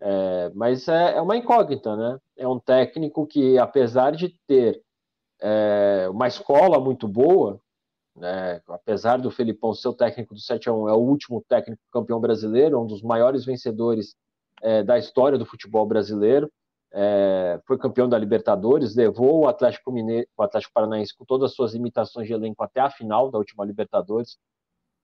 É, 0.00 0.50
mas 0.54 0.88
é, 0.88 1.16
é, 1.16 1.20
uma 1.20 1.36
incógnita, 1.36 1.96
né? 1.96 2.18
É 2.36 2.48
um 2.48 2.58
técnico 2.58 3.26
que, 3.26 3.58
apesar 3.58 4.12
de 4.12 4.28
ter 4.46 4.82
é, 5.40 6.08
uma 6.10 6.26
escola 6.28 6.80
muito 6.80 7.06
boa, 7.08 7.60
né? 8.16 8.60
apesar 8.68 9.18
do 9.18 9.30
Felipão 9.30 9.74
ser 9.74 9.88
o 9.88 9.94
técnico 9.94 10.34
do 10.34 10.40
7 10.40 10.68
a 10.68 10.72
1 10.72 10.88
é 10.88 10.92
o 10.92 10.98
último 10.98 11.44
técnico 11.48 11.82
campeão 11.92 12.20
brasileiro, 12.20 12.80
um 12.80 12.86
dos 12.86 13.02
maiores 13.02 13.44
vencedores 13.44 14.14
é, 14.62 14.82
da 14.82 14.98
história 14.98 15.38
do 15.38 15.46
futebol 15.46 15.86
brasileiro, 15.86 16.50
é, 16.92 17.60
foi 17.66 17.76
campeão 17.76 18.08
da 18.08 18.16
Libertadores, 18.16 18.94
levou 18.94 19.40
o 19.40 19.48
Atlético 19.48 19.90
Mineiro, 19.90 20.28
o 20.36 20.42
Atlético 20.44 20.72
Paranaense 20.72 21.16
com 21.16 21.24
todas 21.24 21.50
as 21.50 21.56
suas 21.56 21.74
limitações 21.74 22.28
de 22.28 22.32
elenco 22.32 22.62
até 22.62 22.80
a 22.80 22.90
final 22.90 23.30
da 23.30 23.38
última 23.38 23.64
Libertadores. 23.64 24.38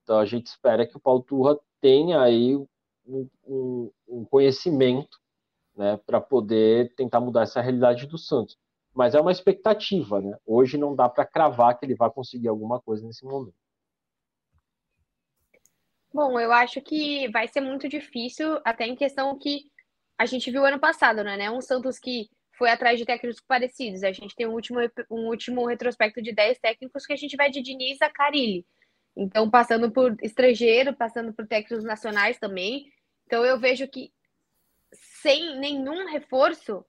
Então 0.05 0.18
a 0.18 0.24
gente 0.24 0.46
espera 0.46 0.87
que 0.87 0.96
o 0.96 1.00
Paulo 1.00 1.22
Turra 1.22 1.59
tenha 1.81 2.20
aí 2.22 2.57
um, 3.06 3.28
um, 3.46 3.90
um 4.08 4.24
conhecimento 4.24 5.18
né, 5.76 5.98
para 6.06 6.20
poder 6.20 6.94
tentar 6.94 7.20
mudar 7.20 7.42
essa 7.42 7.60
realidade 7.60 8.06
do 8.06 8.18
Santos 8.18 8.58
mas 8.94 9.14
é 9.14 9.20
uma 9.20 9.32
expectativa, 9.32 10.20
né? 10.20 10.36
Hoje 10.44 10.76
não 10.76 10.94
dá 10.94 11.08
para 11.08 11.24
cravar 11.24 11.78
que 11.78 11.86
ele 11.86 11.94
vai 11.94 12.10
conseguir 12.10 12.48
alguma 12.48 12.80
coisa 12.80 13.06
nesse 13.06 13.24
momento. 13.24 13.54
Bom, 16.12 16.38
eu 16.40 16.50
acho 16.52 16.80
que 16.80 17.28
vai 17.28 17.46
ser 17.46 17.60
muito 17.60 17.88
difícil, 17.88 18.60
até 18.64 18.84
em 18.84 18.96
questão 18.96 19.38
que 19.38 19.70
a 20.18 20.26
gente 20.26 20.50
viu 20.50 20.64
ano 20.64 20.80
passado, 20.80 21.22
né? 21.22 21.50
Um 21.50 21.60
Santos 21.60 21.98
que 21.98 22.28
foi 22.58 22.68
atrás 22.68 22.98
de 22.98 23.06
técnicos 23.06 23.40
parecidos. 23.40 24.02
A 24.02 24.12
gente 24.12 24.34
tem 24.34 24.46
um 24.46 24.52
último, 24.52 24.80
um 25.10 25.28
último 25.28 25.66
retrospecto 25.66 26.20
de 26.20 26.32
10 26.34 26.58
técnicos 26.58 27.06
que 27.06 27.12
a 27.12 27.16
gente 27.16 27.36
vai 27.36 27.48
de 27.48 27.62
Diniz 27.62 28.02
a 28.02 28.10
Carilli. 28.10 28.66
Então, 29.20 29.50
passando 29.50 29.90
por 29.90 30.16
estrangeiro, 30.22 30.94
passando 30.94 31.30
por 31.35 31.46
técnicos 31.46 31.85
nacionais 31.85 32.38
também. 32.38 32.90
Então, 33.26 33.44
eu 33.44 33.61
vejo 33.61 33.87
que 33.87 34.11
sem 35.20 35.59
nenhum 35.59 36.11
reforço, 36.11 36.83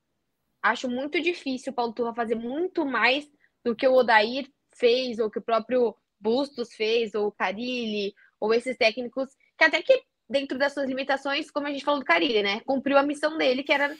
acho 0.63 0.88
muito 0.88 1.20
difícil 1.20 1.74
o 1.74 1.76
Paulo 1.76 1.91
Turra 1.91 2.15
fazer 2.15 2.36
muito 2.36 2.86
mais 2.86 3.30
do 3.65 3.76
que 3.76 3.86
o 3.86 3.94
Odair 3.94 4.50
fez, 4.74 5.20
ou 5.20 5.30
que 5.30 5.39
o 5.39 5.41
próprio 5.41 5.94
Bustos 6.17 6.74
fez, 6.74 7.13
ou 7.13 7.28
o 7.28 7.32
Carilli, 7.34 8.15
ou 8.39 8.54
esses 8.54 8.78
técnicos, 8.78 9.28
que 9.58 9.65
até 9.65 9.82
que 9.82 10.02
dentro 10.30 10.58
das 10.58 10.72
suas 10.74 10.88
limitações, 10.88 11.52
como 11.52 11.67
a 11.67 11.72
gente 11.72 11.84
falou 11.84 12.00
do 12.00 12.06
Carilli, 12.06 12.41
né? 12.41 12.62
Cumpriu 12.62 12.98
a 12.98 13.04
missão 13.04 13.38
dele, 13.38 13.62
que 13.62 13.74
era 13.74 13.94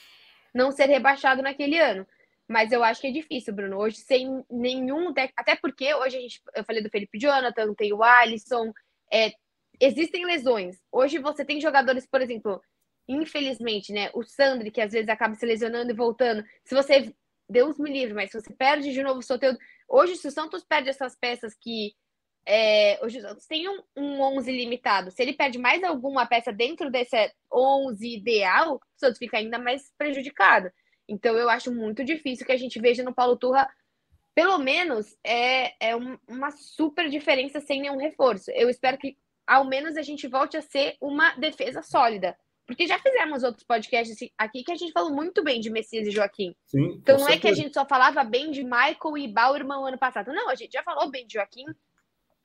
não 0.56 0.72
ser 0.72 0.86
rebaixado 0.86 1.42
naquele 1.42 1.78
ano. 1.78 2.08
Mas 2.52 2.74
eu 2.74 2.84
acho 2.84 3.00
que 3.00 3.08
é 3.08 3.12
difícil, 3.12 3.54
Bruno. 3.54 3.78
Hoje, 3.78 3.96
sem 3.98 4.44
nenhum. 4.50 5.14
Até 5.38 5.56
porque 5.56 5.94
hoje 5.96 6.18
a 6.18 6.20
gente. 6.20 6.42
Eu 6.54 6.66
falei 6.66 6.84
do 6.84 6.90
Felipe 6.90 7.18
Jonathan, 7.18 7.74
tem 7.74 7.94
o 7.94 8.04
Alisson. 8.04 8.74
É, 9.12 9.32
existem 9.80 10.26
lesões. 10.26 10.78
Hoje 10.92 11.18
você 11.18 11.46
tem 11.46 11.62
jogadores, 11.62 12.06
por 12.06 12.22
exemplo, 12.22 12.62
infelizmente, 13.08 13.94
né? 13.94 14.12
O 14.14 14.22
Sandri, 14.24 14.70
que 14.70 14.82
às 14.82 14.92
vezes 14.92 15.08
acaba 15.08 15.34
se 15.36 15.46
lesionando 15.46 15.92
e 15.92 15.96
voltando. 15.96 16.44
Se 16.66 16.76
você. 16.76 17.16
Deus 17.50 17.78
me 17.78 17.92
livre, 17.92 18.14
mas 18.14 18.32
se 18.32 18.40
você 18.40 18.54
perde 18.54 18.94
de 18.94 19.02
novo 19.02 19.20
o 19.20 19.24
Soteldo. 19.24 19.58
Hoje, 19.88 20.16
se 20.18 20.28
o 20.28 20.32
Santos 20.32 20.64
perde 20.66 20.90
essas 20.90 21.16
peças 21.16 21.56
que. 21.56 21.94
É, 22.46 23.00
hoje 23.02 23.20
o 23.20 23.22
Santos 23.22 23.46
tem 23.46 23.70
um, 23.70 23.82
um 23.96 24.22
11 24.22 24.52
limitado. 24.52 25.10
Se 25.10 25.22
ele 25.22 25.34
perde 25.34 25.58
mais 25.58 25.82
alguma 25.84 26.26
peça 26.26 26.52
dentro 26.52 26.92
desse 26.92 27.16
11 27.54 28.06
ideal, 28.14 28.76
o 28.76 28.82
Santos 28.98 29.20
fica 29.20 29.38
ainda 29.38 29.58
mais 29.58 29.90
prejudicado. 29.98 30.70
Então, 31.12 31.36
eu 31.36 31.50
acho 31.50 31.74
muito 31.74 32.06
difícil 32.06 32.46
que 32.46 32.54
a 32.54 32.58
gente 32.58 32.80
veja 32.80 33.04
no 33.04 33.14
Paulo 33.14 33.36
Turra, 33.36 33.70
pelo 34.34 34.58
menos, 34.58 35.14
é, 35.24 35.74
é 35.90 35.96
uma 36.28 36.52
super 36.52 37.10
diferença 37.10 37.60
sem 37.60 37.82
nenhum 37.82 37.98
reforço. 37.98 38.50
Eu 38.52 38.70
espero 38.70 38.98
que, 38.98 39.18
ao 39.46 39.66
menos, 39.66 39.98
a 39.98 40.02
gente 40.02 40.26
volte 40.26 40.56
a 40.56 40.62
ser 40.62 40.96
uma 41.02 41.36
defesa 41.36 41.82
sólida. 41.82 42.38
Porque 42.66 42.88
já 42.88 42.98
fizemos 43.00 43.44
outros 43.44 43.66
podcasts 43.66 44.18
aqui 44.38 44.64
que 44.64 44.72
a 44.72 44.76
gente 44.76 44.94
falou 44.94 45.14
muito 45.14 45.44
bem 45.44 45.60
de 45.60 45.70
Messias 45.70 46.08
e 46.08 46.12
Joaquim. 46.12 46.56
Sim, 46.66 47.00
então 47.02 47.18
não 47.18 47.26
certeza. 47.26 47.34
é 47.34 47.40
que 47.42 47.48
a 47.50 47.54
gente 47.54 47.74
só 47.74 47.86
falava 47.86 48.24
bem 48.24 48.52
de 48.52 48.64
Michael 48.64 49.18
e 49.18 49.28
Bauerman 49.28 49.90
ano 49.90 49.98
passado. 49.98 50.32
Não, 50.32 50.48
a 50.48 50.56
gente 50.56 50.72
já 50.72 50.82
falou 50.82 51.12
bem 51.12 51.28
de 51.28 51.34
Joaquim. 51.34 51.66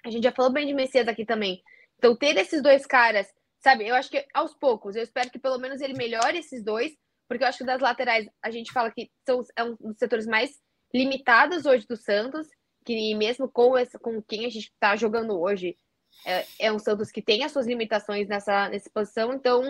A 0.04 0.10
gente 0.10 0.24
já 0.24 0.32
falou 0.32 0.50
bem 0.50 0.66
de 0.66 0.74
Messias 0.74 1.06
aqui 1.06 1.24
também. 1.24 1.62
Então 1.98 2.16
ter 2.16 2.36
esses 2.36 2.60
dois 2.60 2.84
caras, 2.84 3.32
sabe? 3.60 3.86
Eu 3.86 3.94
acho 3.94 4.10
que 4.10 4.26
aos 4.34 4.52
poucos, 4.54 4.96
eu 4.96 5.02
espero 5.04 5.30
que 5.30 5.38
pelo 5.38 5.58
menos 5.58 5.80
ele 5.80 5.94
melhore 5.94 6.38
esses 6.38 6.64
dois, 6.64 6.92
porque 7.28 7.44
eu 7.44 7.48
acho 7.48 7.58
que 7.58 7.64
das 7.64 7.80
laterais 7.80 8.28
a 8.42 8.50
gente 8.50 8.72
fala 8.72 8.90
que 8.90 9.10
são 9.26 9.42
é 9.56 9.64
um 9.64 9.74
dos 9.74 9.98
setores 9.98 10.26
mais 10.26 10.50
limitados 10.94 11.66
hoje 11.66 11.86
do 11.86 11.96
Santos, 11.96 12.48
que 12.84 13.14
mesmo 13.14 13.48
com, 13.48 13.76
esse, 13.76 13.98
com 13.98 14.22
quem 14.22 14.46
a 14.46 14.48
gente 14.48 14.70
está 14.70 14.94
jogando 14.96 15.38
hoje, 15.38 15.76
é, 16.24 16.44
é 16.60 16.72
um 16.72 16.78
Santos 16.78 17.10
que 17.10 17.20
tem 17.20 17.44
as 17.44 17.52
suas 17.52 17.66
limitações 17.66 18.28
nessa, 18.28 18.68
nessa 18.68 18.88
posição, 18.90 19.34
então 19.34 19.62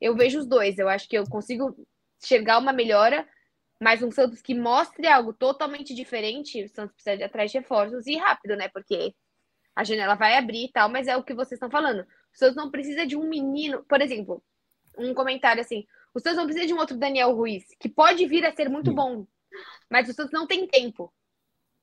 eu 0.00 0.16
vejo 0.16 0.38
os 0.38 0.46
dois. 0.46 0.78
Eu 0.78 0.88
acho 0.88 1.08
que 1.08 1.16
eu 1.16 1.24
consigo 1.28 1.76
enxergar 2.22 2.58
uma 2.58 2.72
melhora, 2.72 3.28
mas 3.80 4.02
um 4.02 4.10
Santos 4.10 4.40
que 4.40 4.54
mostre 4.54 5.06
algo 5.06 5.32
totalmente 5.32 5.94
diferente, 5.94 6.64
o 6.64 6.68
Santos 6.68 6.94
precisa 6.94 7.16
de 7.16 7.22
atrás 7.22 7.50
de 7.50 7.58
reforços 7.58 8.06
e 8.06 8.16
rápido, 8.16 8.56
né? 8.56 8.68
Porque 8.68 9.14
a 9.74 9.84
janela 9.84 10.14
vai 10.14 10.36
abrir 10.36 10.64
e 10.64 10.72
tal, 10.72 10.88
mas 10.88 11.06
é 11.06 11.16
o 11.16 11.22
que 11.22 11.34
vocês 11.34 11.52
estão 11.52 11.70
falando. 11.70 12.00
O 12.00 12.36
Santos 12.36 12.56
não 12.56 12.70
precisa 12.70 13.06
de 13.06 13.16
um 13.16 13.28
menino, 13.28 13.84
por 13.84 14.00
exemplo, 14.00 14.42
um 14.98 15.14
comentário 15.14 15.60
assim: 15.60 15.86
o 16.14 16.20
Santos 16.20 16.36
não 16.36 16.44
precisa 16.44 16.66
de 16.66 16.74
um 16.74 16.78
outro 16.78 16.96
Daniel 16.96 17.34
Ruiz, 17.34 17.64
que 17.80 17.88
pode 17.88 18.26
vir 18.26 18.44
a 18.44 18.54
ser 18.54 18.68
muito 18.68 18.92
bom, 18.92 19.26
mas 19.90 20.08
o 20.08 20.12
Santos 20.12 20.32
não 20.32 20.46
tem 20.46 20.66
tempo. 20.66 21.12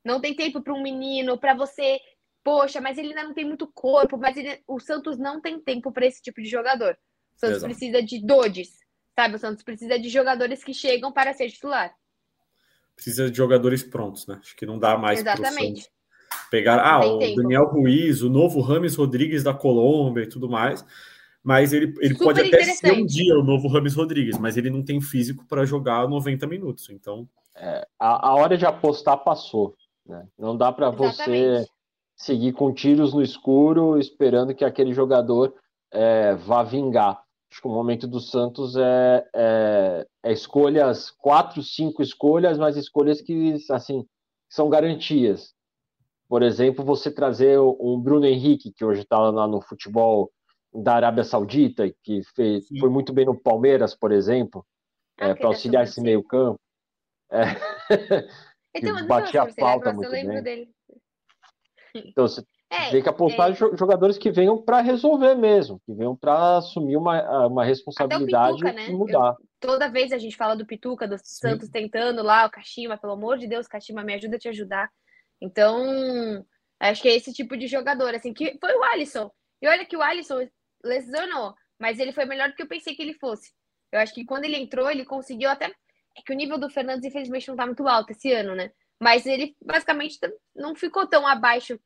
Não 0.03 0.21
tem 0.21 0.35
tempo 0.35 0.61
para 0.61 0.73
um 0.73 0.81
menino, 0.81 1.37
para 1.37 1.53
você. 1.53 1.99
Poxa, 2.43 2.79
mas 2.79 2.97
ele 2.97 3.09
ainda 3.09 3.23
não 3.23 3.33
tem 3.33 3.45
muito 3.45 3.67
corpo, 3.67 4.17
mas 4.17 4.37
ele... 4.37 4.61
o 4.67 4.79
Santos 4.79 5.17
não 5.17 5.41
tem 5.41 5.59
tempo 5.59 5.91
para 5.91 6.05
esse 6.05 6.21
tipo 6.21 6.41
de 6.41 6.47
jogador. 6.47 6.97
O 7.35 7.39
Santos 7.39 7.57
Exato. 7.57 7.73
precisa 7.73 8.01
de 8.01 8.25
Dodges, 8.25 8.77
sabe? 9.15 9.35
O 9.35 9.39
Santos 9.39 9.63
precisa 9.63 9.99
de 9.99 10.09
jogadores 10.09 10.63
que 10.63 10.73
chegam 10.73 11.11
para 11.11 11.33
ser 11.33 11.49
titular. 11.49 11.93
Precisa 12.95 13.29
de 13.29 13.37
jogadores 13.37 13.83
prontos, 13.83 14.25
né? 14.25 14.37
Acho 14.41 14.55
que 14.55 14.65
não 14.65 14.79
dá 14.79 14.97
mais 14.97 15.21
para 15.21 15.41
o 15.41 15.45
Santos 15.45 15.89
pegar 16.49 16.79
ah, 16.79 17.05
o 17.05 17.19
tempo. 17.19 17.41
Daniel 17.41 17.65
Ruiz, 17.65 18.21
o 18.21 18.29
novo 18.29 18.61
Rames 18.61 18.95
Rodrigues 18.95 19.43
da 19.43 19.53
Colômbia 19.53 20.23
e 20.23 20.29
tudo 20.29 20.49
mais. 20.49 20.85
Mas 21.49 21.73
ele, 21.73 21.95
ele 21.99 22.15
pode 22.15 22.41
até 22.41 22.63
ser 22.63 22.93
um 22.93 23.03
dia 23.03 23.33
o 23.33 23.43
novo 23.43 23.67
Rames 23.67 23.95
Rodrigues, 23.95 24.37
mas 24.37 24.55
ele 24.55 24.69
não 24.69 24.85
tem 24.85 25.01
físico 25.01 25.43
para 25.47 25.65
jogar 25.65 26.07
90 26.07 26.45
minutos. 26.45 26.87
Então. 26.91 27.27
É, 27.55 27.87
a, 27.97 28.29
a, 28.29 28.35
hora 28.35 28.55
de 28.55 28.67
apostar 28.67 29.17
passou. 29.23 29.73
Né? 30.05 30.27
Não 30.37 30.55
dá 30.55 30.71
para 30.71 30.91
você 30.91 31.65
seguir 32.15 32.53
com 32.53 32.71
tiros 32.71 33.15
no 33.15 33.23
escuro 33.23 33.97
esperando 33.97 34.53
que 34.53 34.63
aquele 34.63 34.93
jogador 34.93 35.51
é, 35.91 36.35
vá 36.35 36.61
vingar. 36.61 37.19
Acho 37.51 37.61
que 37.63 37.67
o 37.67 37.71
momento 37.71 38.05
do 38.05 38.19
Santos 38.19 38.75
é, 38.75 39.25
é, 39.35 40.07
é, 40.21 40.31
escolhas, 40.31 41.09
quatro, 41.09 41.63
cinco 41.63 42.03
escolhas, 42.03 42.59
mas 42.59 42.77
escolhas 42.77 43.21
que 43.21 43.57
assim 43.71 44.05
são 44.47 44.69
garantias. 44.69 45.51
Por 46.27 46.43
exemplo, 46.43 46.85
você 46.85 47.09
trazer 47.09 47.59
um 47.59 47.99
Bruno 47.99 48.27
Henrique, 48.27 48.71
que 48.71 48.85
hoje 48.85 49.01
está 49.01 49.17
lá 49.17 49.47
no 49.47 49.59
futebol 49.63 50.31
da 50.73 50.95
Arábia 50.95 51.23
Saudita, 51.23 51.91
que 52.03 52.21
fez, 52.35 52.67
foi 52.79 52.89
muito 52.89 53.11
bem 53.11 53.25
no 53.25 53.39
Palmeiras, 53.39 53.95
por 53.95 54.11
exemplo, 54.11 54.65
ah, 55.19 55.29
é, 55.29 55.35
para 55.35 55.47
auxiliar 55.47 55.83
esse 55.83 56.01
meio-campo. 56.01 56.59
É, 57.31 57.43
então, 58.75 58.95
batia 59.07 59.43
a 59.43 59.53
falta 59.53 59.93
muito 59.93 60.09
bem. 60.09 60.41
Dele. 60.41 60.69
Então, 61.91 62.27
você 62.27 62.43
é, 62.69 62.91
tem 62.91 63.01
que 63.01 63.09
apostar 63.09 63.49
é... 63.49 63.55
jogadores 63.55 64.15
que 64.15 64.29
venham 64.29 64.61
para 64.61 64.79
resolver 64.79 65.33
mesmo, 65.33 65.81
que 65.83 65.91
venham 65.91 66.15
para 66.15 66.57
assumir 66.57 66.97
uma, 66.97 67.47
uma 67.47 67.65
responsabilidade 67.65 68.57
Pituca, 68.57 68.73
né? 68.73 68.89
e 68.89 68.93
mudar. 68.93 69.35
Eu, 69.39 69.47
toda 69.59 69.89
vez 69.89 70.11
a 70.11 70.19
gente 70.19 70.37
fala 70.37 70.55
do 70.55 70.67
Pituca, 70.67 71.07
do 71.07 71.17
Sim. 71.17 71.23
Santos 71.23 71.67
tentando 71.67 72.21
lá, 72.21 72.45
o 72.45 72.51
Kashima, 72.51 72.95
pelo 72.95 73.13
amor 73.13 73.39
de 73.39 73.47
Deus, 73.47 73.67
Kashima, 73.67 74.03
me 74.03 74.13
ajuda 74.13 74.35
a 74.35 74.39
te 74.39 74.47
ajudar. 74.49 74.87
Então, 75.41 76.45
acho 76.79 77.01
que 77.01 77.09
é 77.09 77.15
esse 77.15 77.33
tipo 77.33 77.57
de 77.57 77.65
jogador, 77.65 78.13
assim, 78.13 78.35
que 78.35 78.55
foi 78.61 78.75
o 78.75 78.83
Alisson. 78.83 79.31
E 79.63 79.67
olha 79.67 79.83
que 79.83 79.97
o 79.97 80.01
Alisson 80.03 80.47
lesionou, 80.83 81.55
mas 81.79 81.99
ele 81.99 82.11
foi 82.11 82.25
melhor 82.25 82.49
do 82.49 82.55
que 82.55 82.63
eu 82.63 82.67
pensei 82.67 82.95
que 82.95 83.01
ele 83.01 83.13
fosse. 83.13 83.51
Eu 83.91 83.99
acho 83.99 84.13
que 84.13 84.25
quando 84.25 84.45
ele 84.45 84.57
entrou, 84.57 84.89
ele 84.89 85.05
conseguiu 85.05 85.49
até. 85.49 85.65
É 85.65 86.21
que 86.25 86.33
o 86.33 86.35
nível 86.35 86.57
do 86.57 86.69
Fernandes, 86.69 87.05
infelizmente, 87.05 87.47
não 87.47 87.55
tá 87.55 87.65
muito 87.65 87.87
alto 87.87 88.11
esse 88.11 88.31
ano, 88.31 88.55
né? 88.55 88.71
Mas 88.99 89.25
ele 89.25 89.55
basicamente 89.63 90.19
não 90.55 90.75
ficou 90.75 91.07
tão 91.07 91.25
abaixo 91.25 91.79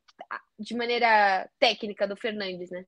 de 0.57 0.75
maneira 0.75 1.49
técnica 1.59 2.07
do 2.07 2.15
Fernandes, 2.15 2.71
né? 2.71 2.85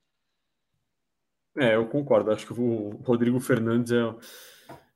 É, 1.57 1.75
eu 1.75 1.87
concordo. 1.87 2.31
Acho 2.31 2.47
que 2.47 2.53
o 2.53 2.89
Rodrigo 3.03 3.39
Fernandes 3.39 3.91
é, 3.91 4.15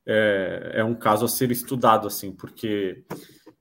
é, 0.06 0.72
é 0.80 0.84
um 0.84 0.94
caso 0.94 1.24
a 1.24 1.28
ser 1.28 1.50
estudado, 1.50 2.06
assim, 2.06 2.34
porque 2.34 3.04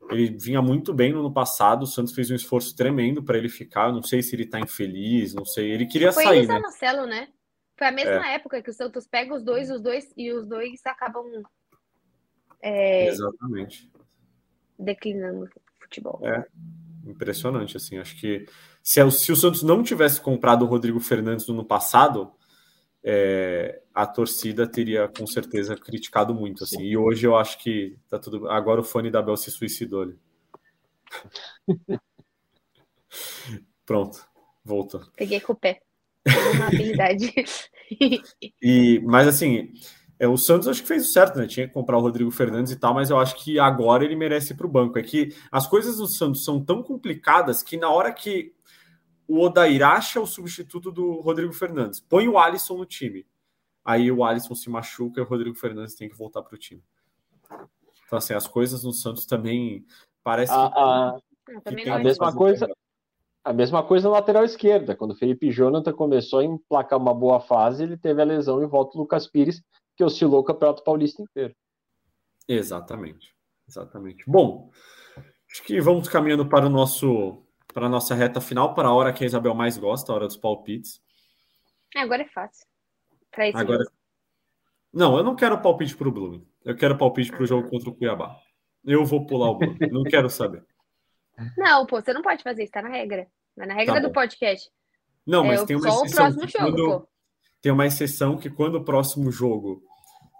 ele 0.09 0.35
vinha 0.37 0.61
muito 0.61 0.93
bem 0.93 1.13
no 1.13 1.19
ano 1.19 1.33
passado. 1.33 1.83
O 1.83 1.87
Santos 1.87 2.13
fez 2.13 2.29
um 2.31 2.35
esforço 2.35 2.75
tremendo 2.75 3.23
para 3.23 3.37
ele 3.37 3.49
ficar. 3.49 3.93
Não 3.93 4.01
sei 4.01 4.21
se 4.21 4.35
ele 4.35 4.43
está 4.43 4.59
infeliz, 4.59 5.33
não 5.33 5.45
sei. 5.45 5.71
Ele 5.71 5.85
queria 5.85 6.11
Foi 6.11 6.23
sair. 6.23 6.45
Foi 6.45 6.55
né? 6.55 6.61
Marcelo, 6.61 7.05
né? 7.05 7.27
Foi 7.79 7.87
a 7.87 7.91
mesma 7.93 8.29
é. 8.29 8.35
época 8.35 8.61
que 8.61 8.69
o 8.69 8.73
Santos 8.73 9.07
pega 9.07 9.33
os 9.33 9.41
dois, 9.41 9.71
os 9.71 9.79
dois 9.79 10.13
e 10.17 10.33
os 10.33 10.45
dois 10.45 10.85
acabam. 10.85 11.25
É... 12.61 13.07
Exatamente. 13.07 13.89
Declinando 14.77 15.45
o 15.45 15.49
futebol. 15.81 16.19
É. 16.21 16.45
Impressionante, 17.05 17.77
assim. 17.77 17.97
Acho 17.97 18.19
que 18.19 18.45
se, 18.83 19.09
se 19.11 19.31
o 19.31 19.35
Santos 19.35 19.63
não 19.63 19.81
tivesse 19.81 20.19
comprado 20.19 20.65
o 20.65 20.67
Rodrigo 20.67 20.99
Fernandes 20.99 21.47
no 21.47 21.53
ano 21.53 21.63
passado, 21.63 22.33
é, 23.01 23.81
a 23.93 24.05
torcida 24.05 24.67
teria 24.67 25.07
com 25.07 25.25
certeza 25.25 25.73
criticado 25.77 26.35
muito. 26.35 26.65
Assim. 26.65 26.83
E 26.83 26.97
hoje 26.97 27.25
eu 27.25 27.37
acho 27.37 27.59
que 27.59 27.97
tá 28.09 28.19
tudo. 28.19 28.49
Agora 28.49 28.81
o 28.81 28.83
fone 28.83 29.09
da 29.09 29.21
Bel 29.21 29.37
se 29.37 29.51
suicidou 29.51 30.01
ali. 30.01 30.19
Pronto, 33.85 34.19
voltou. 34.65 35.01
Peguei 35.15 35.39
com 35.39 35.53
o 35.53 35.55
pé. 35.55 35.81
Uma 36.27 36.67
habilidade. 36.67 37.33
e, 38.61 38.99
mas 39.05 39.27
assim, 39.27 39.71
é, 40.19 40.27
o 40.27 40.37
Santos 40.37 40.67
acho 40.67 40.81
que 40.81 40.87
fez 40.87 41.07
o 41.07 41.11
certo, 41.11 41.37
né? 41.37 41.47
Tinha 41.47 41.67
que 41.67 41.73
comprar 41.73 41.97
o 41.97 42.01
Rodrigo 42.01 42.29
Fernandes 42.29 42.71
e 42.71 42.75
tal, 42.75 42.93
mas 42.93 43.09
eu 43.09 43.17
acho 43.17 43.35
que 43.35 43.57
agora 43.57 44.03
ele 44.03 44.15
merece 44.15 44.53
ir 44.53 44.55
para 44.57 44.67
o 44.67 44.69
banco. 44.69 44.99
É 44.99 45.03
que 45.03 45.33
as 45.51 45.65
coisas 45.65 45.97
do 45.97 46.07
Santos 46.07 46.43
são 46.43 46.63
tão 46.63 46.83
complicadas 46.83 47.63
que 47.63 47.77
na 47.77 47.89
hora 47.89 48.11
que 48.11 48.53
o 49.29 49.39
Odair 49.41 49.83
acha 49.83 50.19
o 50.19 50.25
substituto 50.25 50.91
do 50.91 51.21
Rodrigo 51.21 51.53
Fernandes. 51.53 51.99
Põe 51.99 52.27
o 52.27 52.37
Alisson 52.37 52.77
no 52.77 52.85
time. 52.85 53.25
Aí 53.85 54.11
o 54.11 54.23
Alisson 54.23 54.55
se 54.55 54.69
machuca 54.69 55.21
e 55.21 55.23
o 55.23 55.27
Rodrigo 55.27 55.55
Fernandes 55.55 55.95
tem 55.95 56.09
que 56.09 56.17
voltar 56.17 56.41
para 56.41 56.55
o 56.55 56.57
time. 56.57 56.83
Então, 58.05 58.17
assim, 58.17 58.33
as 58.33 58.47
coisas 58.47 58.83
no 58.83 58.91
Santos 58.91 59.27
também 59.27 59.85
parece 60.23 60.51
a, 60.51 60.65
a, 60.65 61.19
que 61.45 61.89
a 61.89 61.99
mesma 61.99 62.35
coisa. 62.35 62.67
A 63.43 63.53
mesma 63.53 63.81
coisa 63.83 64.07
na 64.07 64.15
lateral 64.15 64.43
esquerda. 64.43 64.95
Quando 64.95 65.11
o 65.11 65.15
Felipe 65.15 65.51
Jonathan 65.51 65.93
começou 65.93 66.39
a 66.39 66.43
emplacar 66.43 66.99
uma 66.99 67.13
boa 67.13 67.39
fase, 67.39 67.83
ele 67.83 67.97
teve 67.97 68.21
a 68.21 68.25
lesão 68.25 68.61
e 68.61 68.67
volta 68.67 68.97
o 68.97 69.01
Lucas 69.01 69.27
Pires, 69.27 69.61
que 69.95 70.03
oscilou 70.03 70.41
o 70.41 70.43
Campeonato 70.43 70.83
Paulista 70.83 71.21
inteiro. 71.21 71.55
Exatamente. 72.47 73.33
Exatamente. 73.67 74.23
Bom, 74.27 74.71
acho 75.51 75.63
que 75.63 75.79
vamos 75.79 76.09
caminhando 76.09 76.47
para 76.47 76.65
o 76.65 76.69
nosso 76.69 77.43
para 77.73 77.85
a 77.85 77.89
nossa 77.89 78.15
reta 78.15 78.41
final, 78.41 78.73
para 78.73 78.87
a 78.87 78.93
hora 78.93 79.13
que 79.13 79.23
a 79.23 79.27
Isabel 79.27 79.53
mais 79.53 79.77
gosta, 79.77 80.11
a 80.11 80.15
hora 80.15 80.27
dos 80.27 80.37
palpites. 80.37 80.99
É, 81.95 82.01
agora 82.01 82.23
é 82.23 82.27
fácil. 82.27 82.65
Agora... 83.53 83.83
Não, 84.91 85.17
eu 85.17 85.23
não 85.23 85.35
quero 85.35 85.61
palpite 85.61 85.95
para 85.95 86.07
o 86.07 86.11
Blooming. 86.11 86.47
Eu 86.65 86.75
quero 86.75 86.97
palpite 86.97 87.31
para 87.31 87.43
o 87.43 87.45
jogo 87.45 87.69
contra 87.69 87.89
o 87.89 87.95
Cuiabá. 87.95 88.35
Eu 88.83 89.05
vou 89.05 89.25
pular 89.25 89.51
o 89.51 89.55
Blooming. 89.55 89.91
não 89.91 90.03
quero 90.03 90.29
saber. 90.29 90.65
Não, 91.57 91.85
pô, 91.85 92.01
você 92.01 92.13
não 92.13 92.21
pode 92.21 92.43
fazer 92.43 92.63
isso, 92.63 92.71
tá 92.71 92.81
na 92.81 92.89
regra. 92.89 93.27
Tá 93.55 93.65
na 93.65 93.73
regra 93.73 93.95
tá 93.95 93.99
do 94.01 94.11
podcast. 94.11 94.69
Não, 95.25 95.43
mas 95.43 95.61
é, 95.61 95.65
tem 95.65 95.75
uma 95.75 95.87
exceção. 95.87 96.31
Jogo, 96.31 96.51
quando... 96.51 97.07
Tem 97.61 97.71
uma 97.71 97.85
exceção 97.85 98.37
que 98.37 98.49
quando 98.49 98.75
o 98.75 98.85
próximo 98.85 99.31
jogo 99.31 99.83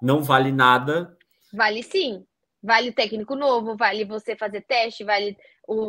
não 0.01 0.23
vale 0.23 0.51
nada. 0.51 1.17
Vale 1.53 1.83
sim. 1.83 2.25
Vale 2.61 2.91
técnico 2.91 3.35
novo, 3.35 3.75
vale 3.77 4.03
você 4.03 4.35
fazer 4.35 4.61
teste, 4.61 5.03
vale 5.03 5.37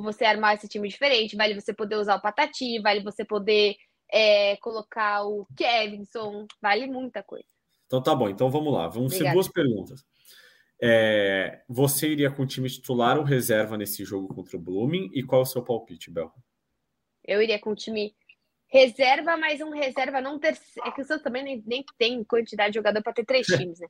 você 0.02 0.24
armar 0.24 0.54
esse 0.54 0.68
time 0.68 0.88
diferente, 0.88 1.36
vale 1.36 1.58
você 1.58 1.72
poder 1.72 1.96
usar 1.96 2.16
o 2.16 2.20
Patati, 2.20 2.80
vale 2.80 3.02
você 3.02 3.24
poder 3.24 3.74
é, 4.12 4.56
colocar 4.58 5.24
o 5.24 5.46
Kevinson, 5.56 6.46
vale 6.60 6.86
muita 6.86 7.22
coisa. 7.22 7.48
Então 7.86 8.02
tá 8.02 8.14
bom, 8.14 8.28
então 8.28 8.50
vamos 8.50 8.72
lá. 8.72 8.86
Vamos 8.88 9.12
Obrigada. 9.12 9.30
ser 9.30 9.34
duas 9.34 9.48
perguntas. 9.48 10.04
É, 10.82 11.62
você 11.68 12.08
iria 12.08 12.30
com 12.30 12.42
o 12.42 12.46
time 12.46 12.68
titular 12.68 13.18
ou 13.18 13.24
reserva 13.24 13.76
nesse 13.76 14.04
jogo 14.04 14.34
contra 14.34 14.56
o 14.56 14.60
Blooming? 14.60 15.10
E 15.12 15.22
qual 15.22 15.42
é 15.42 15.44
o 15.44 15.46
seu 15.46 15.62
palpite, 15.62 16.10
Bel? 16.10 16.32
Eu 17.24 17.42
iria 17.42 17.58
com 17.58 17.70
o 17.70 17.76
time 17.76 18.14
reserva, 18.68 19.36
mas 19.36 19.60
um 19.60 19.70
reserva 19.70 20.20
não 20.20 20.38
ter. 20.38 20.56
É 20.84 20.90
que 20.90 21.02
o 21.02 21.04
Santos 21.04 21.24
também 21.24 21.42
nem, 21.42 21.62
nem 21.66 21.84
tem 21.98 22.24
quantidade 22.24 22.72
de 22.72 22.78
jogador 22.78 23.02
para 23.02 23.12
ter 23.12 23.24
três 23.24 23.46
times, 23.46 23.80
né? 23.80 23.88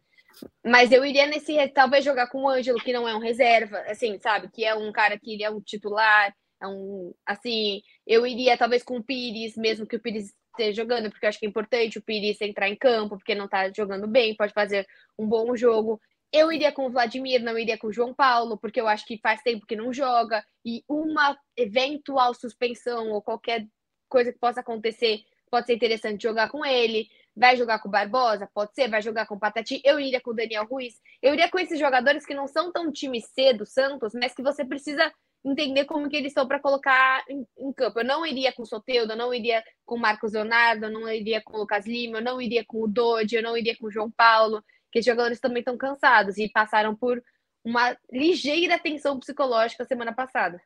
Mas 0.65 0.91
eu 0.91 1.05
iria 1.05 1.27
nesse. 1.27 1.69
Talvez 1.69 2.05
jogar 2.05 2.29
com 2.29 2.43
o 2.43 2.49
Ângelo, 2.49 2.81
que 2.81 2.93
não 2.93 3.09
é 3.09 3.15
um 3.15 3.21
reserva, 3.21 3.79
assim, 3.87 4.19
sabe? 4.19 4.51
Que 4.51 4.65
é 4.65 4.75
um 4.75 4.91
cara 4.91 5.19
que 5.19 5.35
ele 5.35 5.45
é 5.45 5.51
um 5.51 5.61
titular, 5.61 6.35
é 6.61 6.67
um. 6.67 7.15
Assim, 7.27 7.83
eu 8.07 8.27
iria 8.27 8.57
talvez 8.57 8.83
com 8.83 8.97
o 8.97 9.05
Pires, 9.05 9.57
mesmo 9.57 9.87
que 9.87 9.97
o 9.97 10.01
Pires 10.01 10.33
esteja 10.51 10.83
jogando, 10.83 11.11
porque 11.11 11.25
eu 11.25 11.29
acho 11.29 11.39
que 11.39 11.47
é 11.47 11.49
importante 11.49 11.99
o 11.99 12.03
Pires 12.03 12.41
entrar 12.41 12.69
em 12.69 12.77
campo, 12.77 13.17
porque 13.17 13.35
não 13.35 13.49
tá 13.49 13.71
jogando 13.75 14.07
bem, 14.09 14.35
pode 14.35 14.53
fazer 14.53 14.87
um 15.19 15.27
bom 15.27 15.55
jogo. 15.57 16.01
Eu 16.33 16.53
iria 16.53 16.71
com 16.71 16.87
o 16.87 16.91
Vladimir, 16.91 17.43
não 17.43 17.59
iria 17.59 17.77
com 17.77 17.89
o 17.89 17.93
João 17.93 18.15
Paulo, 18.15 18.57
porque 18.57 18.81
eu 18.81 18.87
acho 18.87 19.05
que 19.05 19.19
faz 19.19 19.43
tempo 19.43 19.67
que 19.67 19.75
não 19.75 19.93
joga, 19.93 20.45
e 20.65 20.85
uma 20.89 21.37
eventual 21.57 22.35
suspensão 22.35 23.11
ou 23.11 23.21
qualquer 23.21 23.67
coisa 24.09 24.33
que 24.33 24.39
possa 24.39 24.61
acontecer, 24.61 25.21
pode 25.51 25.67
ser 25.67 25.75
interessante 25.75 26.23
jogar 26.23 26.49
com 26.51 26.65
ele. 26.65 27.09
Vai 27.37 27.57
jogar 27.57 27.79
com 27.79 27.89
o 27.89 27.91
Barbosa? 27.91 28.49
Pode 28.53 28.75
ser. 28.75 28.89
Vai 28.89 29.01
jogar 29.03 29.27
com 29.27 29.35
o 29.35 29.39
Patati? 29.39 29.81
Eu 29.85 29.99
iria 29.99 30.21
com 30.21 30.31
o 30.31 30.35
Daniel 30.35 30.67
Ruiz. 30.67 30.95
Eu 31.23 31.33
iria 31.33 31.49
com 31.49 31.59
esses 31.59 31.79
jogadores 31.79 32.27
que 32.27 32.35
não 32.35 32.47
são 32.47 32.73
tão 32.73 32.91
time 32.93 33.21
C 33.21 33.53
do 33.55 33.65
Santos, 33.65 34.13
mas 34.15 34.35
que 34.35 34.43
você 34.43 34.65
precisa 34.65 35.13
entender 35.45 35.87
como 35.87 36.09
que 36.09 36.17
eles 36.17 36.33
estão 36.33 36.47
para 36.47 36.61
colocar 36.61 37.25
em, 37.29 37.47
em, 37.59 37.73
campo. 37.73 38.01
Eu 38.01 38.05
não 38.05 38.27
iria 38.27 38.53
com 38.53 38.63
o 38.63 38.67
Soteudo, 38.67 39.13
eu 39.13 39.17
não 39.17 39.33
iria 39.33 39.63
com 39.87 39.95
o 39.95 39.99
Marcos 39.99 40.33
Leonardo, 40.33 40.87
eu 40.87 40.91
não 40.91 41.09
iria 41.09 41.41
com 41.43 41.57
o 41.57 41.61
Lucas 41.61 41.87
Lima, 41.87 42.19
eu 42.19 42.23
não 42.23 42.43
iria 42.43 42.65
com 42.67 42.83
o 42.83 42.89
Dodi, 42.89 43.37
eu 43.37 43.43
não 43.43 43.57
iria 43.57 43.77
com 43.77 43.87
o 43.87 43.91
João 43.91 44.11
Paulo, 44.11 44.63
que 44.91 44.99
os 44.99 45.05
jogadores 45.05 45.41
também 45.41 45.61
estão 45.61 45.77
cansados 45.77 46.39
e 46.39 46.49
passaram 46.49 46.95
por 46.95 47.23
uma 47.65 47.97
ligeira 48.11 48.79
tensão 48.79 49.19
psicológica 49.19 49.85
semana 49.85 50.15
passada. 50.15 50.61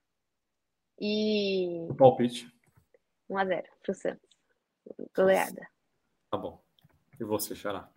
E. 1.01 1.87
O 1.91 1.95
palpite. 1.95 2.49
1x0 3.31 3.65
pro 3.83 3.95
Santos. 3.95 4.29
Goleada. 5.17 5.67
Tá 6.31 6.39
bom. 6.39 6.61
E 7.19 7.25
você, 7.25 7.55
Xará? 7.55 7.89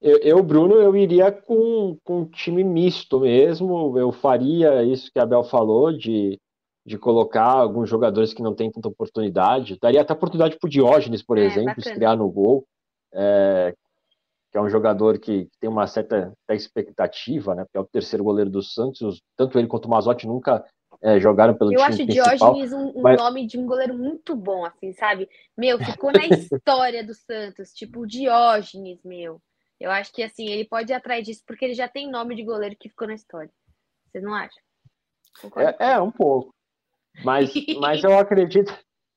Eu, 0.00 0.18
eu, 0.18 0.42
Bruno, 0.42 0.74
eu 0.74 0.94
iria 0.96 1.32
com, 1.32 1.98
com 2.04 2.20
um 2.20 2.28
time 2.28 2.62
misto 2.62 3.20
mesmo. 3.20 3.98
Eu 3.98 4.12
faria 4.12 4.82
isso 4.82 5.10
que 5.10 5.18
a 5.18 5.22
Abel 5.22 5.44
falou, 5.44 5.92
de, 5.92 6.38
de 6.84 6.98
colocar 6.98 7.50
alguns 7.50 7.88
jogadores 7.88 8.34
que 8.34 8.42
não 8.42 8.54
têm 8.54 8.70
tanta 8.70 8.88
oportunidade. 8.88 9.78
Daria 9.80 10.02
até 10.02 10.12
oportunidade 10.12 10.58
para 10.58 10.66
o 10.66 10.70
Diógenes, 10.70 11.22
por 11.22 11.38
é, 11.38 11.44
exemplo, 11.44 11.76
bacana. 11.76 11.88
estrear 11.88 12.16
no 12.16 12.28
gol. 12.28 12.66
É, 13.14 13.74
que 14.54 14.58
é 14.58 14.60
um 14.60 14.70
jogador 14.70 15.18
que 15.18 15.48
tem 15.58 15.68
uma 15.68 15.84
certa 15.84 16.32
expectativa, 16.48 17.56
né? 17.56 17.64
Porque 17.64 17.76
é 17.76 17.80
o 17.80 17.84
terceiro 17.84 18.22
goleiro 18.22 18.48
do 18.48 18.62
Santos. 18.62 19.20
Tanto 19.36 19.58
ele 19.58 19.66
quanto 19.66 19.86
o 19.86 19.90
Mazotti 19.90 20.28
nunca 20.28 20.64
é, 21.02 21.18
jogaram 21.18 21.56
pelo 21.56 21.72
eu 21.72 21.78
time 21.80 21.88
acho. 21.88 22.06
Diógenes 22.06 22.72
um, 22.72 22.92
um 22.94 23.02
mas... 23.02 23.20
nome 23.20 23.48
de 23.48 23.58
um 23.58 23.66
goleiro 23.66 23.98
muito 23.98 24.36
bom, 24.36 24.64
assim, 24.64 24.92
sabe? 24.92 25.28
Meu, 25.58 25.76
ficou 25.84 26.12
na 26.12 26.24
história 26.28 27.04
do 27.04 27.12
Santos, 27.14 27.72
tipo 27.74 28.06
Diógenes, 28.06 29.02
meu. 29.02 29.42
Eu 29.80 29.90
acho 29.90 30.12
que 30.12 30.22
assim, 30.22 30.46
ele 30.46 30.64
pode 30.64 30.92
ir 30.92 30.94
atrás 30.94 31.24
disso 31.24 31.42
porque 31.44 31.64
ele 31.64 31.74
já 31.74 31.88
tem 31.88 32.08
nome 32.08 32.36
de 32.36 32.44
goleiro 32.44 32.76
que 32.78 32.88
ficou 32.88 33.08
na 33.08 33.14
história. 33.14 33.50
Você 34.06 34.20
não 34.20 34.32
acha? 34.32 34.60
É, 35.80 35.94
é, 35.94 36.00
um 36.00 36.12
pouco. 36.12 36.54
Mas, 37.24 37.52
mas 37.80 38.04
eu 38.04 38.16
acredito, 38.16 38.72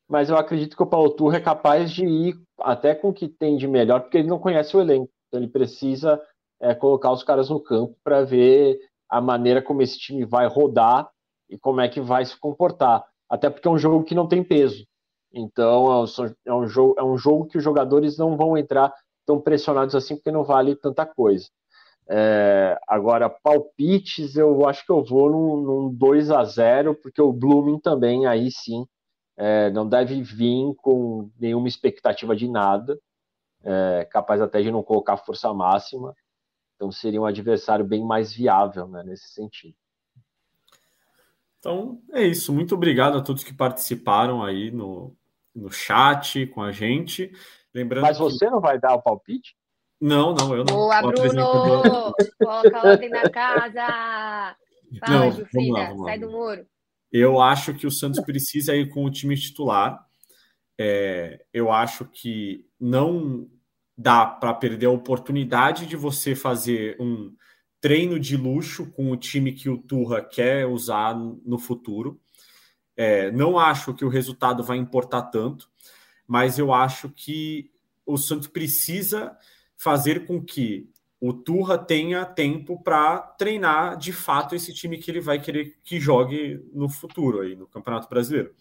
mas 0.10 0.32
eu 0.32 0.36
acredito 0.36 0.76
que 0.76 0.82
o 0.82 0.90
Paulo 0.90 1.12
Turra 1.12 1.38
é 1.38 1.42
capaz 1.42 1.92
de 1.92 2.08
ir 2.08 2.36
até 2.60 2.96
com 2.96 3.10
o 3.10 3.14
que 3.14 3.30
tem 3.30 3.56
de 3.56 3.68
melhor, 3.68 4.02
porque 4.02 4.18
ele 4.18 4.28
não 4.28 4.40
conhece 4.40 4.76
o 4.76 4.82
elenco. 4.82 5.12
Então 5.28 5.40
ele 5.40 5.50
precisa 5.50 6.22
é, 6.60 6.74
colocar 6.74 7.12
os 7.12 7.24
caras 7.24 7.50
no 7.50 7.60
campo 7.60 7.96
para 8.04 8.24
ver 8.24 8.80
a 9.10 9.22
maneira 9.22 9.62
como 9.62 9.82
esse 9.82 9.98
time 9.98 10.26
vai 10.26 10.48
rodar 10.48 11.10
e 11.50 11.58
como 11.58 11.82
é 11.82 11.88
que 11.88 12.02
vai 12.02 12.26
se 12.26 12.38
comportar. 12.38 13.06
Até 13.30 13.50
porque 13.50 13.68
é 13.68 13.72
um 13.72 13.78
jogo 13.78 14.04
que 14.04 14.16
não 14.16 14.28
tem 14.28 14.44
peso. 14.44 14.86
Então 15.34 16.06
é 16.46 16.54
um, 16.54 16.68
jogo, 16.68 16.96
é 16.98 17.04
um 17.04 17.18
jogo 17.18 17.46
que 17.46 17.58
os 17.58 17.64
jogadores 17.64 18.18
não 18.18 18.36
vão 18.36 18.58
entrar 18.58 18.94
tão 19.26 19.40
pressionados 19.40 19.94
assim, 19.94 20.16
porque 20.16 20.32
não 20.32 20.44
vale 20.44 20.76
tanta 20.76 21.06
coisa. 21.06 21.48
É, 22.10 22.80
agora, 22.88 23.30
palpites, 23.30 24.38
eu 24.38 24.66
acho 24.68 24.86
que 24.86 24.92
eu 24.92 25.04
vou 25.04 25.30
num, 25.30 25.58
num 25.58 25.94
2 25.94 26.32
a 26.32 26.44
0 26.44 26.96
porque 26.96 27.22
o 27.22 27.34
Blooming 27.34 27.80
também, 27.80 28.26
aí 28.26 28.50
sim, 28.50 28.86
é, 29.38 29.70
não 29.72 29.88
deve 29.88 30.22
vir 30.22 30.74
com 30.78 31.30
nenhuma 31.38 31.68
expectativa 31.68 32.34
de 32.34 32.48
nada 32.48 32.98
é, 33.64 34.08
capaz 34.10 34.42
até 34.42 34.62
de 34.62 34.72
não 34.72 34.84
colocar 34.84 35.18
força 35.18 35.54
máxima. 35.54 36.16
Então 36.76 36.92
seria 36.92 37.22
um 37.22 37.26
adversário 37.26 37.86
bem 37.86 38.06
mais 38.06 38.32
viável 38.32 38.88
né, 38.88 39.04
nesse 39.04 39.30
sentido. 39.30 39.76
Então 41.60 42.02
é 42.12 42.24
isso. 42.26 42.54
Muito 42.54 42.76
obrigado 42.76 43.18
a 43.18 43.22
todos 43.22 43.44
que 43.44 43.54
participaram 43.54 44.44
aí 44.44 44.72
no, 44.72 45.16
no 45.56 45.72
chat 45.72 46.46
com 46.48 46.62
a 46.62 46.72
gente. 46.72 47.32
Lembrando 47.74 48.04
Mas 48.04 48.18
você 48.18 48.46
que... 48.46 48.52
não 48.52 48.62
vai 48.62 48.80
dar 48.80 48.94
o 48.96 49.02
palpite? 49.02 49.56
Não, 50.00 50.34
não, 50.34 50.56
eu 50.56 50.64
não. 50.64 50.76
Boa, 50.76 51.02
Bruno! 51.02 52.14
Coloca 52.38 52.88
ordem 52.88 53.10
na 53.10 53.30
casa! 53.30 54.56
Fala, 55.00 55.20
não, 55.20 55.32
vamos 55.32 55.70
lá, 55.70 55.86
vamos 55.88 56.06
sai 56.06 56.20
do 56.20 56.32
muro. 56.32 56.66
Eu 57.12 57.42
acho 57.42 57.74
que 57.74 57.88
o 57.88 57.92
Santos 57.92 58.24
precisa 58.24 58.76
ir 58.76 58.90
com 58.90 59.04
o 59.04 59.12
time 59.12 59.36
titular. 59.36 60.07
É, 60.78 61.44
eu 61.54 61.72
acho 61.72 62.06
que 62.06 62.66
não 62.80 63.50
dá 63.98 64.26
para 64.26 64.54
perder 64.54 64.86
a 64.86 64.92
oportunidade 64.92 65.86
de 65.88 65.96
você 65.96 66.36
fazer 66.36 66.96
um 67.00 67.34
treino 67.82 68.20
de 68.20 68.38
luxo 68.38 68.92
com 68.92 69.12
o 69.12 69.18
time 69.18 69.54
que 69.54 69.70
o 69.70 69.78
Turra 69.78 70.22
quer 70.22 70.68
usar 70.68 71.16
no 71.16 71.58
futuro. 71.58 72.20
É, 72.96 73.32
não 73.32 73.58
acho 73.58 73.94
que 73.94 74.06
o 74.06 74.10
resultado 74.10 74.64
vai 74.64 74.78
importar 74.78 75.24
tanto, 75.24 75.70
mas 76.28 76.60
eu 76.60 76.74
acho 76.74 77.10
que 77.10 77.72
o 78.06 78.18
Santos 78.18 78.48
precisa 78.48 79.38
fazer 79.76 80.26
com 80.26 80.44
que 80.44 80.90
o 81.20 81.34
Turra 81.34 81.78
tenha 81.78 82.26
tempo 82.26 82.82
para 82.82 83.20
treinar 83.20 83.98
de 83.98 84.14
fato 84.14 84.56
esse 84.56 84.74
time 84.74 84.98
que 84.98 85.10
ele 85.10 85.20
vai 85.20 85.40
querer 85.40 85.78
que 85.84 86.00
jogue 86.00 86.64
no 86.74 86.90
futuro 86.90 87.42
aí 87.42 87.56
no 87.56 87.68
Campeonato 87.68 88.08
Brasileiro. 88.08 88.54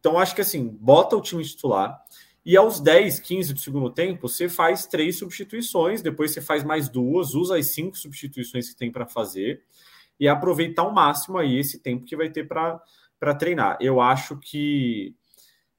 Então 0.00 0.18
acho 0.18 0.34
que 0.34 0.40
assim, 0.40 0.66
bota 0.66 1.16
o 1.16 1.20
time 1.20 1.44
titular, 1.44 2.02
e 2.44 2.56
aos 2.56 2.80
10, 2.80 3.20
15 3.20 3.52
do 3.52 3.60
segundo 3.60 3.90
tempo, 3.90 4.26
você 4.26 4.48
faz 4.48 4.86
três 4.86 5.18
substituições, 5.18 6.00
depois 6.00 6.32
você 6.32 6.40
faz 6.40 6.64
mais 6.64 6.88
duas, 6.88 7.34
usa 7.34 7.58
as 7.58 7.74
cinco 7.74 7.96
substituições 7.96 8.70
que 8.70 8.76
tem 8.76 8.90
para 8.90 9.06
fazer 9.06 9.62
e 10.18 10.26
aproveitar 10.26 10.82
ao 10.82 10.92
máximo 10.92 11.36
aí 11.36 11.58
esse 11.58 11.80
tempo 11.80 12.04
que 12.04 12.16
vai 12.16 12.30
ter 12.30 12.48
para 12.48 13.34
treinar. 13.38 13.76
Eu 13.80 14.00
acho 14.00 14.38
que 14.38 15.14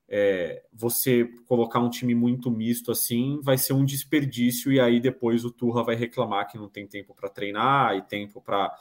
é, 0.07 0.63
você 0.71 1.25
colocar 1.47 1.79
um 1.79 1.89
time 1.89 2.13
muito 2.13 2.51
misto 2.51 2.91
assim 2.91 3.39
vai 3.41 3.57
ser 3.57 3.73
um 3.73 3.85
desperdício, 3.85 4.71
e 4.71 4.79
aí 4.79 4.99
depois 4.99 5.43
o 5.43 5.51
Turra 5.51 5.83
vai 5.83 5.95
reclamar 5.95 6.47
que 6.47 6.57
não 6.57 6.69
tem 6.69 6.85
tempo 6.85 7.15
para 7.15 7.29
treinar 7.29 7.95
e 7.95 8.03
tempo 8.03 8.39
para 8.39 8.71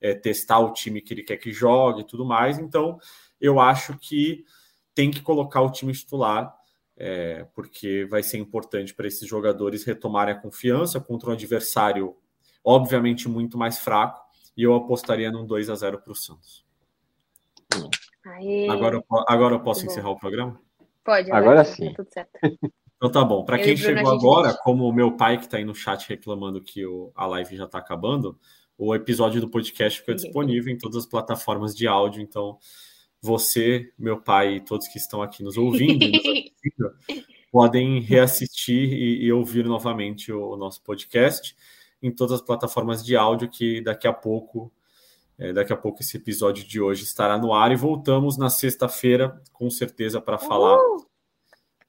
é, 0.00 0.14
testar 0.14 0.60
o 0.60 0.72
time 0.72 1.00
que 1.00 1.12
ele 1.12 1.22
quer 1.24 1.38
que 1.38 1.52
jogue 1.52 2.02
e 2.02 2.06
tudo 2.06 2.24
mais. 2.24 2.58
Então, 2.58 2.98
eu 3.40 3.58
acho 3.58 3.98
que 3.98 4.44
tem 4.96 5.10
que 5.10 5.20
colocar 5.20 5.60
o 5.60 5.70
time 5.70 5.92
titular 5.92 6.56
é, 6.96 7.46
porque 7.54 8.06
vai 8.06 8.22
ser 8.22 8.38
importante 8.38 8.94
para 8.94 9.06
esses 9.06 9.28
jogadores 9.28 9.84
retomarem 9.84 10.34
a 10.34 10.38
confiança 10.38 10.98
contra 10.98 11.28
um 11.28 11.34
adversário, 11.34 12.16
obviamente, 12.64 13.28
muito 13.28 13.58
mais 13.58 13.78
fraco, 13.78 14.24
e 14.56 14.62
eu 14.62 14.74
apostaria 14.74 15.30
num 15.30 15.44
2 15.44 15.68
a 15.68 15.74
0 15.74 15.98
para 16.00 16.12
o 16.12 16.14
Santos. 16.14 16.64
Agora, 18.70 19.04
agora 19.28 19.54
eu 19.54 19.60
posso 19.60 19.84
encerrar 19.84 20.10
o 20.10 20.18
programa? 20.18 20.58
Pode, 21.04 21.30
agora, 21.30 21.60
agora 21.60 21.64
sim. 21.64 21.92
Tá 21.92 22.02
tudo 22.02 22.12
certo. 22.12 22.30
Então 22.96 23.12
tá 23.12 23.22
bom. 23.22 23.44
Para 23.44 23.58
quem 23.58 23.76
chegou 23.76 24.10
agora, 24.10 24.54
como 24.54 24.88
o 24.88 24.92
meu 24.92 25.16
pai 25.16 25.36
que 25.36 25.44
está 25.44 25.58
aí 25.58 25.64
no 25.66 25.74
chat 25.74 26.08
reclamando 26.08 26.62
que 26.62 26.86
o, 26.86 27.12
a 27.14 27.26
live 27.26 27.54
já 27.54 27.64
está 27.64 27.78
acabando, 27.78 28.38
o 28.78 28.94
episódio 28.94 29.38
do 29.38 29.50
podcast 29.50 30.00
fica 30.00 30.14
disponível 30.14 30.72
em 30.72 30.78
todas 30.78 30.96
as 30.96 31.06
plataformas 31.06 31.76
de 31.76 31.86
áudio, 31.86 32.22
então 32.22 32.58
você, 33.20 33.92
meu 33.98 34.20
pai 34.20 34.56
e 34.56 34.60
todos 34.60 34.88
que 34.88 34.98
estão 34.98 35.22
aqui 35.22 35.42
nos 35.42 35.56
ouvindo, 35.56 36.06
nos 36.08 36.22
podem 37.50 38.00
reassistir 38.00 38.92
e, 38.92 39.24
e, 39.24 39.32
ouvir 39.32 39.64
novamente 39.64 40.32
o, 40.32 40.50
o, 40.50 40.56
nosso 40.56 40.82
podcast 40.82 41.56
em 42.02 42.10
todas 42.10 42.40
as 42.40 42.42
plataformas 42.42 43.04
de 43.04 43.16
áudio 43.16 43.48
que 43.48 43.80
daqui 43.80 44.06
a 44.06 44.12
pouco 44.12 44.72
é, 45.38 45.52
daqui 45.52 45.72
a 45.72 45.76
pouco 45.76 46.00
esse 46.00 46.16
episódio 46.16 46.66
de 46.66 46.80
hoje 46.80 47.04
estará 47.04 47.38
no 47.38 47.52
ar 47.52 47.72
e 47.72 47.76
voltamos 47.76 48.36
na 48.36 48.50
sexta-feira 48.50 49.40
com 49.52 49.70
certeza 49.70 50.20
para 50.20 50.38
falar 50.38 50.76
uh! 50.76 51.05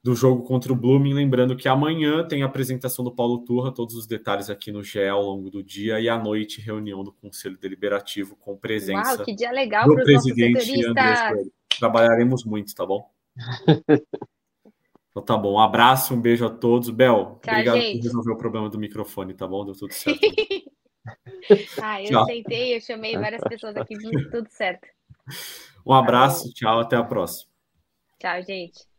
Do 0.02 0.14
jogo 0.14 0.42
contra 0.42 0.72
o 0.72 0.76
Blooming. 0.76 1.12
Lembrando 1.12 1.56
que 1.56 1.68
amanhã 1.68 2.26
tem 2.26 2.42
a 2.42 2.46
apresentação 2.46 3.04
do 3.04 3.14
Paulo 3.14 3.38
Turra, 3.44 3.72
todos 3.72 3.94
os 3.94 4.06
detalhes 4.06 4.50
aqui 4.50 4.70
no 4.70 4.82
GE 4.82 5.06
ao 5.06 5.22
longo 5.22 5.50
do 5.50 5.62
dia, 5.62 6.00
e 6.00 6.08
à 6.08 6.18
noite, 6.18 6.60
reunião 6.60 7.02
do 7.02 7.12
Conselho 7.12 7.58
Deliberativo 7.58 8.36
com 8.36 8.56
presença 8.56 9.16
Uau, 9.16 9.24
que 9.24 9.34
dia 9.34 9.50
legal 9.50 9.86
do 9.86 9.94
presidente 9.96 10.86
Andrés 10.86 11.20
Coelho. 11.20 11.52
Trabalharemos 11.78 12.44
muito, 12.44 12.74
tá 12.74 12.84
bom? 12.84 13.08
então 15.10 15.22
tá 15.22 15.36
bom. 15.36 15.54
Um 15.54 15.60
abraço, 15.60 16.14
um 16.14 16.20
beijo 16.20 16.44
a 16.44 16.50
todos. 16.50 16.90
Bel, 16.90 17.38
Tchau, 17.42 17.54
obrigado 17.54 17.80
gente. 17.80 17.98
por 17.98 18.04
resolver 18.04 18.32
o 18.32 18.36
problema 18.36 18.68
do 18.68 18.78
microfone, 18.78 19.34
tá 19.34 19.46
bom? 19.46 19.64
Deu 19.64 19.74
tudo 19.74 19.92
certo. 19.94 20.20
ah, 21.80 22.02
eu 22.02 22.08
tchau. 22.08 22.26
tentei, 22.26 22.76
eu 22.76 22.80
chamei 22.80 23.16
várias 23.16 23.42
pessoas 23.42 23.76
aqui, 23.76 23.96
deu 23.96 24.30
tudo 24.30 24.48
certo. 24.50 24.88
Um 25.86 25.92
abraço, 25.92 26.48
tá 26.48 26.54
tchau, 26.54 26.80
até 26.80 26.96
a 26.96 27.04
próxima. 27.04 27.50
Tchau, 28.18 28.42
gente. 28.42 28.97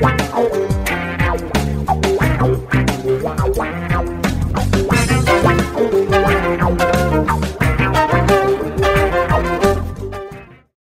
Wow. 0.00 0.67